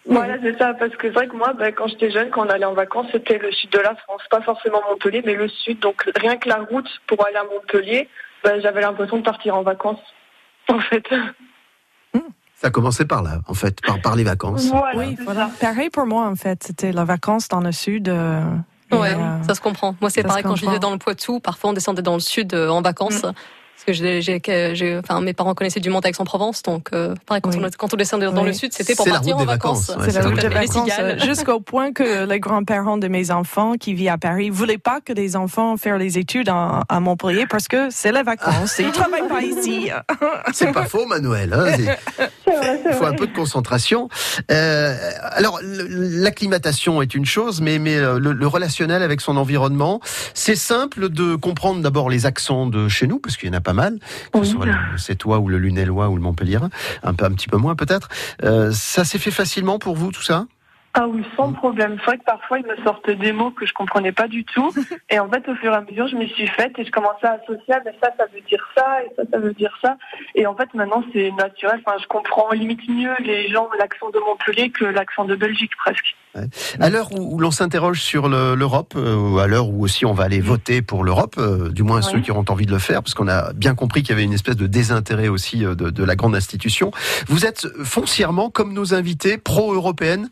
Voilà, 0.06 0.36
c'est 0.42 0.56
ça, 0.56 0.72
parce 0.72 0.92
que 0.96 1.08
c'est 1.08 1.14
vrai 1.14 1.28
que 1.28 1.36
moi, 1.36 1.52
bah, 1.52 1.70
quand 1.72 1.86
j'étais 1.88 2.10
jeune, 2.10 2.30
quand 2.30 2.46
on 2.46 2.48
allait 2.48 2.64
en 2.64 2.72
vacances, 2.72 3.06
c'était 3.12 3.36
le 3.38 3.52
sud 3.52 3.70
de 3.70 3.78
la 3.78 3.94
France, 3.96 4.22
pas 4.30 4.40
forcément 4.40 4.80
Montpellier, 4.88 5.22
mais 5.26 5.34
le 5.34 5.48
sud. 5.48 5.80
Donc 5.80 6.08
rien 6.16 6.36
que 6.38 6.48
la 6.48 6.60
route 6.60 6.88
pour 7.06 7.26
aller 7.26 7.36
à 7.36 7.44
Montpellier, 7.44 8.08
bah, 8.42 8.58
j'avais 8.60 8.80
l'impression 8.80 9.18
de 9.18 9.22
partir 9.22 9.54
en 9.56 9.62
vacances, 9.62 10.00
en 10.68 10.80
fait. 10.80 11.04
Ça 12.54 12.70
commençait 12.70 13.04
par 13.04 13.22
là, 13.22 13.38
en 13.46 13.54
fait, 13.54 13.80
par, 13.86 14.00
par 14.00 14.16
les 14.16 14.24
vacances. 14.24 14.66
Voilà, 14.66 14.98
Oui, 14.98 15.16
voilà. 15.24 15.48
Pareil 15.60 15.90
pour 15.90 16.06
moi, 16.06 16.26
en 16.26 16.34
fait. 16.34 16.64
C'était 16.64 16.90
la 16.90 17.04
vacances 17.04 17.46
dans 17.48 17.60
le 17.60 17.70
sud. 17.70 18.08
euh, 18.08 18.40
Ouais, 18.90 19.12
euh, 19.12 19.42
ça 19.46 19.54
se 19.54 19.60
comprend. 19.60 19.94
Moi, 20.00 20.10
c'est 20.10 20.22
pareil 20.24 20.42
quand 20.42 20.56
je 20.56 20.64
vivais 20.64 20.78
dans 20.80 20.90
le 20.90 20.98
Poitou. 20.98 21.38
Parfois, 21.38 21.70
on 21.70 21.72
descendait 21.74 22.02
dans 22.02 22.14
le 22.14 22.20
sud 22.20 22.54
euh, 22.54 22.68
en 22.68 22.80
vacances. 22.82 23.22
Parce 23.78 23.84
que 23.86 23.92
j'ai, 23.92 24.20
j'ai, 24.22 24.40
que 24.40 24.74
j'ai- 24.74 24.98
enfin, 24.98 25.20
mes 25.20 25.32
parents 25.34 25.54
connaissaient 25.54 25.78
du 25.78 25.88
monde 25.88 26.04
à 26.04 26.08
Aix-en-Provence, 26.08 26.62
donc 26.64 26.88
euh, 26.92 27.14
pareil 27.26 27.40
quand, 27.40 27.50
Oui. 27.54 27.62
on, 27.64 27.70
quand 27.78 27.94
on 27.94 27.96
descendait 27.96 28.26
dans 28.26 28.40
Oui. 28.42 28.48
le 28.48 28.52
sud, 28.52 28.72
c'était 28.72 28.96
pour 28.96 29.04
C'est 29.04 29.12
partir 29.12 29.36
en 29.36 29.44
vacances. 29.44 29.86
vacances, 29.86 29.88
ouais, 30.00 30.04
C'est 30.06 30.10
c'est 30.10 30.22
la 30.22 30.28
route 30.28 30.40
des 30.40 30.48
vacances, 30.48 30.90
euh, 30.98 31.18
jusqu'au 31.20 31.60
point 31.60 31.92
que 31.92 32.26
les 32.28 32.40
grands-parents 32.40 32.98
de 32.98 33.06
mes 33.06 33.30
enfants 33.30 33.74
qui 33.78 33.94
vivent 33.94 34.10
à 34.10 34.18
Paris 34.18 34.50
voulaient 34.50 34.78
pas 34.78 35.00
que 35.00 35.12
les 35.12 35.36
enfants 35.36 35.76
fassent 35.76 35.98
les 35.98 36.18
études 36.18 36.50
en- 36.50 36.82
à 36.88 36.98
Montpellier 37.00 37.46
parce 37.48 37.68
que 37.68 37.86
c'est 37.90 38.10
les 38.10 38.24
vacances. 38.24 38.78
Ils 38.80 38.90
travaillent 38.90 39.28
pas 39.28 39.42
ici. 39.42 39.90
C'est 40.52 40.72
pas 40.72 40.84
faux, 40.86 41.06
Manuel. 41.06 41.52
hein, 41.52 41.66
c'est- 41.76 41.82
vrai, 42.50 42.82
Il 42.84 42.92
faut 42.94 43.04
un 43.06 43.12
peu 43.14 43.26
de 43.28 43.32
concentration. 43.34 44.08
Euh, 44.50 44.96
alors, 45.22 45.60
l'acclimatation 45.62 47.00
est 47.02 47.14
une 47.14 47.24
chose, 47.26 47.60
mais, 47.60 47.78
mais 47.78 47.96
le, 47.98 48.32
le 48.32 48.46
relationnel 48.46 49.02
avec 49.02 49.20
son 49.20 49.36
environnement, 49.36 50.00
c'est 50.34 50.56
simple 50.56 51.08
de 51.08 51.36
comprendre 51.36 51.80
d'abord 51.82 52.10
les 52.10 52.26
accents 52.26 52.66
de 52.66 52.88
chez 52.88 53.06
nous, 53.06 53.18
parce 53.18 53.36
qu'il 53.36 53.48
y 53.48 53.52
en 53.52 53.56
a 53.56 53.60
pas 53.68 53.74
mal, 53.74 53.98
que 54.32 54.38
ce 54.38 54.38
Oui. 54.38 54.48
soit 54.48 54.64
le 54.64 54.96
Sétois 54.96 55.40
ou 55.40 55.48
le 55.50 55.58
Lunellois 55.58 56.08
ou 56.08 56.16
le 56.16 56.22
Montpellierin, 56.22 56.70
un, 57.02 57.12
peu, 57.12 57.26
un 57.26 57.32
petit 57.32 57.48
peu 57.48 57.58
moins 57.58 57.76
peut-être. 57.76 58.08
Euh, 58.42 58.72
ça 58.72 59.04
s'est 59.04 59.18
fait 59.18 59.30
facilement 59.30 59.78
pour 59.78 59.94
vous, 59.94 60.10
tout 60.10 60.22
ça? 60.22 60.46
Ah 60.94 61.06
oui, 61.06 61.22
sans 61.36 61.52
problème. 61.52 61.96
C'est 62.00 62.06
vrai 62.06 62.18
que 62.18 62.24
parfois, 62.24 62.58
ils 62.58 62.66
me 62.66 62.76
sortent 62.82 63.08
des 63.10 63.30
mots 63.32 63.50
que 63.50 63.66
je 63.66 63.72
comprenais 63.72 64.10
pas 64.10 64.26
du 64.26 64.44
tout. 64.44 64.72
Et 65.10 65.18
en 65.20 65.28
fait, 65.28 65.46
au 65.48 65.54
fur 65.54 65.72
et 65.72 65.76
à 65.76 65.80
mesure, 65.82 66.08
je 66.08 66.16
m'y 66.16 66.28
suis 66.30 66.46
faite 66.48 66.72
et 66.78 66.84
je 66.84 66.90
commençais 66.90 67.26
à 67.26 67.32
associer, 67.42 67.74
ah, 67.74 67.80
mais 67.84 67.92
ça, 68.02 68.10
ça 68.18 68.24
veut 68.34 68.40
dire 68.40 68.66
ça, 68.76 68.98
et 69.04 69.10
ça, 69.14 69.22
ça 69.30 69.38
veut 69.38 69.52
dire 69.52 69.72
ça. 69.82 69.96
Et 70.34 70.46
en 70.46 70.56
fait, 70.56 70.68
maintenant, 70.74 71.04
c'est 71.12 71.30
naturel. 71.32 71.80
Enfin, 71.86 71.96
je 72.02 72.06
comprends 72.08 72.50
limite 72.52 72.80
mieux 72.88 73.12
les 73.20 73.48
gens, 73.48 73.68
l'accent 73.78 74.10
de 74.10 74.18
Montpellier 74.18 74.70
que 74.70 74.86
l'accent 74.86 75.24
de 75.24 75.36
Belgique, 75.36 75.72
presque. 75.76 76.16
À 76.80 76.88
l'heure 76.90 77.10
où, 77.12 77.38
l'on 77.38 77.50
s'interroge 77.50 78.00
sur 78.00 78.28
le- 78.28 78.54
l'Europe, 78.54 78.94
euh, 78.96 79.14
ou 79.16 79.38
à 79.38 79.46
l'heure 79.46 79.68
où 79.68 79.82
aussi 79.82 80.04
on 80.06 80.12
va 80.14 80.24
aller 80.24 80.40
voter 80.40 80.82
pour 80.82 81.04
l'Europe, 81.04 81.34
euh, 81.38 81.68
du 81.70 81.82
moins 81.82 81.98
Oui. 81.98 82.04
ceux 82.12 82.20
qui 82.20 82.30
auront 82.30 82.44
envie 82.48 82.66
de 82.66 82.72
le 82.72 82.78
faire, 82.78 83.02
parce 83.02 83.14
qu'on 83.14 83.28
a 83.28 83.52
bien 83.54 83.74
compris 83.74 84.02
qu'il 84.02 84.10
y 84.10 84.12
avait 84.14 84.24
une 84.24 84.32
espèce 84.32 84.56
de 84.56 84.66
désintérêt 84.66 85.28
aussi 85.28 85.64
euh, 85.64 85.74
de, 85.74 85.90
de 85.90 86.04
la 86.04 86.16
grande 86.16 86.34
institution. 86.36 86.90
Vous 87.28 87.44
êtes 87.46 87.66
foncièrement, 87.84 88.50
comme 88.50 88.72
nos 88.72 88.94
invités, 88.94 89.36
pro-européennes 89.38 90.28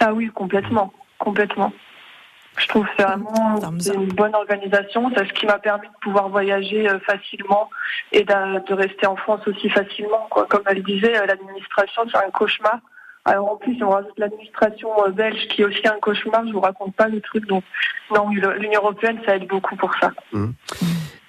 Ah 0.00 0.12
oui, 0.12 0.30
complètement. 0.34 0.92
Complètement. 1.18 1.72
Je 2.58 2.66
trouve 2.66 2.84
que 2.84 2.90
c'est 2.98 3.04
vraiment 3.04 3.56
une 3.94 4.12
bonne 4.12 4.34
organisation. 4.34 5.10
C'est 5.16 5.26
ce 5.28 5.32
qui 5.34 5.46
m'a 5.46 5.58
permis 5.58 5.86
de 5.86 5.92
pouvoir 6.02 6.28
voyager 6.28 6.88
euh, 6.88 6.98
facilement 7.00 7.70
et 8.12 8.24
de 8.24 8.74
rester 8.74 9.06
en 9.06 9.16
France 9.16 9.40
aussi 9.46 9.68
facilement. 9.70 10.26
Quoi. 10.30 10.46
Comme 10.46 10.62
elle 10.66 10.82
disait, 10.82 11.16
euh, 11.16 11.26
l'administration, 11.26 12.02
c'est 12.10 12.18
un 12.18 12.30
cauchemar. 12.30 12.78
Alors 13.24 13.52
en 13.52 13.56
plus, 13.56 13.80
on 13.82 13.90
rajoute 13.90 14.18
l'administration 14.18 14.88
euh, 15.04 15.10
belge 15.10 15.46
qui 15.48 15.62
est 15.62 15.64
aussi 15.64 15.86
un 15.86 15.98
cauchemar. 16.00 16.46
Je 16.46 16.52
vous 16.52 16.60
raconte 16.60 16.94
pas 16.96 17.08
le 17.08 17.20
truc. 17.20 17.46
Donc 17.46 17.62
non, 18.14 18.28
l'Union 18.30 18.80
européenne, 18.82 19.18
ça 19.26 19.36
aide 19.36 19.46
beaucoup 19.46 19.76
pour 19.76 19.92
ça. 20.00 20.10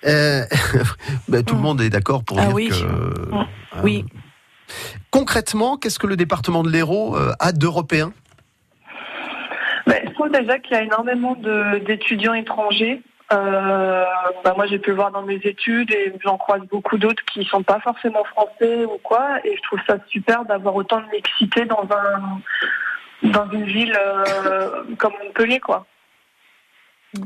Euh, 0.05 0.43
ben, 1.28 1.43
tout 1.43 1.55
le 1.55 1.61
monde 1.61 1.82
est 1.82 1.89
d'accord 1.89 2.24
pour 2.24 2.39
Ah 2.39 2.47
dire 2.47 2.55
oui. 2.55 2.69
que. 2.69 2.84
Mm. 2.84 3.36
euh, 3.36 3.82
Oui. 3.84 4.05
Concrètement, 5.11 5.78
qu'est-ce 5.78 5.99
que 5.99 6.07
le 6.07 6.15
département 6.15 6.63
de 6.63 6.69
l'Hérault 6.69 7.17
a 7.39 7.51
trouve 7.51 8.13
déjà 10.32 10.59
qu'il 10.59 10.75
y 10.75 10.79
a 10.79 10.84
énormément 10.84 11.36
d'étudiants 11.36 12.34
étrangers. 12.34 13.01
Euh, 13.32 14.03
ben, 14.43 14.53
moi, 14.55 14.65
j'ai 14.65 14.79
pu 14.79 14.91
voir 14.91 15.11
dans 15.11 15.21
mes 15.21 15.36
études 15.36 15.91
et 15.91 16.13
j'en 16.21 16.38
croise 16.38 16.61
beaucoup 16.69 16.97
d'autres 16.97 17.23
qui 17.32 17.45
sont 17.45 17.63
pas 17.63 17.79
forcément 17.79 18.23
français 18.25 18.86
ou 18.86 18.97
quoi. 19.01 19.39
Et 19.45 19.55
je 19.55 19.61
trouve 19.63 19.79
ça 19.88 19.97
super 20.09 20.43
d'avoir 20.45 20.75
autant 20.75 20.99
de 20.99 21.07
mixité 21.11 21.65
dans 21.65 21.88
un 21.91 22.41
dans 23.29 23.49
une 23.51 23.65
ville 23.65 23.95
euh, 23.95 24.84
comme 24.97 25.13
Montpellier, 25.23 25.59
quoi. 25.59 25.86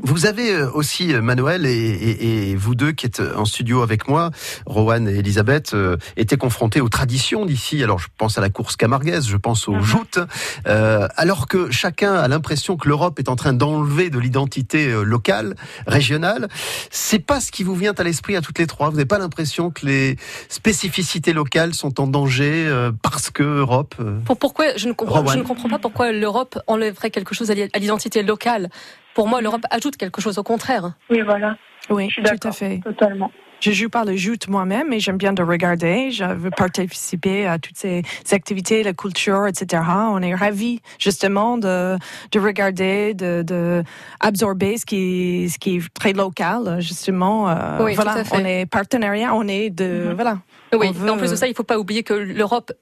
Vous 0.02 0.26
avez 0.26 0.50
euh, 0.52 0.68
aussi, 0.72 1.14
euh, 1.14 1.22
Manuel, 1.22 1.64
et, 1.64 1.70
et- 1.70 2.50
et 2.50 2.56
vous 2.56 2.74
deux 2.74 2.90
qui 2.90 3.06
êtes 3.06 3.20
en 3.20 3.44
studio 3.44 3.82
avec 3.82 4.08
moi, 4.08 4.32
Rowan 4.66 5.06
et 5.08 5.18
Elisabeth, 5.18 5.74
euh, 5.74 5.96
étaient 6.16 6.36
confrontés 6.36 6.80
aux 6.80 6.88
traditions 6.88 7.46
d'ici. 7.46 7.84
Alors, 7.84 8.00
je 8.00 8.08
pense 8.18 8.36
à 8.36 8.40
la 8.40 8.50
course 8.50 8.74
camarguaise, 8.74 9.28
je 9.28 9.36
pense 9.36 9.68
aux 9.68 9.74
Mhm. 9.74 9.82
joutes, 9.82 10.18
euh, 10.66 11.06
alors 11.16 11.46
que 11.46 11.70
chacun 11.70 12.14
a 12.14 12.26
l'impression 12.26 12.76
que 12.76 12.88
l'Europe 12.88 13.20
est 13.20 13.28
en 13.28 13.36
train 13.36 13.52
d'enlever 13.52 14.10
de 14.10 14.18
l'identité 14.18 14.88
euh, 14.90 15.02
locale, 15.04 15.54
régionale. 15.86 16.48
C'est 16.90 17.20
pas 17.20 17.40
ce 17.40 17.52
qui 17.52 17.62
vous 17.62 17.76
vient 17.76 17.94
à 17.96 18.02
l'esprit 18.02 18.34
à 18.34 18.40
toutes 18.40 18.58
les 18.58 18.66
trois. 18.66 18.90
Vous 18.90 18.96
n'avez 18.96 19.06
pas 19.06 19.18
l'impression 19.18 19.70
que 19.70 19.86
les 19.86 20.16
spécificités 20.48 21.32
locales 21.32 21.74
sont 21.74 22.00
en 22.00 22.08
danger 22.08 22.64
euh, 22.66 22.90
parce 23.02 23.30
que 23.30 23.44
Europe. 23.44 23.94
euh, 24.00 24.18
Pour, 24.24 24.36
pourquoi 24.36 24.76
je 24.76 24.88
ne, 24.88 24.94
comprends, 24.94 25.20
Rowan. 25.20 25.34
je 25.34 25.38
ne 25.38 25.44
comprends 25.46 25.68
pas 25.68 25.78
pourquoi 25.78 26.10
l'Europe 26.10 26.58
enlèverait 26.66 27.10
quelque 27.10 27.36
chose 27.36 27.52
à 27.52 27.78
l'identité 27.78 28.24
locale. 28.24 28.68
Pour 29.16 29.26
moi, 29.28 29.40
l'Europe 29.40 29.64
ajoute 29.70 29.96
quelque 29.96 30.20
chose 30.20 30.36
au 30.38 30.42
contraire. 30.42 30.92
Oui, 31.10 31.22
voilà, 31.22 31.56
Oui, 31.88 32.06
je 32.10 32.20
suis 32.22 32.38
tout 32.38 32.48
à 32.48 32.52
fait. 32.52 32.80
totalement. 32.84 33.32
Je 33.60 33.72
joue 33.72 33.88
pas 33.88 34.04
le 34.04 34.14
joute 34.14 34.48
moi-même, 34.48 34.88
mais 34.90 35.00
j'aime 35.00 35.16
bien 35.16 35.32
de 35.32 35.42
regarder. 35.42 36.10
Je 36.10 36.24
veux 36.24 36.50
participer 36.50 37.46
à 37.46 37.58
toutes 37.58 37.78
ces, 37.78 38.02
ces 38.22 38.34
activités, 38.36 38.82
la 38.82 38.92
culture, 38.92 39.46
etc. 39.46 39.82
On 40.10 40.20
est 40.20 40.34
ravis 40.34 40.82
justement 40.98 41.56
de, 41.56 41.96
de 42.32 42.38
regarder, 42.38 43.14
de, 43.14 43.42
de 43.42 43.82
absorber 44.20 44.76
ce 44.76 44.84
qui, 44.84 45.48
ce 45.48 45.58
qui 45.58 45.76
est 45.78 45.94
très 45.94 46.12
local, 46.12 46.76
justement. 46.80 47.48
Euh, 47.48 47.78
Oui, 47.80 47.92
tout 47.94 48.02
voilà, 48.02 48.20
à 48.20 48.24
fait. 48.24 48.36
on 48.36 48.44
est 48.44 48.66
partenariat, 48.66 49.34
on 49.34 49.48
est 49.48 49.70
de 49.70 50.08
Mhm. 50.08 50.12
voilà. 50.14 50.38
Oui, 50.74 50.90
veut- 50.92 51.06
et 51.08 51.10
en 51.10 51.16
plus 51.16 51.30
de 51.30 51.36
ça, 51.36 51.46
il 51.46 51.50
ne 51.52 51.54
faut 51.56 51.62
pas 51.62 51.78
oublier 51.78 52.02
que 52.02 52.12
l'Europe 52.12 52.72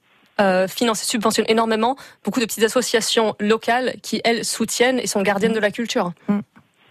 euh, 0.41 0.67
finance 0.69 1.03
et 1.03 1.07
subventionne 1.07 1.47
énormément 1.49 1.97
beaucoup 2.25 2.41
de 2.41 2.45
petites 2.45 2.65
associations 2.65 3.37
locales 3.39 3.95
qui, 4.03 4.21
elles, 4.25 4.45
soutiennent 4.45 4.99
et 4.99 5.07
sont 5.07 5.23
gardiennes 5.23 5.53
de 5.53 5.61
la 5.61 5.71
culture. 5.71 6.13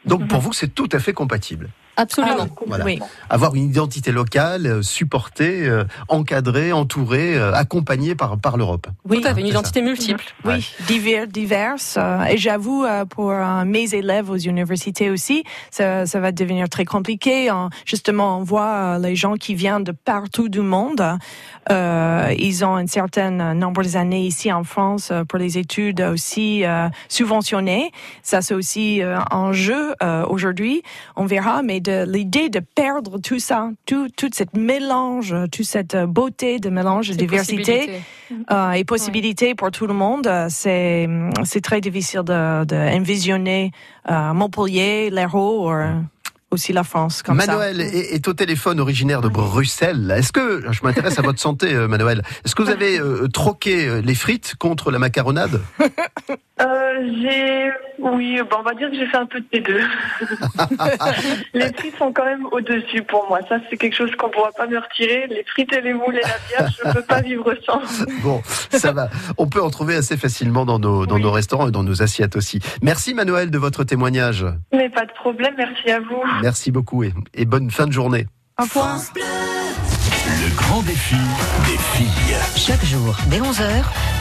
Donc, 0.05 0.27
pour 0.27 0.39
vous, 0.39 0.53
c'est 0.53 0.69
tout 0.69 0.89
à 0.91 0.99
fait 0.99 1.13
compatible. 1.13 1.69
Absolument. 1.95 2.35
Ah 2.39 2.43
oui, 2.59 2.63
Voilà. 2.67 2.85
Oui. 2.85 2.99
avoir 3.29 3.55
une 3.55 3.65
identité 3.65 4.11
locale, 4.11 4.65
euh, 4.65 4.81
supportée, 4.81 5.67
euh, 5.67 5.83
encadrée, 6.07 6.71
entourée, 6.73 7.35
euh, 7.37 7.53
accompagnée 7.53 8.15
par, 8.15 8.37
par 8.39 8.57
l'Europe. 8.57 8.87
Oui, 9.07 9.21
Tout 9.21 9.27
à 9.27 9.33
fait, 9.35 9.41
une 9.41 9.47
identité 9.47 9.81
multiple. 9.81 10.23
Ouais. 10.43 10.55
Oui, 10.55 10.71
divers, 10.87 11.27
diverses. 11.27 11.95
euh, 11.99 12.23
et 12.23 12.37
j'avoue, 12.37 12.83
euh, 12.83 13.05
pour 13.05 13.31
euh, 13.31 13.63
mes 13.65 13.93
élèves 13.93 14.29
aux 14.29 14.37
universités 14.37 15.09
aussi, 15.09 15.43
ça, 15.71 16.05
ça 16.05 16.19
va 16.19 16.31
devenir 16.31 16.67
très 16.69 16.85
compliqué. 16.85 17.49
hein. 17.49 17.69
Justement, 17.85 18.39
on 18.39 18.43
voit 18.43 18.73
euh, 18.95 18.99
les 18.99 19.15
gens 19.15 19.35
qui 19.35 19.53
viennent 19.55 19.83
de 19.83 19.91
partout 19.91 20.49
du 20.49 20.61
monde. 20.61 21.03
Euh, 21.71 22.33
ils 22.37 22.65
ont 22.65 22.75
un 22.75 22.87
certain 22.87 23.53
nombre 23.53 23.83
d'années 23.83 24.25
ici 24.25 24.51
en 24.51 24.63
France 24.63 25.09
euh, 25.11 25.23
pour 25.23 25.39
les 25.39 25.57
études 25.57 26.01
aussi 26.01 26.65
euh, 26.65 26.89
subventionnées. 27.07 27.91
Ça, 28.21 28.41
c'est 28.41 28.53
aussi 28.53 29.01
euh, 29.01 29.19
en 29.31 29.53
jeu 29.53 29.93
euh, 30.01 30.25
aujourd'hui. 30.25 30.83
On 31.15 31.25
verra, 31.25 31.61
mais 31.63 31.79
de 31.83 32.05
l'idée 32.09 32.49
de 32.49 32.59
perdre 32.59 33.19
tout 33.19 33.39
ça, 33.39 33.69
tout, 33.85 34.07
toute 34.15 34.33
cette 34.33 34.55
mélange, 34.55 35.35
toute 35.51 35.65
cette 35.65 35.93
euh, 35.95 36.07
beauté 36.07 36.57
de 36.59 36.69
mélange 36.69 37.09
de 37.09 37.13
diversité 37.15 38.01
euh, 38.49 38.71
et 38.71 38.83
possibilités 38.83 39.53
pour 39.53 39.69
tout 39.69 39.85
le 39.85 39.93
monde. 39.93 40.25
euh, 40.27 40.47
C'est 40.49 41.07
c'est 41.43 41.61
très 41.61 41.81
difficile 41.81 42.23
de, 42.23 42.65
de 42.65 42.75
envisionner 42.99 43.71
euh, 44.09 44.33
Montpellier, 44.33 45.09
l'Hérault, 45.11 45.71
euh, 45.71 45.93
aussi 46.53 46.71
la 46.71 46.83
France 46.83 47.21
comme 47.21 47.37
Manuel 47.37 47.77
ça. 47.77 47.83
est, 47.83 48.15
est 48.15 48.27
au 48.27 48.33
téléphone 48.33 48.79
originaire 48.79 49.21
de 49.21 49.27
Bruxelles. 49.27 50.13
Est-ce 50.15 50.31
que, 50.31 50.63
je 50.71 50.79
m'intéresse 50.83 51.19
à 51.19 51.21
votre 51.21 51.39
santé, 51.39 51.73
euh, 51.73 51.87
Manuel, 51.87 52.21
est-ce 52.45 52.55
que 52.55 52.61
vous 52.61 52.69
avez 52.69 52.99
euh, 52.99 53.27
troqué 53.27 53.87
euh, 53.87 54.01
les 54.01 54.15
frites 54.15 54.55
contre 54.57 54.91
la 54.91 54.99
macaronade? 54.99 55.61
Euh, 56.61 57.11
j'ai, 57.19 57.71
oui, 57.97 58.39
bon, 58.49 58.57
on 58.59 58.63
va 58.63 58.73
dire 58.75 58.89
que 58.89 58.95
j'ai 58.95 59.07
fait 59.07 59.17
un 59.17 59.25
peu 59.25 59.39
de 59.39 59.45
T2. 59.51 59.81
les 61.53 61.73
frites 61.73 61.97
sont 61.97 62.13
quand 62.13 62.25
même 62.25 62.45
au-dessus 62.51 63.01
pour 63.01 63.27
moi. 63.27 63.39
Ça, 63.49 63.57
c'est 63.69 63.77
quelque 63.77 63.95
chose 63.95 64.11
qu'on 64.17 64.27
ne 64.27 64.33
pourra 64.33 64.51
pas 64.51 64.67
me 64.67 64.77
retirer. 64.77 65.25
Les 65.27 65.43
frites 65.45 65.73
et 65.73 65.81
les 65.81 65.93
moules 65.93 66.15
et 66.15 66.21
la 66.21 66.37
bière, 66.47 66.71
je 66.77 66.87
ne 66.87 66.93
peux 66.93 67.01
pas 67.01 67.21
vivre 67.21 67.53
sans. 67.65 67.81
Bon, 68.21 68.41
ça 68.69 68.91
va. 68.91 69.09
On 69.37 69.47
peut 69.47 69.61
en 69.61 69.71
trouver 69.71 69.95
assez 69.95 70.15
facilement 70.15 70.63
dans 70.63 70.77
nos, 70.77 71.07
dans 71.07 71.19
nos 71.19 71.31
restaurants 71.31 71.67
et 71.67 71.71
dans 71.71 71.83
nos 71.83 72.03
assiettes 72.03 72.35
aussi. 72.35 72.59
Merci 72.83 73.15
Manuel 73.15 73.49
de 73.49 73.57
votre 73.57 73.83
témoignage. 73.83 74.45
Mais 74.71 74.89
pas 74.89 75.05
de 75.05 75.11
problème, 75.13 75.55
merci 75.57 75.89
à 75.89 75.99
vous. 75.99 76.23
Merci 76.43 76.71
beaucoup 76.71 77.05
et, 77.05 77.13
et 77.33 77.45
bonne 77.45 77.71
fin 77.71 77.87
de 77.87 77.93
journée. 77.93 78.27
Au 78.59 78.63
revoir. 78.63 78.99
Le 79.15 80.55
grand 80.57 80.81
défi 80.81 81.15
des 81.65 81.77
filles. 81.77 82.35
Chaque 82.57 82.83
jour, 82.83 83.15
dès 83.27 83.39
11h, 83.39 83.65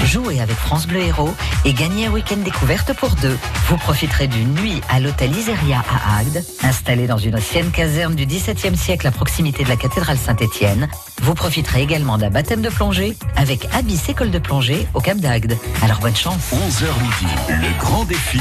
jouez 0.04 0.40
avec 0.40 0.54
France 0.54 0.86
Bleu 0.86 1.00
Héros 1.00 1.34
et 1.64 1.72
gagnez 1.72 2.06
un 2.06 2.12
week-end 2.12 2.36
découverte 2.36 2.92
pour 2.92 3.10
deux. 3.16 3.36
Vous 3.66 3.76
profiterez 3.76 4.28
d'une 4.28 4.54
nuit 4.54 4.80
à 4.88 5.00
l'hôtel 5.00 5.36
Iseria 5.36 5.82
à 5.90 6.18
Agde, 6.20 6.44
installé 6.62 7.08
dans 7.08 7.18
une 7.18 7.34
ancienne 7.34 7.72
caserne 7.72 8.14
du 8.14 8.24
XVIIe 8.24 8.76
siècle 8.76 9.08
à 9.08 9.10
proximité 9.10 9.64
de 9.64 9.68
la 9.68 9.76
cathédrale 9.76 10.16
Saint-Étienne. 10.16 10.88
Vous 11.22 11.34
profiterez 11.34 11.82
également 11.82 12.18
d'un 12.18 12.30
baptême 12.30 12.62
de 12.62 12.68
plongée 12.68 13.16
avec 13.34 13.66
Abyss 13.74 14.08
École 14.08 14.30
de 14.30 14.38
plongée 14.38 14.86
au 14.94 15.00
Cap 15.00 15.18
d'Agde. 15.18 15.56
Alors 15.82 15.98
bonne 15.98 16.14
chance. 16.14 16.52
11h 16.52 16.86
midi, 17.02 17.34
le 17.48 17.80
grand 17.80 18.04
défi 18.04 18.38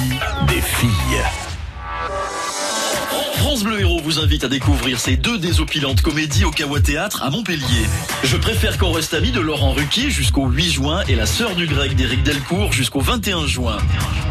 des 0.48 0.62
filles. 0.62 1.51
France 3.52 3.64
Bleu 3.66 3.82
Héros 3.82 4.00
vous 4.02 4.18
invite 4.20 4.46
à 4.46 4.48
découvrir 4.48 4.98
ces 4.98 5.18
deux 5.18 5.38
désopilantes 5.38 6.00
comédies 6.00 6.46
au 6.46 6.52
Kawa 6.52 6.80
Théâtre 6.80 7.22
à 7.22 7.30
Montpellier. 7.30 7.86
Je 8.24 8.38
préfère 8.38 8.78
qu'on 8.78 8.94
reste 8.94 9.14
amis 9.14 9.32
de 9.32 9.42
Laurent 9.42 9.74
Ruquier 9.74 10.10
jusqu'au 10.10 10.48
8 10.48 10.72
juin 10.72 11.04
et 11.10 11.16
La 11.16 11.26
Sœur 11.26 11.54
du 11.56 11.68
Grec 11.68 11.94
d'Éric 11.98 12.24
Delcourt 12.24 12.72
jusqu'au 12.72 13.02
21 13.02 13.46
juin. 13.48 13.76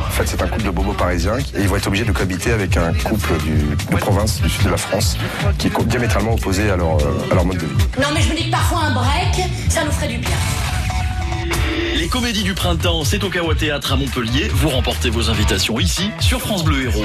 En 0.07 0.11
fait, 0.11 0.27
c'est 0.27 0.41
un 0.41 0.47
couple 0.47 0.65
de 0.65 0.71
bobos 0.71 0.95
parisiens 0.95 1.37
et 1.39 1.43
ils 1.61 1.69
vont 1.69 1.77
être 1.77 1.89
obligés 1.89 2.07
de 2.07 2.13
cohabiter 2.13 2.51
avec 2.53 2.79
un 2.79 2.95
couple 2.95 3.37
du- 3.45 3.77
de 3.95 3.97
province 3.99 4.41
du 4.41 4.49
sud 4.49 4.65
de 4.65 4.71
la 4.71 4.79
France 4.79 5.19
qui 5.59 5.67
est 5.67 5.85
diamétralement 5.85 6.33
opposé 6.33 6.71
à 6.71 6.77
leur, 6.77 6.97
euh, 7.03 7.29
à 7.31 7.35
leur 7.35 7.45
mode 7.45 7.59
de 7.59 7.67
vie. 7.67 7.73
Non 8.01 8.09
mais 8.15 8.23
je 8.23 8.31
me 8.31 8.37
dis 8.39 8.47
que 8.47 8.51
parfois 8.51 8.85
un 8.85 8.95
break, 8.95 9.47
ça 9.69 9.85
nous 9.85 9.93
ferait 9.93 10.09
du 10.09 10.17
bien. 10.17 10.31
Les 11.99 12.09
comédies 12.09 12.43
du 12.43 12.55
printemps, 12.55 13.05
c'est 13.05 13.23
au 13.23 13.29
Kawa 13.29 13.55
Théâtre 13.55 13.93
à 13.93 13.97
Montpellier. 13.97 14.49
Vous 14.55 14.71
remportez 14.71 15.11
vos 15.11 15.29
invitations 15.29 15.79
ici 15.79 16.09
sur 16.21 16.41
France 16.41 16.65
Bleu 16.65 16.85
Héros. 16.85 17.05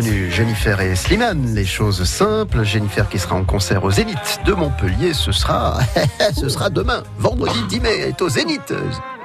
Jennifer 0.00 0.80
et 0.80 0.96
Slimane, 0.96 1.54
les 1.54 1.66
choses 1.66 2.04
simples. 2.04 2.64
Jennifer 2.64 3.08
qui 3.08 3.18
sera 3.18 3.34
en 3.34 3.44
concert 3.44 3.84
au 3.84 3.90
Zénith 3.90 4.40
de 4.46 4.54
Montpellier. 4.54 5.12
Ce 5.12 5.32
sera, 5.32 5.80
ce 6.34 6.48
sera 6.48 6.70
demain, 6.70 7.02
vendredi 7.18 7.58
10 7.68 7.80
mai, 7.80 7.98
est 8.08 8.22
au 8.22 8.28
Zénith. 8.28 8.72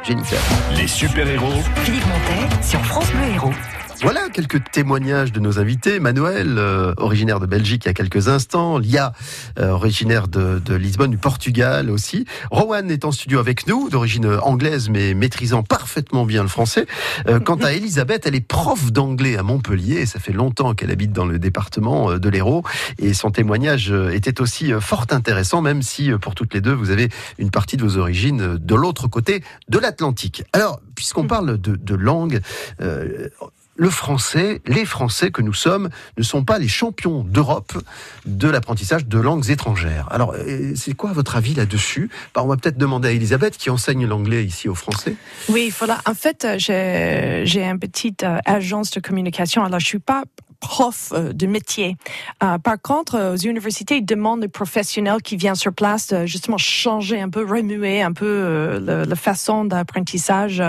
Jennifer. 0.03 0.39
Les 0.75 0.87
super-héros 0.87 1.61
Philippe 1.83 2.05
Montet 2.05 2.63
sur 2.63 2.83
France 2.85 3.09
Bleu 3.11 3.33
Héros. 3.33 3.76
Voilà 4.01 4.29
quelques 4.29 4.71
témoignages 4.71 5.31
de 5.31 5.39
nos 5.39 5.57
invités. 5.59 5.99
Manuel, 5.99 6.57
euh, 6.59 6.93
originaire 6.97 7.39
de 7.39 7.47
Belgique 7.47 7.85
il 7.85 7.87
y 7.87 7.89
a 7.89 7.93
quelques 7.95 8.27
instants. 8.27 8.77
Lia, 8.77 9.11
euh, 9.57 9.71
originaire 9.71 10.27
de, 10.27 10.59
de 10.63 10.75
Lisbonne, 10.75 11.09
du 11.09 11.17
Portugal 11.17 11.89
aussi. 11.89 12.25
Rowan 12.51 12.91
est 12.91 13.05
en 13.05 13.11
studio 13.11 13.39
avec 13.39 13.65
nous, 13.65 13.89
d'origine 13.89 14.27
anglaise 14.43 14.89
mais 14.89 15.15
maîtrisant 15.15 15.63
parfaitement 15.63 16.25
bien 16.25 16.43
le 16.43 16.47
français. 16.47 16.85
Euh, 17.27 17.39
quant 17.47 17.55
à 17.55 17.73
Elisabeth, 17.73 18.27
elle 18.27 18.35
est 18.35 18.47
prof 18.47 18.91
d'anglais 18.91 19.35
à 19.35 19.41
Montpellier 19.41 19.95
et 19.95 20.05
ça 20.05 20.19
fait 20.19 20.33
longtemps 20.33 20.75
qu'elle 20.75 20.91
habite 20.91 21.11
dans 21.11 21.25
le 21.25 21.39
département 21.39 22.11
euh, 22.11 22.19
de 22.19 22.29
l'Hérault. 22.29 22.63
Et 22.99 23.15
son 23.15 23.31
témoignage 23.31 23.91
euh, 23.91 24.11
était 24.11 24.41
aussi 24.41 24.71
euh, 24.71 24.79
fort 24.79 25.07
intéressant, 25.09 25.61
même 25.61 25.81
si 25.81 26.11
pour 26.21 26.35
toutes 26.35 26.53
les 26.53 26.61
deux, 26.61 26.73
vous 26.73 26.91
avez 26.91 27.09
une 27.39 27.49
partie 27.49 27.77
de 27.77 27.83
vos 27.83 27.97
origines 27.97 28.57
de 28.57 28.75
l'autre 28.75 29.07
côté 29.07 29.43
de 29.69 29.79
l'Atlantique. 29.79 30.43
Alors, 30.53 30.81
puisqu'on 30.97 31.27
parle 31.27 31.57
de, 31.57 31.75
de 31.75 31.95
langue, 31.95 32.41
euh, 32.81 33.29
le 33.77 33.89
français, 33.89 34.61
les 34.65 34.85
Français 34.85 35.31
que 35.31 35.41
nous 35.41 35.53
sommes, 35.53 35.89
ne 36.17 36.23
sont 36.23 36.43
pas 36.43 36.59
les 36.59 36.67
champions 36.67 37.23
d'Europe 37.23 37.77
de 38.25 38.49
l'apprentissage 38.49 39.05
de 39.05 39.19
langues 39.19 39.49
étrangères. 39.49 40.07
Alors, 40.11 40.33
euh, 40.33 40.73
c'est 40.75 40.93
quoi 40.93 41.13
votre 41.13 41.35
avis 41.35 41.53
là-dessus? 41.53 42.09
Bah, 42.33 42.41
On 42.43 42.47
va 42.47 42.57
peut-être 42.57 42.77
demander 42.77 43.09
à 43.09 43.11
Elisabeth 43.11 43.57
qui 43.57 43.69
enseigne 43.69 44.05
l'anglais 44.05 44.43
ici 44.43 44.67
aux 44.67 44.75
Français. 44.75 45.15
Oui, 45.49 45.71
voilà. 45.77 45.99
En 46.05 46.15
fait, 46.15 46.45
euh, 46.45 47.45
j'ai 47.45 47.63
une 47.63 47.79
petite 47.79 48.23
euh, 48.23 48.39
agence 48.45 48.91
de 48.91 48.99
communication. 48.99 49.63
Alors, 49.63 49.79
je 49.79 49.85
suis 49.85 49.99
pas 49.99 50.23
prof 50.59 51.13
euh, 51.13 51.33
de 51.33 51.47
métier. 51.47 51.97
Euh, 52.43 52.57
par 52.57 52.81
contre, 52.81 53.15
euh, 53.15 53.33
aux 53.33 53.37
universités, 53.37 53.97
ils 53.97 54.05
demandent 54.05 54.41
des 54.41 54.47
professionnels 54.47 55.21
qui 55.21 55.37
viennent 55.37 55.55
sur 55.55 55.73
place 55.73 56.13
justement 56.25 56.57
changer 56.57 57.21
un 57.21 57.29
peu, 57.29 57.45
remuer 57.45 58.01
un 58.01 58.13
peu 58.13 58.79
la 58.79 59.15
façon 59.15 59.65
d'apprentissage 59.65 60.63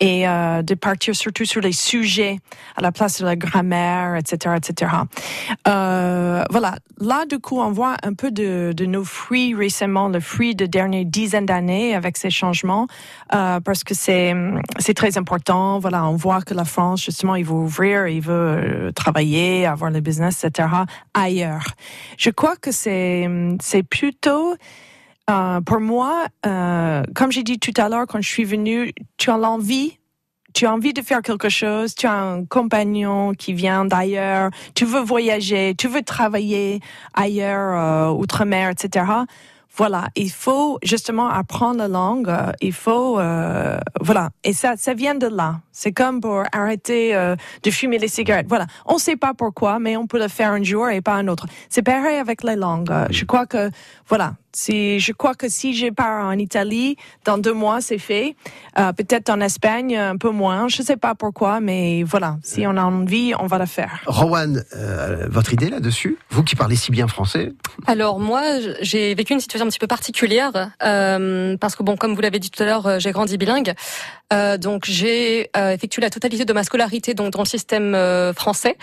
et 0.00 0.24
de 0.24 0.74
partir 0.74 1.14
surtout 1.14 1.44
sur 1.44 1.60
les 1.60 1.72
sujets 1.72 2.38
à 2.76 2.82
la 2.82 2.92
place 2.92 3.20
de 3.20 3.26
la 3.26 3.36
grammaire, 3.36 4.16
etc., 4.16 4.56
etc. 4.56 4.92
Voilà. 5.64 6.76
Là, 7.00 7.26
du 7.26 7.38
coup, 7.38 7.60
on 7.60 7.72
voit 7.72 7.96
un 8.02 8.14
peu 8.14 8.30
de, 8.30 8.74
nos 8.84 9.04
fruits 9.04 9.54
récemment, 9.54 10.08
le 10.08 10.20
fruit 10.20 10.54
de 10.54 10.66
dernières 10.66 11.04
dizaines 11.04 11.46
d'années 11.46 11.94
avec 11.94 12.16
ces 12.16 12.30
changements, 12.30 12.86
parce 13.28 13.84
que 13.84 13.94
c'est 13.94 14.34
c'est 14.78 14.94
très 14.94 15.18
important. 15.18 15.78
Voilà, 15.78 16.06
on 16.06 16.16
voit 16.16 16.42
que 16.42 16.54
la 16.54 16.64
France, 16.64 17.04
justement, 17.04 17.34
il 17.34 17.44
veut 17.44 17.52
ouvrir, 17.52 18.06
il 18.08 18.20
veut 18.20 18.32
euh, 18.32 18.92
avoir 19.66 19.90
le 19.90 20.00
business, 20.00 20.44
etc. 20.44 20.68
ailleurs. 21.14 21.66
Je 22.18 22.30
crois 22.30 22.56
que 22.56 22.72
c'est 22.72 23.28
c'est 23.60 23.82
plutôt 23.82 24.56
euh, 25.30 25.60
pour 25.62 25.80
moi, 25.80 26.26
euh, 26.44 27.02
comme 27.14 27.32
j'ai 27.32 27.42
dit 27.42 27.58
tout 27.58 27.72
à 27.78 27.88
l'heure, 27.88 28.06
quand 28.06 28.20
je 28.20 28.28
suis 28.28 28.44
venue, 28.44 28.92
tu 29.16 29.30
as 29.30 29.38
l'envie 29.38 29.98
tu 30.52 30.66
as 30.66 30.72
envie 30.72 30.92
de 30.92 31.02
faire 31.02 31.20
quelque 31.20 31.48
chose, 31.48 31.96
tu 31.96 32.06
as 32.06 32.12
un 32.12 32.44
compagnon 32.44 33.32
qui 33.32 33.52
vient 33.52 33.84
d'ailleurs, 33.84 34.50
tu 34.76 34.84
veux 34.84 35.00
voyager, 35.00 35.74
tu 35.76 35.88
veux 35.88 36.02
travailler 36.02 36.78
ailleurs, 37.12 37.76
euh, 37.76 38.12
outre-mer, 38.12 38.70
etc. 38.70 39.04
Voilà, 39.76 40.10
il 40.14 40.30
faut 40.30 40.78
justement 40.84 41.26
apprendre 41.28 41.78
la 41.78 41.88
langue. 41.88 42.32
Il 42.60 42.72
faut, 42.72 43.14
voilà, 44.00 44.30
et 44.44 44.52
ça, 44.52 44.76
ça 44.76 44.94
vient 44.94 45.16
de 45.16 45.26
là. 45.26 45.58
C'est 45.76 45.90
comme 45.92 46.20
pour 46.20 46.44
arrêter 46.52 47.16
euh, 47.16 47.34
de 47.64 47.70
fumer 47.72 47.98
les 47.98 48.06
cigarettes. 48.06 48.46
Voilà, 48.48 48.66
on 48.86 48.94
ne 48.94 48.98
sait 49.00 49.16
pas 49.16 49.34
pourquoi, 49.34 49.80
mais 49.80 49.96
on 49.96 50.06
peut 50.06 50.20
le 50.20 50.28
faire 50.28 50.52
un 50.52 50.62
jour 50.62 50.88
et 50.88 51.00
pas 51.00 51.14
un 51.14 51.26
autre. 51.26 51.46
C'est 51.68 51.82
pareil 51.82 52.16
avec 52.18 52.44
les 52.44 52.54
langues. 52.54 52.90
Euh, 52.92 53.06
Je 53.10 53.24
crois 53.24 53.46
que, 53.46 53.70
voilà, 54.08 54.34
si 54.52 55.00
je 55.00 55.12
crois 55.12 55.34
que 55.34 55.48
si 55.48 55.74
je 55.74 55.88
pars 55.90 56.26
en 56.26 56.38
Italie, 56.38 56.96
dans 57.24 57.38
deux 57.38 57.52
mois, 57.52 57.80
c'est 57.80 57.98
fait. 57.98 58.36
Euh, 58.78 58.92
Peut-être 58.92 59.28
en 59.30 59.40
Espagne, 59.40 59.96
un 59.96 60.16
peu 60.16 60.30
moins. 60.30 60.68
Je 60.68 60.80
ne 60.82 60.86
sais 60.86 60.96
pas 60.96 61.16
pourquoi, 61.16 61.58
mais 61.58 62.04
voilà, 62.04 62.36
si 62.44 62.64
on 62.68 62.76
a 62.76 62.84
envie, 62.84 63.32
on 63.40 63.46
va 63.48 63.58
le 63.58 63.66
faire. 63.66 64.00
Rowan, 64.06 64.62
euh, 64.76 65.26
votre 65.28 65.52
idée 65.52 65.70
là-dessus? 65.70 66.16
Vous 66.30 66.44
qui 66.44 66.54
parlez 66.54 66.76
si 66.76 66.92
bien 66.92 67.08
français? 67.08 67.52
Alors 67.88 68.20
moi, 68.20 68.42
j'ai 68.80 69.12
vécu 69.16 69.32
une 69.32 69.40
situation 69.40 69.66
un 69.66 69.70
petit 69.70 69.80
peu 69.80 69.88
particulière 69.88 70.70
euh, 70.84 71.56
parce 71.56 71.74
que 71.74 71.82
bon, 71.82 71.96
comme 71.96 72.14
vous 72.14 72.20
l'avez 72.20 72.38
dit 72.38 72.50
tout 72.52 72.62
à 72.62 72.66
l'heure, 72.66 73.00
j'ai 73.00 73.10
grandi 73.10 73.36
bilingue, 73.36 73.74
Euh, 74.32 74.56
donc 74.56 74.84
j'ai 74.86 75.50
euh, 75.64 75.72
effectué 75.72 76.02
la 76.02 76.10
totalité 76.10 76.44
de 76.44 76.52
ma 76.52 76.64
scolarité 76.64 77.14
donc 77.14 77.32
dans 77.32 77.40
le 77.42 77.46
système 77.48 77.94
euh, 77.94 78.32
français. 78.32 78.76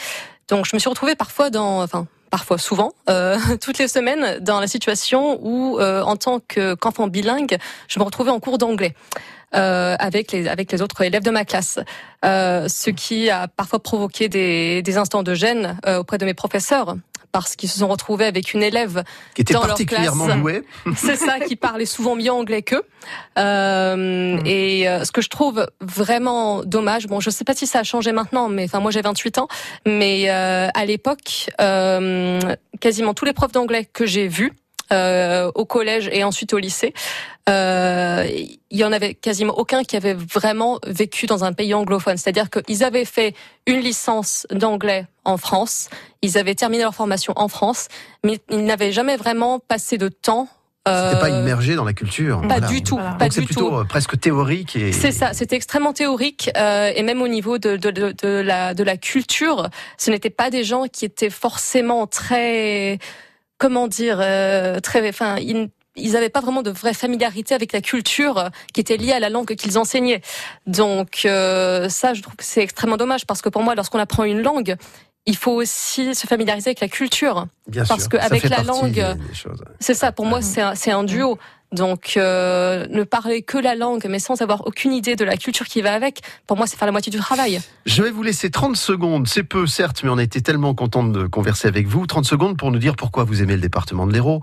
Donc 0.49 0.65
je 0.65 0.75
me 0.75 0.79
suis 0.79 0.89
retrouvée 0.89 1.15
parfois 1.15 1.49
dans, 1.49 1.81
enfin 1.83 2.07
parfois 2.29 2.57
souvent, 2.57 2.93
euh, 3.09 3.37
toutes 3.61 3.77
les 3.77 3.87
semaines 3.87 4.39
dans 4.39 4.59
la 4.59 4.67
situation 4.67 5.39
où, 5.43 5.79
euh, 5.79 6.01
en 6.01 6.15
tant 6.15 6.39
que- 6.47 6.75
qu'enfant 6.75 7.07
bilingue, 7.07 7.57
je 7.87 7.99
me 7.99 8.03
retrouvais 8.05 8.31
en 8.31 8.39
cours 8.39 8.57
d'anglais. 8.57 8.93
euh, 9.53 9.97
avec 9.99 10.31
les 10.31 10.47
avec 10.47 10.71
les 10.71 10.81
autres 10.81 11.01
élèves 11.01 11.23
de 11.23 11.29
ma 11.29 11.43
classe, 11.43 11.77
euh, 12.23 12.69
ce 12.69 12.89
qui 12.89 13.29
a 13.29 13.49
parfois 13.49 13.79
provoqué 13.83 14.29
des, 14.29 14.81
des 14.81 14.97
instants 14.97 15.23
de 15.23 15.33
gêne 15.33 15.77
auprès 15.99 16.17
de 16.17 16.23
mes 16.23 16.33
professeurs 16.33 16.95
parce 17.31 17.55
qu'ils 17.55 17.69
se 17.69 17.79
sont 17.79 17.87
retrouvés 17.87 18.25
avec 18.25 18.53
une 18.53 18.63
élève 18.63 19.03
Qui 19.35 19.41
était 19.41 19.53
dans 19.53 19.59
leur 19.61 19.69
particulièrement 19.69 20.25
classe. 20.25 20.37
douée. 20.39 20.63
C'est 20.95 21.15
ça, 21.15 21.39
qui 21.39 21.55
parlait 21.55 21.85
souvent 21.85 22.15
mieux 22.15 22.31
anglais 22.31 22.61
qu'eux. 22.61 22.83
Euh, 23.37 24.37
Et 24.45 24.87
euh, 24.87 25.03
ce 25.03 25.11
que 25.11 25.21
je 25.21 25.29
trouve 25.29 25.65
vraiment 25.79 26.63
dommage, 26.63 27.07
bon, 27.07 27.19
je 27.19 27.29
sais 27.29 27.43
pas 27.43 27.53
si 27.53 27.67
ça 27.67 27.79
a 27.79 27.83
changé 27.83 28.11
maintenant, 28.11 28.49
mais 28.49 28.65
enfin 28.65 28.79
moi 28.79 28.91
j'ai 28.91 29.01
28 29.01 29.37
ans, 29.39 29.47
mais 29.85 30.29
euh, 30.29 30.67
à 30.73 30.85
l'époque, 30.85 31.49
euh, 31.59 32.39
quasiment 32.79 33.13
tous 33.13 33.25
les 33.25 33.33
profs 33.33 33.51
d'anglais 33.51 33.85
que 33.91 34.05
j'ai 34.05 34.27
vus 34.27 34.53
euh, 34.91 35.49
au 35.55 35.65
collège 35.65 36.09
et 36.11 36.23
ensuite 36.23 36.53
au 36.53 36.57
lycée, 36.57 36.93
il 37.47 38.77
y 38.77 38.83
en 38.83 38.91
avait 38.91 39.13
quasiment 39.13 39.57
aucun 39.57 39.83
qui 39.83 39.95
avait 39.97 40.13
vraiment 40.13 40.79
vécu 40.85 41.25
dans 41.25 41.43
un 41.43 41.53
pays 41.53 41.73
anglophone. 41.73 42.17
C'est-à-dire 42.17 42.49
qu'ils 42.49 42.83
avaient 42.83 43.05
fait 43.05 43.33
une 43.67 43.79
licence 43.79 44.47
d'anglais 44.51 45.07
en 45.25 45.37
France, 45.37 45.89
ils 46.21 46.37
avaient 46.37 46.55
terminé 46.55 46.83
leur 46.83 46.95
formation 46.95 47.33
en 47.35 47.47
France, 47.47 47.87
mais 48.23 48.39
ils 48.49 48.63
n'avaient 48.63 48.91
jamais 48.91 49.17
vraiment 49.17 49.59
passé 49.59 49.97
de 49.97 50.07
temps. 50.07 50.47
C'était 50.87 51.19
pas 51.19 51.29
euh, 51.29 51.41
immergé 51.41 51.75
dans 51.75 51.83
la 51.83 51.93
culture. 51.93 52.41
Pas 52.47 52.59
du 52.59 52.81
tout, 52.81 52.95
pas 52.97 53.13
Donc 53.19 53.33
c'est 53.33 53.41
du 53.41 53.45
plutôt 53.45 53.69
tout. 53.69 53.75
euh, 53.75 53.83
presque 53.83 54.19
théorique 54.19 54.75
et. 54.75 54.91
C'est 54.91 55.11
ça, 55.11 55.31
c'était 55.33 55.55
extrêmement 55.55 55.93
théorique 55.93 56.49
euh, 56.57 56.91
et 56.95 57.03
même 57.03 57.21
au 57.21 57.27
niveau 57.27 57.59
de, 57.59 57.77
de, 57.77 57.91
de, 57.91 58.11
de 58.19 58.27
la, 58.27 58.73
de 58.73 58.83
la 58.83 58.97
culture, 58.97 59.69
ce 59.99 60.09
n'étaient 60.09 60.31
pas 60.31 60.49
des 60.49 60.63
gens 60.63 60.85
qui 60.87 61.05
étaient 61.05 61.29
forcément 61.29 62.07
très, 62.07 62.97
comment 63.59 63.87
dire, 63.87 64.17
euh, 64.21 64.79
très, 64.79 65.07
enfin, 65.07 65.35
ils, 65.37 65.69
ils 65.95 66.13
n'avaient 66.13 66.29
pas 66.29 66.41
vraiment 66.41 66.61
de 66.61 66.71
vraie 66.71 66.93
familiarité 66.93 67.53
avec 67.53 67.73
la 67.73 67.81
culture 67.81 68.37
euh, 68.37 68.49
qui 68.73 68.79
était 68.81 68.97
liée 68.97 69.11
à 69.11 69.19
la 69.19 69.29
langue 69.29 69.55
qu'ils 69.55 69.77
enseignaient. 69.77 70.21
Donc 70.67 71.21
euh, 71.25 71.89
ça, 71.89 72.13
je 72.13 72.21
trouve 72.21 72.35
que 72.35 72.43
c'est 72.43 72.61
extrêmement 72.61 72.97
dommage 72.97 73.25
parce 73.25 73.41
que 73.41 73.49
pour 73.49 73.63
moi, 73.63 73.75
lorsqu'on 73.75 73.99
apprend 73.99 74.23
une 74.23 74.41
langue, 74.41 74.75
il 75.25 75.35
faut 75.35 75.51
aussi 75.51 76.15
se 76.15 76.25
familiariser 76.25 76.69
avec 76.69 76.79
la 76.79 76.87
culture. 76.87 77.47
Bien 77.67 77.85
parce 77.85 78.01
sûr, 78.01 78.09
que 78.09 78.17
ça 78.17 78.25
avec 78.25 78.41
fait 78.41 78.49
la 78.49 78.63
langue, 78.63 79.05
c'est 79.79 79.93
ça, 79.93 80.11
pour 80.11 80.25
moi, 80.25 80.41
c'est 80.41 80.61
un, 80.61 80.75
c'est 80.75 80.91
un 80.91 81.03
duo. 81.03 81.37
Donc, 81.71 82.13
euh, 82.17 82.85
ne 82.89 83.03
parler 83.03 83.43
que 83.43 83.57
la 83.57 83.75
langue, 83.75 84.05
mais 84.09 84.19
sans 84.19 84.41
avoir 84.41 84.67
aucune 84.67 84.91
idée 84.91 85.15
de 85.15 85.23
la 85.23 85.37
culture 85.37 85.65
qui 85.65 85.81
va 85.81 85.93
avec, 85.93 86.21
pour 86.45 86.57
moi, 86.57 86.67
c'est 86.67 86.77
faire 86.77 86.85
la 86.85 86.91
moitié 86.91 87.11
du 87.11 87.17
travail. 87.17 87.61
Je 87.85 88.03
vais 88.03 88.11
vous 88.11 88.23
laisser 88.23 88.49
30 88.49 88.75
secondes, 88.75 89.27
c'est 89.27 89.43
peu 89.43 89.65
certes, 89.67 90.01
mais 90.03 90.09
on 90.09 90.17
a 90.17 90.23
été 90.23 90.41
tellement 90.41 90.73
content 90.73 91.03
de 91.03 91.27
converser 91.27 91.67
avec 91.67 91.87
vous. 91.87 92.05
30 92.05 92.25
secondes 92.25 92.57
pour 92.57 92.71
nous 92.71 92.79
dire 92.79 92.95
pourquoi 92.95 93.23
vous 93.23 93.41
aimez 93.41 93.55
le 93.55 93.61
département 93.61 94.05
de 94.05 94.13
l'Hérault. 94.13 94.41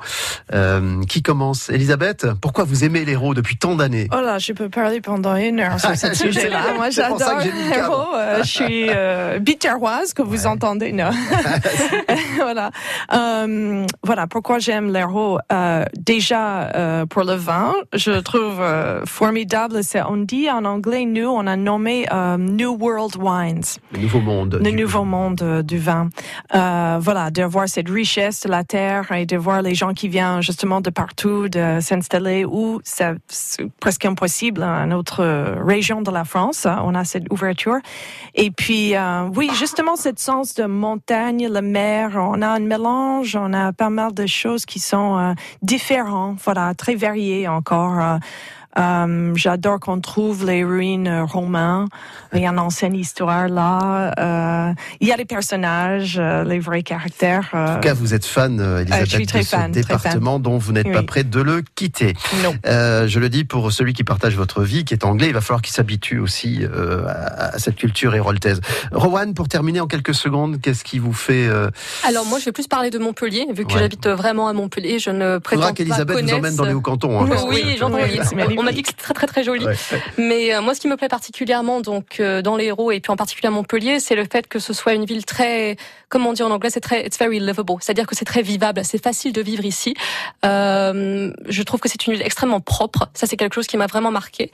Euh, 0.55 1.03
qui 1.05 1.23
commence 1.23 1.69
Elisabeth, 1.69 2.27
pourquoi 2.41 2.65
vous 2.65 2.85
aimez 2.85 3.05
l'Hérault 3.05 3.35
depuis 3.35 3.59
tant 3.59 3.75
d'années? 3.75 4.09
Oh 4.13 4.21
là, 4.21 4.39
je 4.39 4.53
peux 4.53 4.71
parler 4.71 5.01
pendant 5.01 5.37
une 5.37 5.61
heure 5.61 5.79
sur 5.79 5.95
ce 5.97 6.15
sujet-là. 6.15 6.75
Moi, 6.77 6.87
pour 6.87 6.93
j'adore 6.93 7.41
l'héros. 7.41 8.15
Euh, 8.15 8.43
je 8.43 8.49
suis 8.49 8.87
euh, 8.89 9.39
biterroise, 9.39 10.15
que 10.15 10.23
vous 10.23 10.47
entendez. 10.47 10.93
Non. 10.93 11.11
voilà. 12.37 12.71
Euh, 13.13 13.87
voilà 14.03 14.27
pourquoi 14.27 14.59
j'aime 14.59 14.93
l'héros. 14.93 15.39
Euh, 15.53 15.85
déjà, 15.97 16.69
euh, 16.75 17.07
pour 17.19 17.27
le 17.27 17.35
vin, 17.35 17.75
je 17.95 18.13
trouve 18.13 18.61
euh, 18.61 19.05
formidable. 19.05 19.83
C'est, 19.83 20.01
on 20.03 20.19
dit 20.19 20.49
en 20.49 20.65
anglais, 20.65 21.05
nous, 21.05 21.27
on 21.27 21.49
a 21.49 21.57
nommé 21.57 22.07
euh, 22.13 22.37
New 22.37 22.77
World 22.79 23.17
Wines. 23.19 23.65
Le 23.91 24.03
nouveau 24.03 24.21
monde. 24.21 24.61
Le 24.63 24.71
nouveau 24.71 25.03
monde 25.03 25.43
euh, 25.43 25.63
du 25.63 25.79
vin. 25.79 26.11
Voilà, 26.53 27.33
de 27.33 27.43
voir 27.43 27.69
cette 27.69 27.89
richesse 27.89 28.43
de 28.43 28.49
la 28.49 28.63
terre 28.63 29.11
et 29.11 29.27
de 29.27 29.37
voir 29.37 29.63
les 29.63 29.75
gens 29.75 29.95
qui 29.95 30.07
viennent 30.07 30.43
justement 30.43 30.81
de 30.81 30.91
partout 30.91 31.49
de 31.49 31.81
s'installer 31.81 32.45
où 32.45 32.81
c'est 32.85 33.15
presque 33.81 34.05
impossible 34.05 34.63
à 34.63 34.85
une 34.85 34.93
autre 34.93 35.25
région 35.65 36.03
de 36.03 36.13
la 36.13 36.25
France. 36.25 36.67
On 36.67 36.95
a 36.95 37.05
cette 37.05 37.33
ouverture. 37.33 37.79
Et 38.37 38.53
puis, 38.53 38.95
oui, 39.35 39.51
justement, 39.55 39.97
cette 39.97 40.21
sens 40.21 40.55
de 40.55 40.65
montagne, 40.67 41.49
la 41.49 41.63
mer, 41.63 42.13
on 42.15 42.43
a 42.43 42.49
un 42.49 42.61
mélange, 42.61 43.37
on 43.37 43.53
a 43.53 43.73
pas 43.73 43.91
mal 43.91 44.15
de 44.15 44.27
choses 44.27 44.65
qui 44.65 44.79
sont 44.79 45.35
différentes, 45.63 46.39
voilà, 46.45 46.75
très 46.75 46.95
variées 47.09 47.49
encore. 47.49 48.19
Euh, 48.79 49.33
J'adore 49.35 49.81
qu'on 49.81 50.01
trouve 50.01 50.45
les 50.47 50.65
ruines 50.65 51.09
euh, 51.09 51.25
romaines. 51.25 51.87
Il 52.35 52.41
y 52.41 52.47
a 52.47 52.51
une 52.51 52.59
ancienne 52.59 52.95
histoire 52.95 53.49
là. 53.49 54.13
Euh, 54.19 54.73
il 55.01 55.09
y 55.09 55.13
a 55.13 55.17
les 55.17 55.25
personnages, 55.25 56.17
euh, 56.21 56.45
les 56.45 56.59
vrais 56.59 56.83
caractères. 56.83 57.49
euh, 57.55 57.67
En 57.67 57.75
tout 57.77 57.81
cas, 57.81 57.95
vous 57.95 58.15
êtes 58.15 58.27
fan, 58.27 58.61
Elisabeth, 58.61 59.07
je 59.11 59.17
suis 59.17 59.27
très 59.27 59.39
de 59.41 59.45
ce 59.45 59.51
fan, 59.51 59.73
département 59.73 60.39
dont 60.39 60.59
vous 60.59 60.73
n'êtes 60.73 60.93
pas 60.93 61.01
Oui. 61.01 61.07
près 61.07 61.25
de 61.25 61.41
le 61.41 61.63
quitter. 61.75 62.15
Non. 62.43 62.55
Euh, 62.67 63.09
je 63.09 63.19
le 63.21 63.29
dis 63.29 63.45
pour 63.45 63.73
celui 63.73 63.93
qui 63.95 64.05
partage 64.05 64.37
votre 64.37 64.63
vie, 64.63 64.85
qui 64.85 64.95
est 64.95 65.05
anglais, 65.05 65.29
il 65.29 65.35
va 65.35 65.41
falloir 65.41 65.63
qu'il 65.63 65.73
s'habitue 65.75 66.19
aussi 66.19 66.61
euh, 66.63 67.07
à, 67.09 67.55
à 67.55 67.59
cette 67.59 67.77
culture 67.77 68.15
héroltaise. 68.15 68.61
Rowan, 68.93 69.35
pour 69.35 69.49
terminer 69.49 69.81
en 69.81 69.87
quelques 69.87 70.15
secondes, 70.15 70.61
qu'est-ce 70.61 70.85
qui 70.85 70.99
vous 70.99 71.13
fait... 71.13 71.47
Euh, 71.49 71.71
Alors 72.07 72.27
moi, 72.27 72.39
je 72.39 72.45
vais 72.45 72.53
plus 72.53 72.69
parler 72.69 72.91
de 72.91 72.99
Montpellier, 72.99 73.47
vu 73.55 73.65
que 73.65 73.73
Ouais. 73.75 73.81
j'habite 73.81 74.07
vraiment 74.09 74.49
à 74.49 74.53
Montpellier. 74.53 74.99
Je 74.99 75.11
ne 75.11 75.39
prétends 75.39 75.61
faudra 75.63 75.69
pas 75.69 75.75
qu'Elisabeth 75.75 76.23
nous 76.23 76.33
emmène 76.35 76.57
dans 76.57 76.65
les 76.65 76.75
hauts-cantons. 76.75 77.21
hein, 77.21 77.27
parce 77.29 77.45
que- 77.45 77.49
oui. 77.51 77.63
Oui, 77.65 78.21
c'est 78.25 78.35
magnifique. 78.35 78.58
On 78.59 78.63
m'a 78.65 78.73
dit 78.73 78.83
que 78.83 78.89
c'est 78.91 78.97
très 78.97 79.15
très 79.15 79.27
très 79.27 79.45
joli. 79.45 79.65
Ouais. 79.65 79.75
Mais 80.19 80.55
euh, 80.55 80.61
moi, 80.61 80.75
ce 80.75 80.81
qui 80.81 80.89
me 80.89 80.97
plaît 80.97 81.09
particulièrement 81.09 81.81
donc 81.81 82.21
euh, 82.21 82.43
dans 82.43 82.57
les 82.57 82.67
héros 82.67 82.91
et 82.93 83.01
puis 83.01 83.11
en 83.13 83.17
particulier 83.17 83.49
à 83.49 83.51
Montpellier, 83.51 84.01
c'est 84.01 84.15
le 84.17 84.25
fait 84.31 84.47
que 84.49 84.59
ce 84.59 84.73
soit 84.73 84.95
une 84.95 85.05
ville 85.05 85.25
très, 85.25 85.77
comment 86.09 86.33
dire 86.33 86.47
en 86.47 86.51
anglais, 86.51 86.71
c'est 86.71 86.81
très, 86.81 87.07
it's 87.07 87.19
very 87.19 87.39
livable. 87.41 87.75
C'est-à-dire 87.81 88.07
que 88.07 88.15
c'est 88.17 88.25
très 88.25 88.43
vivable, 88.43 88.81
c'est 88.85 89.03
facile 89.03 89.33
de 89.33 89.41
vivre 89.41 89.65
ici. 89.65 89.95
Euh, 90.45 91.33
je 91.49 91.63
trouve 91.63 91.81
que 91.81 91.89
c'est 91.89 92.07
une 92.07 92.15
ville 92.15 92.23
extrêmement 92.23 92.61
propre. 92.61 93.09
Ça, 93.15 93.27
c'est 93.27 93.37
quelque 93.37 93.55
chose 93.55 93.67
qui 93.67 93.77
m'a 93.77 93.87
vraiment 93.87 94.11
marqué. 94.11 94.51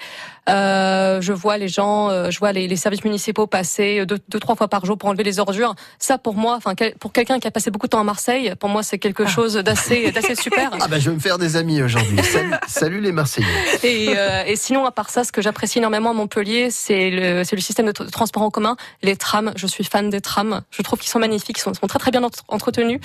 Euh, 0.49 1.21
je 1.21 1.33
vois 1.33 1.57
les 1.59 1.69
gens, 1.69 2.11
euh, 2.11 2.31
je 2.31 2.39
vois 2.39 2.53
les, 2.53 2.69
les 2.69 2.77
services 2.77 3.05
municipaux 3.05 3.47
passer 3.47 4.05
deux, 4.07 4.19
deux, 4.29 4.39
trois 4.41 4.57
fois 4.57 4.69
par 4.69 4.85
jour 4.85 4.99
pour 4.99 5.09
enlever 5.09 5.23
les 5.25 5.39
ordures. 5.39 5.75
Ça, 5.99 6.19
pour 6.19 6.35
moi, 6.35 6.55
enfin, 6.57 6.75
quel- 6.75 6.95
pour 6.97 7.13
quelqu'un 7.13 7.39
qui 7.39 7.47
a 7.49 7.51
passé 7.51 7.71
beaucoup 7.71 7.87
de 7.87 7.91
temps 7.91 8.01
à 8.01 8.05
Marseille, 8.05 8.55
pour 8.61 8.69
moi, 8.69 8.83
c'est 8.83 8.99
quelque 8.99 9.27
chose 9.27 9.55
d'assez, 9.55 10.11
d'assez 10.13 10.35
super. 10.35 10.71
Ah 10.81 10.89
bah 10.89 10.99
je 10.99 11.09
vais 11.11 11.15
me 11.17 11.21
faire 11.21 11.39
des 11.39 11.57
amis 11.57 11.83
aujourd'hui. 11.83 12.19
Salut, 12.23 12.51
salut 12.67 13.01
les 13.01 13.13
Marseillais. 13.13 13.47
Et, 13.83 13.94
euh, 14.17 14.45
et 14.45 14.57
sinon, 14.57 14.85
à 14.87 14.91
part 14.93 15.11
ça, 15.11 15.25
ce 15.25 15.33
que 15.33 15.43
j'apprécie 15.43 15.79
énormément 15.79 16.11
à 16.11 16.13
Montpellier, 16.13 16.71
c'est 16.71 17.11
le, 17.11 17.39
le 17.39 17.61
système 17.61 17.87
de 17.87 17.93
transport 17.93 18.43
en 18.43 18.51
commun, 18.51 18.77
les 19.03 19.17
trams. 19.17 19.53
Je 19.57 19.67
suis 19.67 19.85
fan 19.85 20.11
des 20.11 20.21
trams. 20.21 20.63
Je 20.71 20.83
trouve 20.83 20.99
qu'ils 20.99 21.11
sont 21.11 21.19
magnifiques, 21.19 21.59
ils 21.59 21.63
sont, 21.63 21.75
sont 21.75 21.87
très 21.87 21.99
très 21.99 22.11
bien 22.11 22.23
entre- 22.23 22.45
entretenus 22.49 23.01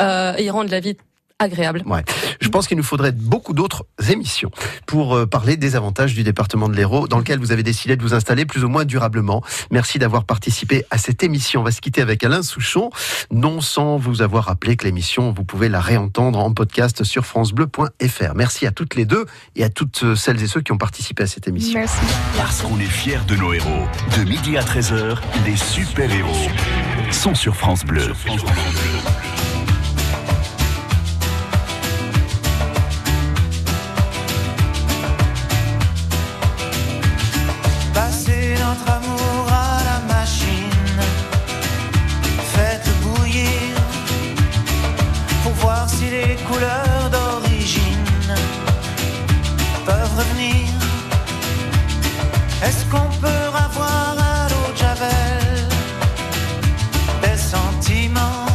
euh, 0.00 0.34
et 0.36 0.44
ils 0.44 0.50
rendent 0.50 0.70
la 0.70 0.80
vie 0.80 0.96
agréable. 1.38 1.82
Ouais. 1.86 2.04
Je 2.40 2.48
pense 2.48 2.68
qu'il 2.68 2.76
nous 2.76 2.84
faudrait 2.84 3.12
beaucoup 3.12 3.52
d'autres 3.52 3.86
émissions 4.08 4.50
pour 4.86 5.16
euh, 5.16 5.26
parler 5.26 5.56
des 5.56 5.76
avantages 5.76 6.14
du 6.14 6.22
département 6.22 6.68
de 6.68 6.74
l'Hérault 6.74 7.08
dans 7.08 7.18
lequel 7.18 7.38
vous 7.38 7.52
avez 7.52 7.62
décidé 7.62 7.96
de 7.96 8.02
vous 8.02 8.14
installer 8.14 8.46
plus 8.46 8.64
ou 8.64 8.68
moins 8.68 8.84
durablement. 8.84 9.42
Merci 9.70 9.98
d'avoir 9.98 10.24
participé 10.24 10.84
à 10.90 10.98
cette 10.98 11.22
émission. 11.22 11.60
On 11.60 11.64
va 11.64 11.72
se 11.72 11.80
quitter 11.80 12.02
avec 12.02 12.22
Alain 12.22 12.42
Souchon, 12.42 12.90
non 13.30 13.60
sans 13.60 13.96
vous 13.96 14.22
avoir 14.22 14.44
rappelé 14.44 14.76
que 14.76 14.84
l'émission, 14.84 15.32
vous 15.32 15.44
pouvez 15.44 15.68
la 15.68 15.80
réentendre 15.80 16.38
en 16.38 16.52
podcast 16.52 17.02
sur 17.04 17.26
francebleu.fr. 17.26 18.34
Merci 18.34 18.66
à 18.66 18.70
toutes 18.70 18.94
les 18.94 19.04
deux 19.04 19.26
et 19.56 19.64
à 19.64 19.68
toutes 19.68 20.04
euh, 20.04 20.14
celles 20.14 20.42
et 20.42 20.46
ceux 20.46 20.60
qui 20.60 20.72
ont 20.72 20.78
participé 20.78 21.24
à 21.24 21.26
cette 21.26 21.48
émission. 21.48 21.78
Merci. 21.78 21.98
Parce 22.36 22.62
qu'on 22.62 22.78
est 22.78 22.84
fiers 22.84 23.20
de 23.26 23.34
nos 23.34 23.52
héros. 23.52 23.88
De 24.16 24.24
midi 24.24 24.56
à 24.56 24.62
13h, 24.62 25.18
les 25.44 25.56
super-héros 25.56 26.48
sont 27.10 27.34
sur 27.34 27.56
France 27.56 27.84
Bleu. 27.84 28.12
Notre 38.74 38.90
amour 38.90 39.46
à 39.48 39.82
la 39.90 40.14
machine. 40.14 41.00
Faites 42.54 42.90
bouillir 43.02 43.74
pour 45.42 45.52
voir 45.64 45.88
si 45.88 46.06
les 46.10 46.36
couleurs 46.48 47.08
d'origine 47.10 48.34
peuvent 49.86 50.16
revenir. 50.18 50.68
Est-ce 52.66 52.84
qu'on 52.90 53.10
peut 53.24 53.46
avoir 53.66 54.16
à 54.32 54.48
l'eau 54.50 54.72
de 54.72 54.78
Javel 54.84 55.68
des 57.22 57.38
sentiments, 57.54 58.46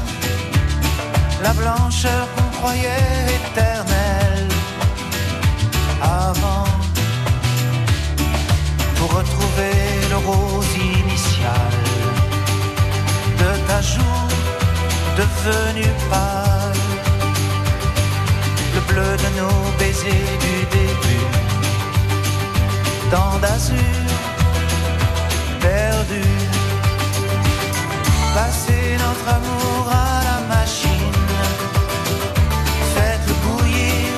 la 1.43 1.53
blancheur 1.53 2.28
qu'on 2.36 2.49
croyait 2.59 3.38
éternelle? 3.38 3.78
Dans 23.12 23.39
d'azur 23.39 23.76
perdu, 25.60 26.22
passer 28.36 28.97
notre 29.03 29.28
amour 29.38 29.88
à 29.91 30.22
la 30.30 30.55
machine, 30.55 31.18
faites-le 32.93 33.34
bouillir 33.45 34.14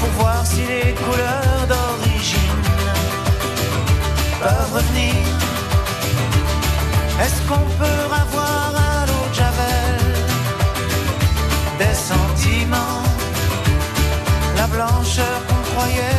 pour 0.00 0.10
voir 0.20 0.46
si 0.46 0.62
les 0.72 0.94
couleurs 0.94 1.66
d'origine 1.68 2.62
peuvent 4.40 4.72
revenir. 4.74 5.14
Est-ce 7.22 7.40
qu'on 7.48 7.66
peut 7.80 8.04
avoir 8.22 8.72
à 8.92 9.06
l'eau 9.06 9.26
de 9.30 9.34
Javel? 9.34 9.98
Des 11.78 11.94
sentiments, 11.94 13.02
la 14.56 14.66
blancheur 14.68 15.38
qu'on 15.48 15.62
croyait 15.72 16.15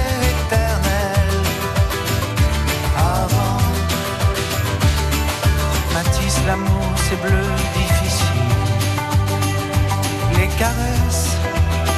l'amour, 6.48 6.88
c'est 6.96 7.22
bleu 7.22 7.44
difficile. 7.76 8.52
Les 10.38 10.48
caresses 10.58 11.36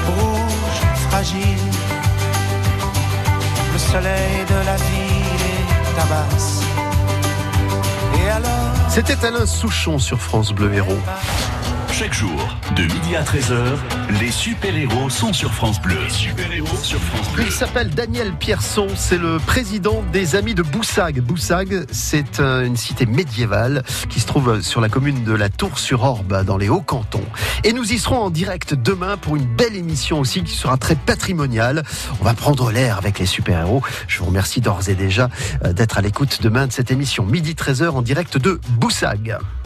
rouges, 0.08 0.82
fragiles. 1.08 1.72
Le 3.74 3.80
soleil 3.80 4.38
de 4.50 4.66
la 4.66 4.76
ville 4.76 5.44
est 5.54 5.96
tabasse. 5.96 6.62
Et 8.20 8.30
alors, 8.30 8.74
C'était 8.90 9.24
Alain 9.24 9.46
Souchon 9.46 10.00
sur 10.00 10.20
France 10.20 10.52
Bleu 10.52 10.74
Héros. 10.74 11.04
Chaque 12.00 12.14
jour, 12.14 12.58
de 12.78 12.84
midi 12.84 13.18
à 13.18 13.24
13h, 13.24 13.76
les 14.22 14.32
super-héros 14.32 15.10
sont 15.10 15.34
sur 15.34 15.54
France 15.54 15.82
Bleu. 15.82 15.98
Il 17.40 17.52
s'appelle 17.52 17.90
Daniel 17.90 18.32
Pierson, 18.40 18.88
c'est 18.96 19.18
le 19.18 19.38
président 19.38 20.02
des 20.14 20.38
Amis 20.38 20.56
de 20.56 20.62
Boussag. 20.62 21.20
Boussag, 21.20 21.86
c'est 21.92 22.40
euh, 22.40 22.66
une 22.66 22.78
cité 22.78 23.06
médiévale 23.06 23.84
qui 24.08 24.22
se 24.22 24.28
trouve 24.28 24.62
sur 24.62 24.80
la 24.80 24.88
commune 24.88 25.26
de 25.26 25.34
la 25.34 25.50
Tour-sur-Orbe, 25.50 26.46
dans 26.46 26.56
les 26.56 26.70
Hauts-Cantons. 26.70 27.26
Et 27.66 27.74
nous 27.74 27.92
y 27.92 28.00
serons 28.00 28.20
en 28.20 28.30
direct 28.30 28.76
demain 28.76 29.18
pour 29.18 29.36
une 29.36 29.54
belle 29.58 29.76
émission 29.76 30.22
aussi 30.22 30.42
qui 30.46 30.56
sera 30.56 30.78
très 30.78 30.96
patrimoniale. 30.96 31.84
On 32.22 32.24
va 32.24 32.34
prendre 32.34 32.72
l'air 32.72 32.98
avec 32.98 33.20
les 33.20 33.26
super-héros. 33.26 33.84
Je 34.08 34.20
vous 34.20 34.26
remercie 34.28 34.62
d'ores 34.62 34.88
et 34.88 34.96
déjà 34.96 35.28
euh, 35.66 35.74
d'être 35.74 35.98
à 35.98 36.02
l'écoute 36.02 36.40
demain 36.42 36.66
de 36.66 36.72
cette 36.72 36.92
émission, 36.92 37.26
midi 37.26 37.56
13h 37.56 37.90
en 37.90 38.02
direct 38.02 38.38
de 38.38 38.62
Boussag. 38.70 39.38